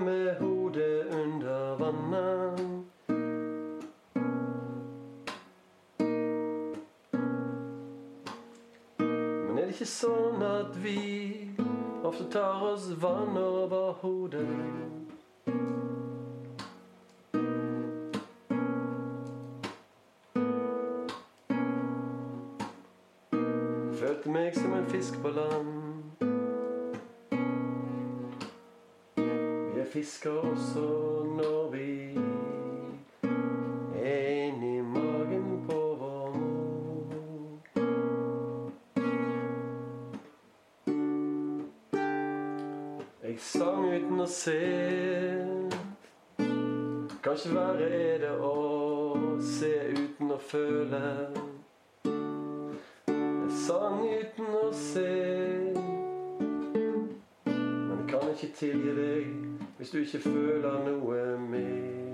med 0.00 0.38
hodet 0.38 1.10
under 1.12 1.74
vannet. 1.76 2.62
Men 9.10 9.58
er 9.58 9.66
det 9.66 9.74
ikke 9.74 9.90
sånn 9.92 10.40
at 10.40 10.72
vi 10.80 11.04
ofte 12.00 12.30
tar 12.32 12.64
oss 12.70 12.88
vann 13.04 13.36
over 13.36 13.92
hodet? 14.00 15.03
Er 30.04 30.30
også 30.30 30.80
når 31.38 31.70
vi 31.70 32.18
er 34.04 34.28
inni 34.28 34.80
magen 34.80 35.64
på 35.68 35.96
vår 36.00 36.32
mor. 36.36 37.60
Jeg 43.22 43.36
sang 43.38 43.86
uten 43.94 44.20
å 44.20 44.26
se. 44.28 44.58
Kanskje 47.24 47.54
verre 47.56 47.88
er 47.88 48.20
det 48.26 48.34
å 48.44 48.52
se 49.40 49.72
uten 49.94 50.36
å 50.36 50.38
føle. 50.50 51.02
Jeg 53.08 53.56
sang 53.64 54.04
uten 54.04 54.52
å 54.60 54.68
se. 54.84 55.08
men 57.48 58.06
kan 58.12 58.30
ikke 58.36 58.52
tilgi 58.60 58.96
deg 59.00 59.43
hvis 59.76 59.90
du 59.90 59.98
ikke 59.98 60.18
føler 60.18 60.72
noe 60.86 61.38
mer. 61.38 62.04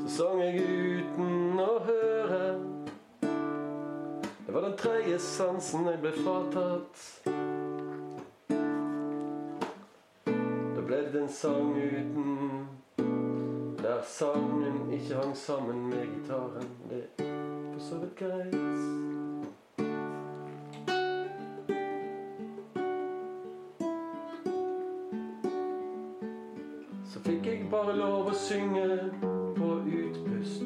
Så 0.00 0.08
sang 0.16 0.42
jeg 0.42 0.64
uten 0.64 1.60
å 1.62 1.78
høre. 1.86 2.42
Det 4.46 4.54
var 4.54 4.66
den 4.66 4.76
tredje 4.80 5.18
sansen 5.22 5.86
jeg 5.86 6.02
ble 6.02 6.12
fratatt. 6.18 7.06
Da 10.74 10.86
ble 10.86 11.04
det 11.12 11.22
en 11.22 11.30
sang 11.30 11.76
uten 11.76 12.66
Der 13.80 14.02
sangen 14.06 14.90
ikke 14.92 15.22
hang 15.22 15.36
sammen 15.36 15.86
med 15.88 16.02
gitaren. 16.16 16.74
Det 16.90 17.04
er 17.18 17.30
for 17.72 17.80
så 17.80 18.02
vidt 18.02 18.16
greit. 18.18 18.59
Bare 27.70 27.92
lov 27.94 28.26
å 28.30 28.34
synge 28.34 28.86
på 29.54 29.68
utpust. 29.86 30.64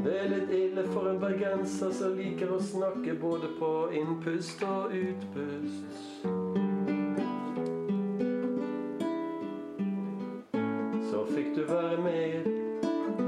Det 0.00 0.14
er 0.16 0.30
litt 0.32 0.52
ille 0.56 0.84
for 0.94 1.10
en 1.10 1.20
bergenser 1.20 1.92
som 1.92 2.16
liker 2.16 2.54
å 2.54 2.60
snakke 2.64 3.18
både 3.20 3.50
på 3.58 3.70
innpust 4.00 4.64
og 4.64 4.94
utpust. 4.96 6.24
Så 11.10 11.22
fikk 11.34 11.52
du 11.58 11.62
være 11.68 12.00
med 12.00 12.50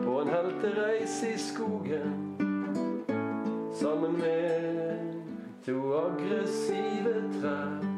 på 0.07 0.18
en 0.22 0.32
heltereise 0.32 1.34
i 1.34 1.38
skogen 1.50 2.20
sammen 3.76 4.16
med 4.24 5.18
to 5.66 5.80
aggressive 6.00 7.18
trær. 7.40 7.91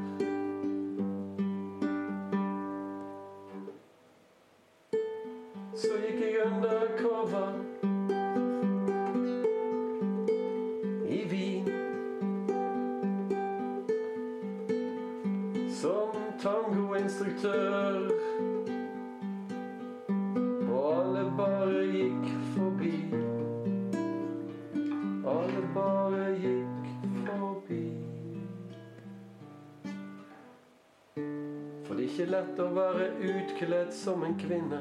Utkledd 33.84 33.92
som 33.92 34.24
en 34.24 34.38
kvinne. 34.38 34.80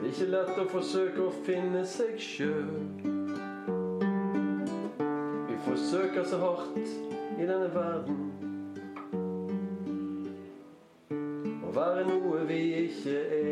Det 0.00 0.06
er 0.06 0.12
ikke 0.12 0.30
lett 0.30 0.58
å 0.58 0.66
forsøke 0.70 1.24
å 1.24 1.32
finne 1.46 1.84
seg 1.86 2.18
sjøl. 2.20 2.68
Vi 5.48 5.56
forsøker 5.66 6.24
så 6.24 6.38
hardt 6.38 6.78
i 7.38 7.46
denne 7.46 7.70
verden 7.74 8.22
å 11.66 11.74
være 11.74 12.06
noe 12.06 12.44
vi 12.46 12.62
ikke 12.86 13.18
er. 13.40 13.45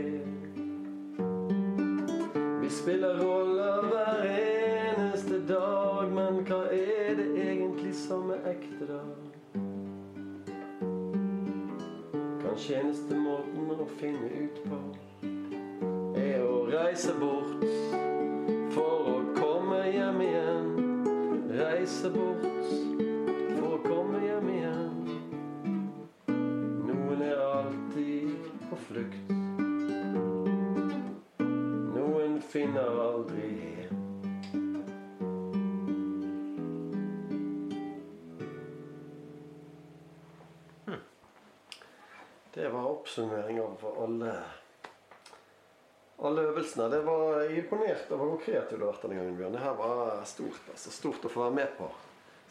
Alle. 46.79 46.89
Det 46.97 47.03
var 47.07 47.41
jeg 47.43 47.51
er 47.53 47.59
imponert 47.63 48.11
over 48.17 48.33
hvor 48.33 48.43
kreativ 48.45 48.79
du 48.79 48.85
har 48.85 48.93
vært 48.93 49.07
denne 49.07 49.21
gangen, 49.21 49.37
Bjørn. 49.39 49.53
Det 49.59 49.63
her 49.65 49.79
var 49.79 50.25
stort. 50.27 50.61
altså 50.73 50.91
Stort 50.99 51.25
å 51.25 51.33
få 51.33 51.45
være 51.47 51.57
med 51.61 51.73
på. 51.79 51.89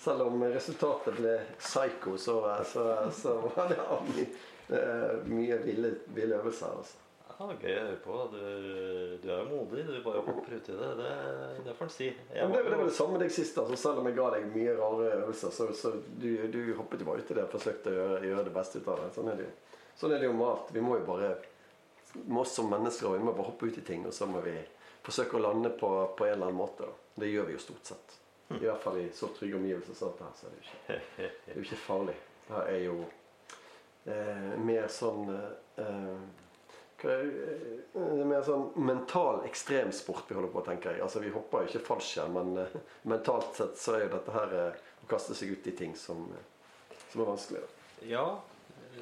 Selv 0.04 0.26
om 0.26 0.42
resultatet 0.52 1.16
ble 1.20 1.38
psycho, 1.60 2.18
så, 2.18 2.40
så, 2.68 2.88
så 3.14 3.36
var 3.56 3.70
det 3.72 3.80
mye, 4.10 4.28
eh, 4.74 5.16
mye 5.30 5.58
ville, 5.64 5.94
ville 6.18 6.40
øvelser. 6.42 6.74
altså. 6.80 7.00
Ja, 7.34 7.48
gøy 7.60 7.72
å 7.74 7.84
høre 7.88 7.96
på. 8.04 8.18
Du, 8.32 8.42
du 9.24 9.28
er 9.32 9.40
jo 9.42 9.46
modig. 9.50 9.86
Du 9.88 9.94
bare 10.06 10.22
hopper 10.26 10.54
uti 10.60 10.76
det. 10.78 10.90
Det, 11.00 11.14
det 11.66 11.74
får 11.78 11.88
en 11.88 11.94
si. 11.94 12.10
Jeg 12.12 12.44
Men 12.46 12.52
det, 12.54 12.60
var 12.64 12.70
det 12.70 12.78
var 12.78 12.84
jo- 12.84 12.90
det 12.92 12.98
samme 12.98 13.22
deg 13.22 13.32
sist. 13.34 13.58
altså 13.58 13.80
Selv 13.82 14.02
om 14.04 14.10
jeg 14.10 14.18
ga 14.20 14.28
deg 14.36 14.46
mye 14.54 14.76
rare 14.78 15.08
øvelser, 15.24 15.52
så, 15.56 15.70
så 15.76 15.94
du, 16.22 16.30
du 16.54 16.60
hoppet 16.78 17.02
jo 17.02 17.08
bare 17.10 17.24
uti 17.26 17.34
det 17.38 17.44
og 17.48 17.56
forsøkte 17.56 17.90
å 17.90 17.96
gjøre, 17.98 18.20
gjøre 18.30 18.46
det 18.50 18.54
beste 18.60 18.80
ut 18.84 18.92
av 18.94 19.02
det. 19.02 19.10
Sånn 19.18 19.32
er 19.34 19.40
det 19.42 19.48
jo. 19.48 19.56
Sånn 20.04 20.14
er 20.14 20.22
det 20.24 20.30
jo 20.30 20.36
med 20.38 20.48
alt. 20.52 20.72
Vi 20.78 20.84
må 20.86 21.00
jo 21.00 21.08
bare 21.10 21.32
med 22.14 22.42
oss 22.42 22.56
som 22.58 22.70
mennesker 22.72 23.10
og 23.10 23.18
vi 23.18 23.24
må 23.26 23.34
bare 23.34 23.50
hoppe 23.52 23.70
ut 23.70 23.78
i 23.78 23.86
ting, 23.86 24.06
og 24.08 24.14
så 24.14 24.28
må 24.30 24.42
vi 24.46 24.56
forsøke 25.04 25.38
å 25.38 25.44
lande 25.44 25.72
på, 25.78 25.90
på 26.18 26.28
en 26.28 26.36
eller 26.36 26.50
annen 26.52 26.60
måte. 26.60 26.88
da. 26.88 27.16
Det 27.16 27.32
gjør 27.32 27.50
vi 27.50 27.58
jo 27.58 27.64
stort 27.64 27.90
sett. 27.92 28.20
I 28.54 28.66
hvert 28.68 28.84
fall 28.84 29.00
i 29.02 29.08
så 29.16 29.32
trygge 29.34 29.58
omgivelser 29.58 29.98
som 29.98 30.14
dette 30.14 30.28
her, 30.28 30.38
så 30.38 30.48
er 30.48 30.54
det 30.54 30.62
ikke, 30.62 31.02
det 31.46 31.54
er 31.54 31.60
jo 31.60 31.66
ikke 31.66 31.82
farlig. 31.88 32.16
Det 32.46 32.56
her 32.56 32.70
er 32.70 32.82
jo 32.84 32.96
eh, 34.14 34.56
mer 34.62 34.90
sånn 34.94 35.30
eh, 35.34 36.16
hva 37.04 37.12
er, 37.12 37.28
eh, 37.28 37.84
det 37.94 38.22
er 38.24 38.30
mer 38.30 38.44
sånn 38.48 38.70
mental 38.80 39.42
ekstremsport 39.48 40.30
vi 40.30 40.38
holder 40.38 40.54
på, 40.54 40.64
tenker 40.68 40.94
jeg. 40.94 41.04
Altså, 41.04 41.20
Vi 41.24 41.34
hopper 41.34 41.64
jo 41.66 41.72
ikke 41.72 41.88
fallskjerm, 41.90 42.38
men 42.38 42.64
eh, 42.64 42.80
mentalt 43.12 43.56
sett 43.60 43.78
så 43.80 43.98
er 43.98 44.06
jo 44.06 44.14
dette 44.16 44.36
her 44.36 44.58
eh, 44.60 44.82
å 45.04 45.10
kaste 45.12 45.36
seg 45.36 45.52
ut 45.56 45.68
i 45.68 45.76
ting 45.76 45.96
som, 46.00 46.30
som 47.10 47.24
er 47.24 47.32
vanskelig. 47.34 47.64
Da. 47.64 48.08
Ja, 48.08 48.26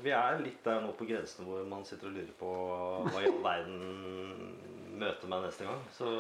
vi 0.04 0.14
er 0.16 0.40
litt 0.42 0.64
der 0.66 0.82
nå 0.84 0.94
på 0.98 1.08
grensen 1.10 1.48
hvor 1.48 1.64
man 1.70 1.84
sitter 1.88 2.10
og 2.10 2.16
lurer 2.16 2.36
på 2.40 2.52
hva 3.08 3.22
i 3.22 3.28
all 3.30 3.42
verden 3.44 3.82
møter 5.02 5.32
meg 5.32 5.48
neste 5.48 5.68
gang. 5.68 5.84
Så 5.96 6.14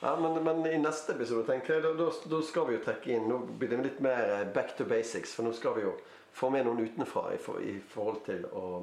Ja, 0.00 0.16
men, 0.20 0.36
men 0.44 0.66
i 0.68 0.78
neste 0.78 1.14
episode 1.14 1.46
tenker 1.48 1.78
jeg, 1.78 1.84
da, 1.96 2.08
da, 2.28 2.40
skal 2.44 2.66
vi 2.68 2.74
jo 2.76 2.82
trekke 2.84 3.14
inn 3.14 3.28
Nå 3.30 3.38
blir 3.56 3.70
det 3.70 3.78
litt 3.86 4.02
mer 4.04 4.32
eh, 4.40 4.48
back 4.52 4.74
to 4.76 4.84
basics. 4.88 5.32
For 5.36 5.46
nå 5.46 5.54
skal 5.56 5.78
vi 5.78 5.86
jo 5.86 5.94
få 6.34 6.50
med 6.52 6.66
noen 6.66 6.82
utenfra 6.84 7.30
i, 7.32 7.38
for, 7.40 7.62
i 7.62 7.78
forhold 7.78 8.20
til 8.26 8.44
å, 8.50 8.82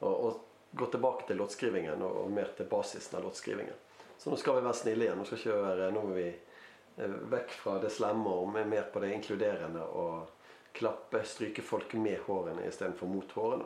å, 0.00 0.10
å 0.10 0.32
gå 0.72 0.88
tilbake 0.90 1.28
til 1.28 1.38
låtskrivingen 1.38 2.02
og, 2.02 2.24
og 2.24 2.32
mer 2.34 2.50
til 2.56 2.66
basisen 2.70 3.20
av 3.20 3.28
låtskrivingen. 3.28 3.76
Så 4.18 4.32
nå 4.32 4.38
skal 4.40 4.58
vi 4.58 4.66
være 4.66 4.80
snille 4.80 5.06
igjen. 5.06 5.20
Nå 5.20 5.28
skal 5.28 5.42
ikke 5.42 5.62
være, 5.62 5.90
nå 5.94 6.04
er 6.08 6.16
vi 6.16 6.28
eh, 6.32 7.16
vekk 7.36 7.56
fra 7.62 7.78
det 7.84 7.92
slemme 7.94 8.34
og 8.42 8.56
mer 8.56 8.88
på 8.90 9.04
det 9.04 9.12
inkluderende 9.18 9.86
og 10.02 10.41
klappe, 10.72 11.24
stryke 11.24 11.62
folk 11.62 11.94
med 11.94 12.18
hårene 12.26 12.66
istedenfor 12.68 13.06
mot 13.10 13.32
hårene. 13.36 13.64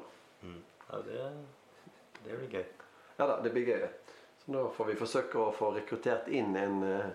ja, 0.90 0.96
det, 1.07 1.30
det 2.24 2.36
blir 2.36 2.59
gøy. 2.59 2.64
Ja 3.16 3.26
da, 3.26 3.40
det 3.42 3.50
blir 3.54 3.66
gøy. 3.66 3.80
det. 3.80 3.90
Så 4.44 4.52
nå 4.52 4.68
får 4.76 4.84
vi 4.90 5.00
forsøke 5.00 5.38
å 5.40 5.52
få 5.54 5.70
rekruttert 5.74 6.28
inn 6.28 6.57
en, 6.61 6.82
eh, 6.84 7.11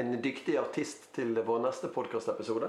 en 0.00 0.22
dyktig 0.22 0.58
artist 0.60 1.14
til 1.16 1.40
vår 1.42 1.58
neste 1.64 1.88
podkastepisode. 1.94 2.68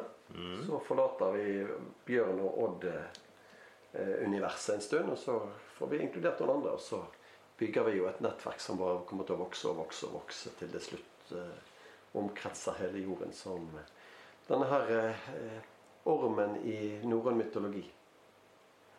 Så 0.66 0.80
forlater 0.86 1.32
vi 1.34 1.68
Bjørn 2.06 2.40
og 2.46 2.58
Odd-universet 2.68 4.76
en 4.76 4.82
stund, 4.86 5.08
og 5.12 5.18
så 5.18 5.40
får 5.78 5.88
vi 5.94 6.02
inkludert 6.06 6.40
noen 6.40 6.56
andre. 6.60 6.72
Og 6.78 6.82
så 6.86 7.00
bygger 7.60 7.84
vi 7.90 7.98
jo 7.98 8.08
et 8.08 8.22
nettverk 8.24 8.60
som 8.64 8.80
bare 8.80 9.04
kommer 9.10 9.24
til 9.28 9.36
å 9.36 9.44
vokse 9.44 9.66
og 9.72 9.80
vokse 9.82 10.04
og 10.08 10.14
vokse 10.22 10.48
til 10.60 10.70
det 10.72 10.82
slutt 10.86 11.20
eh, 11.36 11.58
omkretser 12.20 12.74
hele 12.80 12.98
jorden 13.04 13.32
som 13.36 13.62
eh, 13.78 13.88
denne 14.48 14.68
her 14.70 14.84
eh, 14.96 15.18
ormen 16.10 16.56
i 16.66 16.78
norrøn 17.08 17.38
mytologi. 17.40 17.84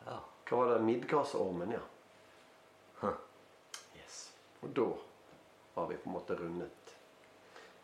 Ja. 0.07 0.19
Hva 0.49 0.61
var 0.63 0.73
det? 0.75 0.81
Midgardsormen, 0.87 1.75
ja. 1.77 1.83
Huh. 3.01 3.17
Yes. 3.97 4.21
Og 4.63 4.75
da 4.77 4.89
har 5.75 5.87
vi 5.91 5.99
på 6.01 6.11
en 6.11 6.17
måte 6.19 6.37
rundet 6.39 6.77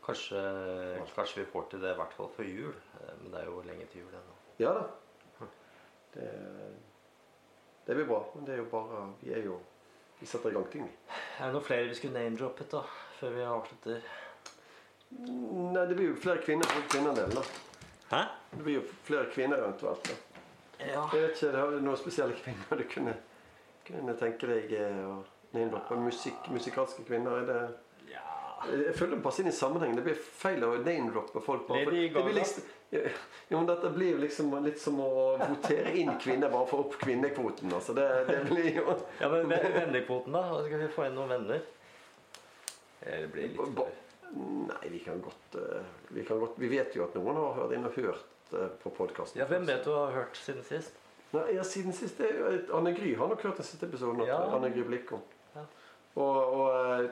Kanskje, 0.07 0.39
kanskje 1.17 1.41
vi 1.41 1.51
får 1.51 1.65
til 1.71 1.81
det 1.83 1.91
i 1.91 1.99
hvert 1.99 2.13
fall 2.15 2.29
før 2.31 2.47
jul. 2.47 2.75
Eh, 3.01 3.15
Men 3.23 3.33
det 3.33 3.41
er 3.41 3.49
jo 3.49 3.63
lenge 3.67 3.87
til 3.91 4.05
jul 4.05 4.13
ennå. 4.15 4.35
Ja 4.63 4.75
da. 4.77 4.85
Det, 6.15 6.29
det 7.87 7.97
blir 7.97 8.07
bra. 8.07 8.21
Men 8.35 8.47
det 8.47 8.55
er 8.55 8.61
jo 8.63 8.69
bare 8.71 9.01
Vi 9.21 9.33
er 9.35 9.43
jo 9.45 9.59
Vi 10.21 10.27
setter 10.27 10.51
i 10.51 10.55
gang 10.55 10.69
ting, 10.73 10.87
vi. 10.87 11.17
Er 11.41 11.51
det 11.51 11.57
noen 11.57 11.67
flere 11.67 11.89
vi 11.91 11.97
skulle 11.99 12.17
name-droppet 12.17 12.71
da, 12.73 12.85
før 13.19 13.35
vi 13.35 13.43
avslutter? 13.45 14.07
Nei, 15.11 15.83
det 15.91 15.97
blir 15.99 16.09
jo 16.09 16.21
flere 16.23 16.41
kvinner 16.47 16.71
for 16.71 16.87
kvinnedelen, 16.95 17.35
da. 17.37 17.43
Hæ? 18.11 18.21
Det 18.53 18.63
blir 18.65 18.75
jo 18.81 18.83
flere 19.05 19.27
kvinner 19.35 19.59
eventuelt. 19.65 20.05
da. 20.09 20.15
Ja. 20.87 21.07
Jeg 21.13 21.23
vet 21.23 21.37
ikke, 21.37 21.53
det 21.53 21.61
har 21.63 21.71
noen 21.81 21.97
spesielle 21.97 22.35
kvinner 22.37 22.79
du 22.79 22.85
kunne, 22.93 23.15
kunne 23.89 24.15
tenke 24.21 24.47
deg 24.51 24.73
eh, 24.77 25.03
å 25.09 25.17
name-droppe? 25.57 25.97
Musikk, 26.05 26.49
musikalske 26.53 27.05
kvinner? 27.09 27.41
Er 27.41 27.47
det 27.49 27.61
ja. 28.13 28.23
Jeg 28.71 28.95
føler 28.97 29.17
det 29.17 29.23
passer 29.25 29.43
inn 29.45 29.51
i 29.51 29.57
sammenhengen. 29.57 29.97
Det 29.99 30.05
blir 30.07 30.19
feil 30.21 30.63
å 30.65 30.75
name-droppe 30.85 31.43
folk. 31.45 31.67
bare 31.69 31.85
for- 31.85 31.93
Lady 31.93 32.09
det 32.09 32.13
blir 32.13 32.23
Gaga. 32.23 32.35
liksom, 32.39 32.65
ja, 32.93 33.57
men 33.57 33.67
dette 33.67 33.91
blir 33.97 34.19
liksom 34.23 34.53
litt 34.65 34.79
som 34.81 35.01
å 35.01 35.11
votere 35.41 35.97
inn 35.99 36.13
kvinner 36.23 36.49
bare 36.53 36.67
for 36.71 36.79
å 36.79 36.83
få 36.85 36.85
opp 36.87 36.99
kvinnekvoten. 37.03 37.73
Altså. 37.75 37.95
Det, 37.97 38.07
det 38.29 38.45
blir 38.51 38.71
jo 38.77 38.97
ja, 39.21 39.29
men 39.33 39.49
vennekvoten, 39.51 40.33
da? 40.37 40.45
Skal 40.69 40.79
vi 40.85 40.89
få 40.95 41.07
inn 41.09 41.17
noen 41.19 41.29
venner? 41.35 41.63
Eh, 43.01 43.21
Det 43.25 43.33
blir 43.33 43.49
litt 43.49 43.87
Nei, 44.35 44.89
vi 44.91 44.99
kan 45.05 45.21
godt 45.23 45.55
eh, 45.55 45.83
Vi, 46.09 46.25
kan 46.25 46.41
godt, 46.41 46.57
vi 46.61 46.69
vet 46.69 46.97
jo 46.97 47.05
at 47.07 47.15
noen 47.19 47.37
har 47.39 47.55
hørt 47.61 47.75
inn 47.77 47.87
og 47.87 47.95
hørt 47.97 48.53
eh, 48.53 48.73
på 48.83 48.91
podkasten. 48.97 49.41
Ja, 49.41 49.47
Hvem 49.51 49.67
vet 49.69 49.85
du 49.87 49.93
har 49.95 50.15
hørt 50.15 50.39
siden 50.41 50.65
sist? 50.67 50.97
Nei, 51.35 51.45
ja, 51.57 51.65
siden 51.67 51.95
sist 51.95 52.21
er 52.23 52.35
jo 52.39 52.51
Anne 52.79 52.93
Gry 52.97 53.15
har 53.19 53.31
nok 53.31 53.43
hørt 53.47 53.61
den 53.61 53.67
siste 53.67 53.87
episoden. 53.87 54.25
Ja. 54.27 54.39
Anne 54.57 54.71
Gry 54.75 54.85
Blikkom. 54.87 55.23
Ja. 55.55 55.65
Og, 56.17 56.37
og 56.59 57.07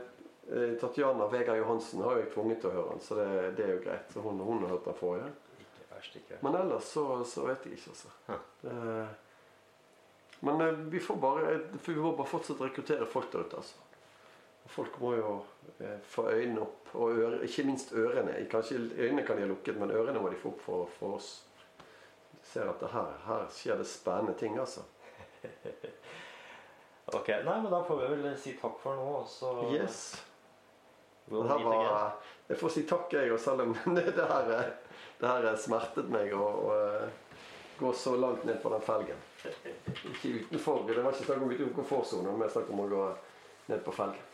eh, 0.51 0.75
Tatjana 0.81 1.29
Vegard 1.33 1.61
Johansen 1.61 2.03
har 2.05 2.17
jo 2.17 2.25
jeg 2.25 2.33
tvunget 2.35 2.63
til 2.63 2.71
å 2.71 2.77
høre 2.79 2.95
den, 2.95 3.03
så 3.05 3.19
det, 3.19 3.29
det 3.59 3.67
er 3.67 3.75
jo 3.77 3.83
greit. 3.87 4.15
Så 4.15 4.25
hun, 4.25 4.41
hun 4.45 4.65
har 4.65 4.75
hørt 4.77 4.89
den 4.89 4.99
forrige. 5.01 5.31
Ikke 5.65 5.89
verst, 5.93 6.19
ikke. 6.21 6.41
Men 6.47 6.59
ellers 6.63 6.91
så, 6.97 7.07
så 7.29 7.47
vet 7.49 7.67
jeg 7.69 7.79
ikke, 7.79 7.95
altså. 7.95 8.41
Eh, 8.71 9.21
men 10.45 10.91
vi 10.93 11.01
får 11.01 11.17
bare 11.17 11.53
Vi 11.87 11.95
må 11.97 12.11
bare 12.19 12.29
fortsette 12.29 12.61
å 12.61 12.67
rekruttere 12.67 13.07
folk 13.09 13.31
der 13.33 13.47
ute, 13.47 13.63
altså. 13.63 13.81
Folk 14.67 14.97
må 15.01 15.13
jo 15.15 15.33
eh, 15.79 15.99
få 16.09 16.29
øynene 16.31 16.63
opp, 16.65 16.93
og 16.95 17.19
øre, 17.19 17.43
ikke 17.45 17.67
minst 17.69 17.93
ørene. 17.93 18.37
Kanskje 18.51 18.81
øynene 18.97 19.27
kan 19.27 19.37
de 19.37 19.45
ha 19.45 19.51
lukket, 19.51 19.77
men 19.81 19.93
ørene 19.93 20.23
må 20.23 20.33
de 20.33 20.41
få 20.41 20.55
opp 20.55 20.63
for, 20.65 20.91
for 20.99 21.19
oss. 21.19 21.33
De 22.33 22.41
ser 22.49 22.71
at 22.71 22.81
det 22.81 22.93
her, 22.93 23.13
her 23.27 23.49
skjer 23.53 23.81
det 23.81 23.89
spennende 23.91 24.37
ting, 24.41 24.59
altså. 24.61 24.87
Ok, 27.13 27.29
nei, 27.45 27.59
men 27.61 27.69
da 27.69 27.83
får 27.85 27.99
vi 28.01 28.07
vel 28.15 28.37
si 28.41 28.55
takk 28.57 28.79
for 28.81 28.97
nå, 28.97 29.09
og 29.21 29.27
så 29.29 29.51
Yes. 29.75 29.99
We'll 31.29 31.45
var, 31.49 32.17
jeg 32.49 32.59
får 32.61 32.73
si 32.73 32.83
takk, 32.89 33.13
jeg, 33.13 33.33
og 33.33 33.41
selv 33.41 33.65
om 33.65 33.75
det, 33.97 34.13
her, 34.17 34.51
det 35.21 35.29
her 35.29 35.47
smertet 35.61 36.11
meg 36.13 36.33
å 36.37 36.45
å, 36.45 36.75
eh, 36.77 37.39
gå 37.79 37.93
så 37.97 38.17
langt 38.21 38.45
ned 38.45 38.61
på 38.63 38.73
den 38.73 38.85
felgen. 38.85 39.23
Ikke 40.11 40.35
utenfor. 40.41 40.85
Det 40.89 41.01
var 41.03 41.13
ikke 41.13 41.27
snakk 41.27 41.43
om 41.43 41.53
utenfor 41.53 41.75
komfortsonen, 41.81 42.37
men 42.39 42.53
snakk 42.53 42.71
om 42.73 42.85
å 42.85 42.91
gå 42.93 43.07
ned 43.73 43.81
på 43.85 43.95
felgen. 43.97 44.34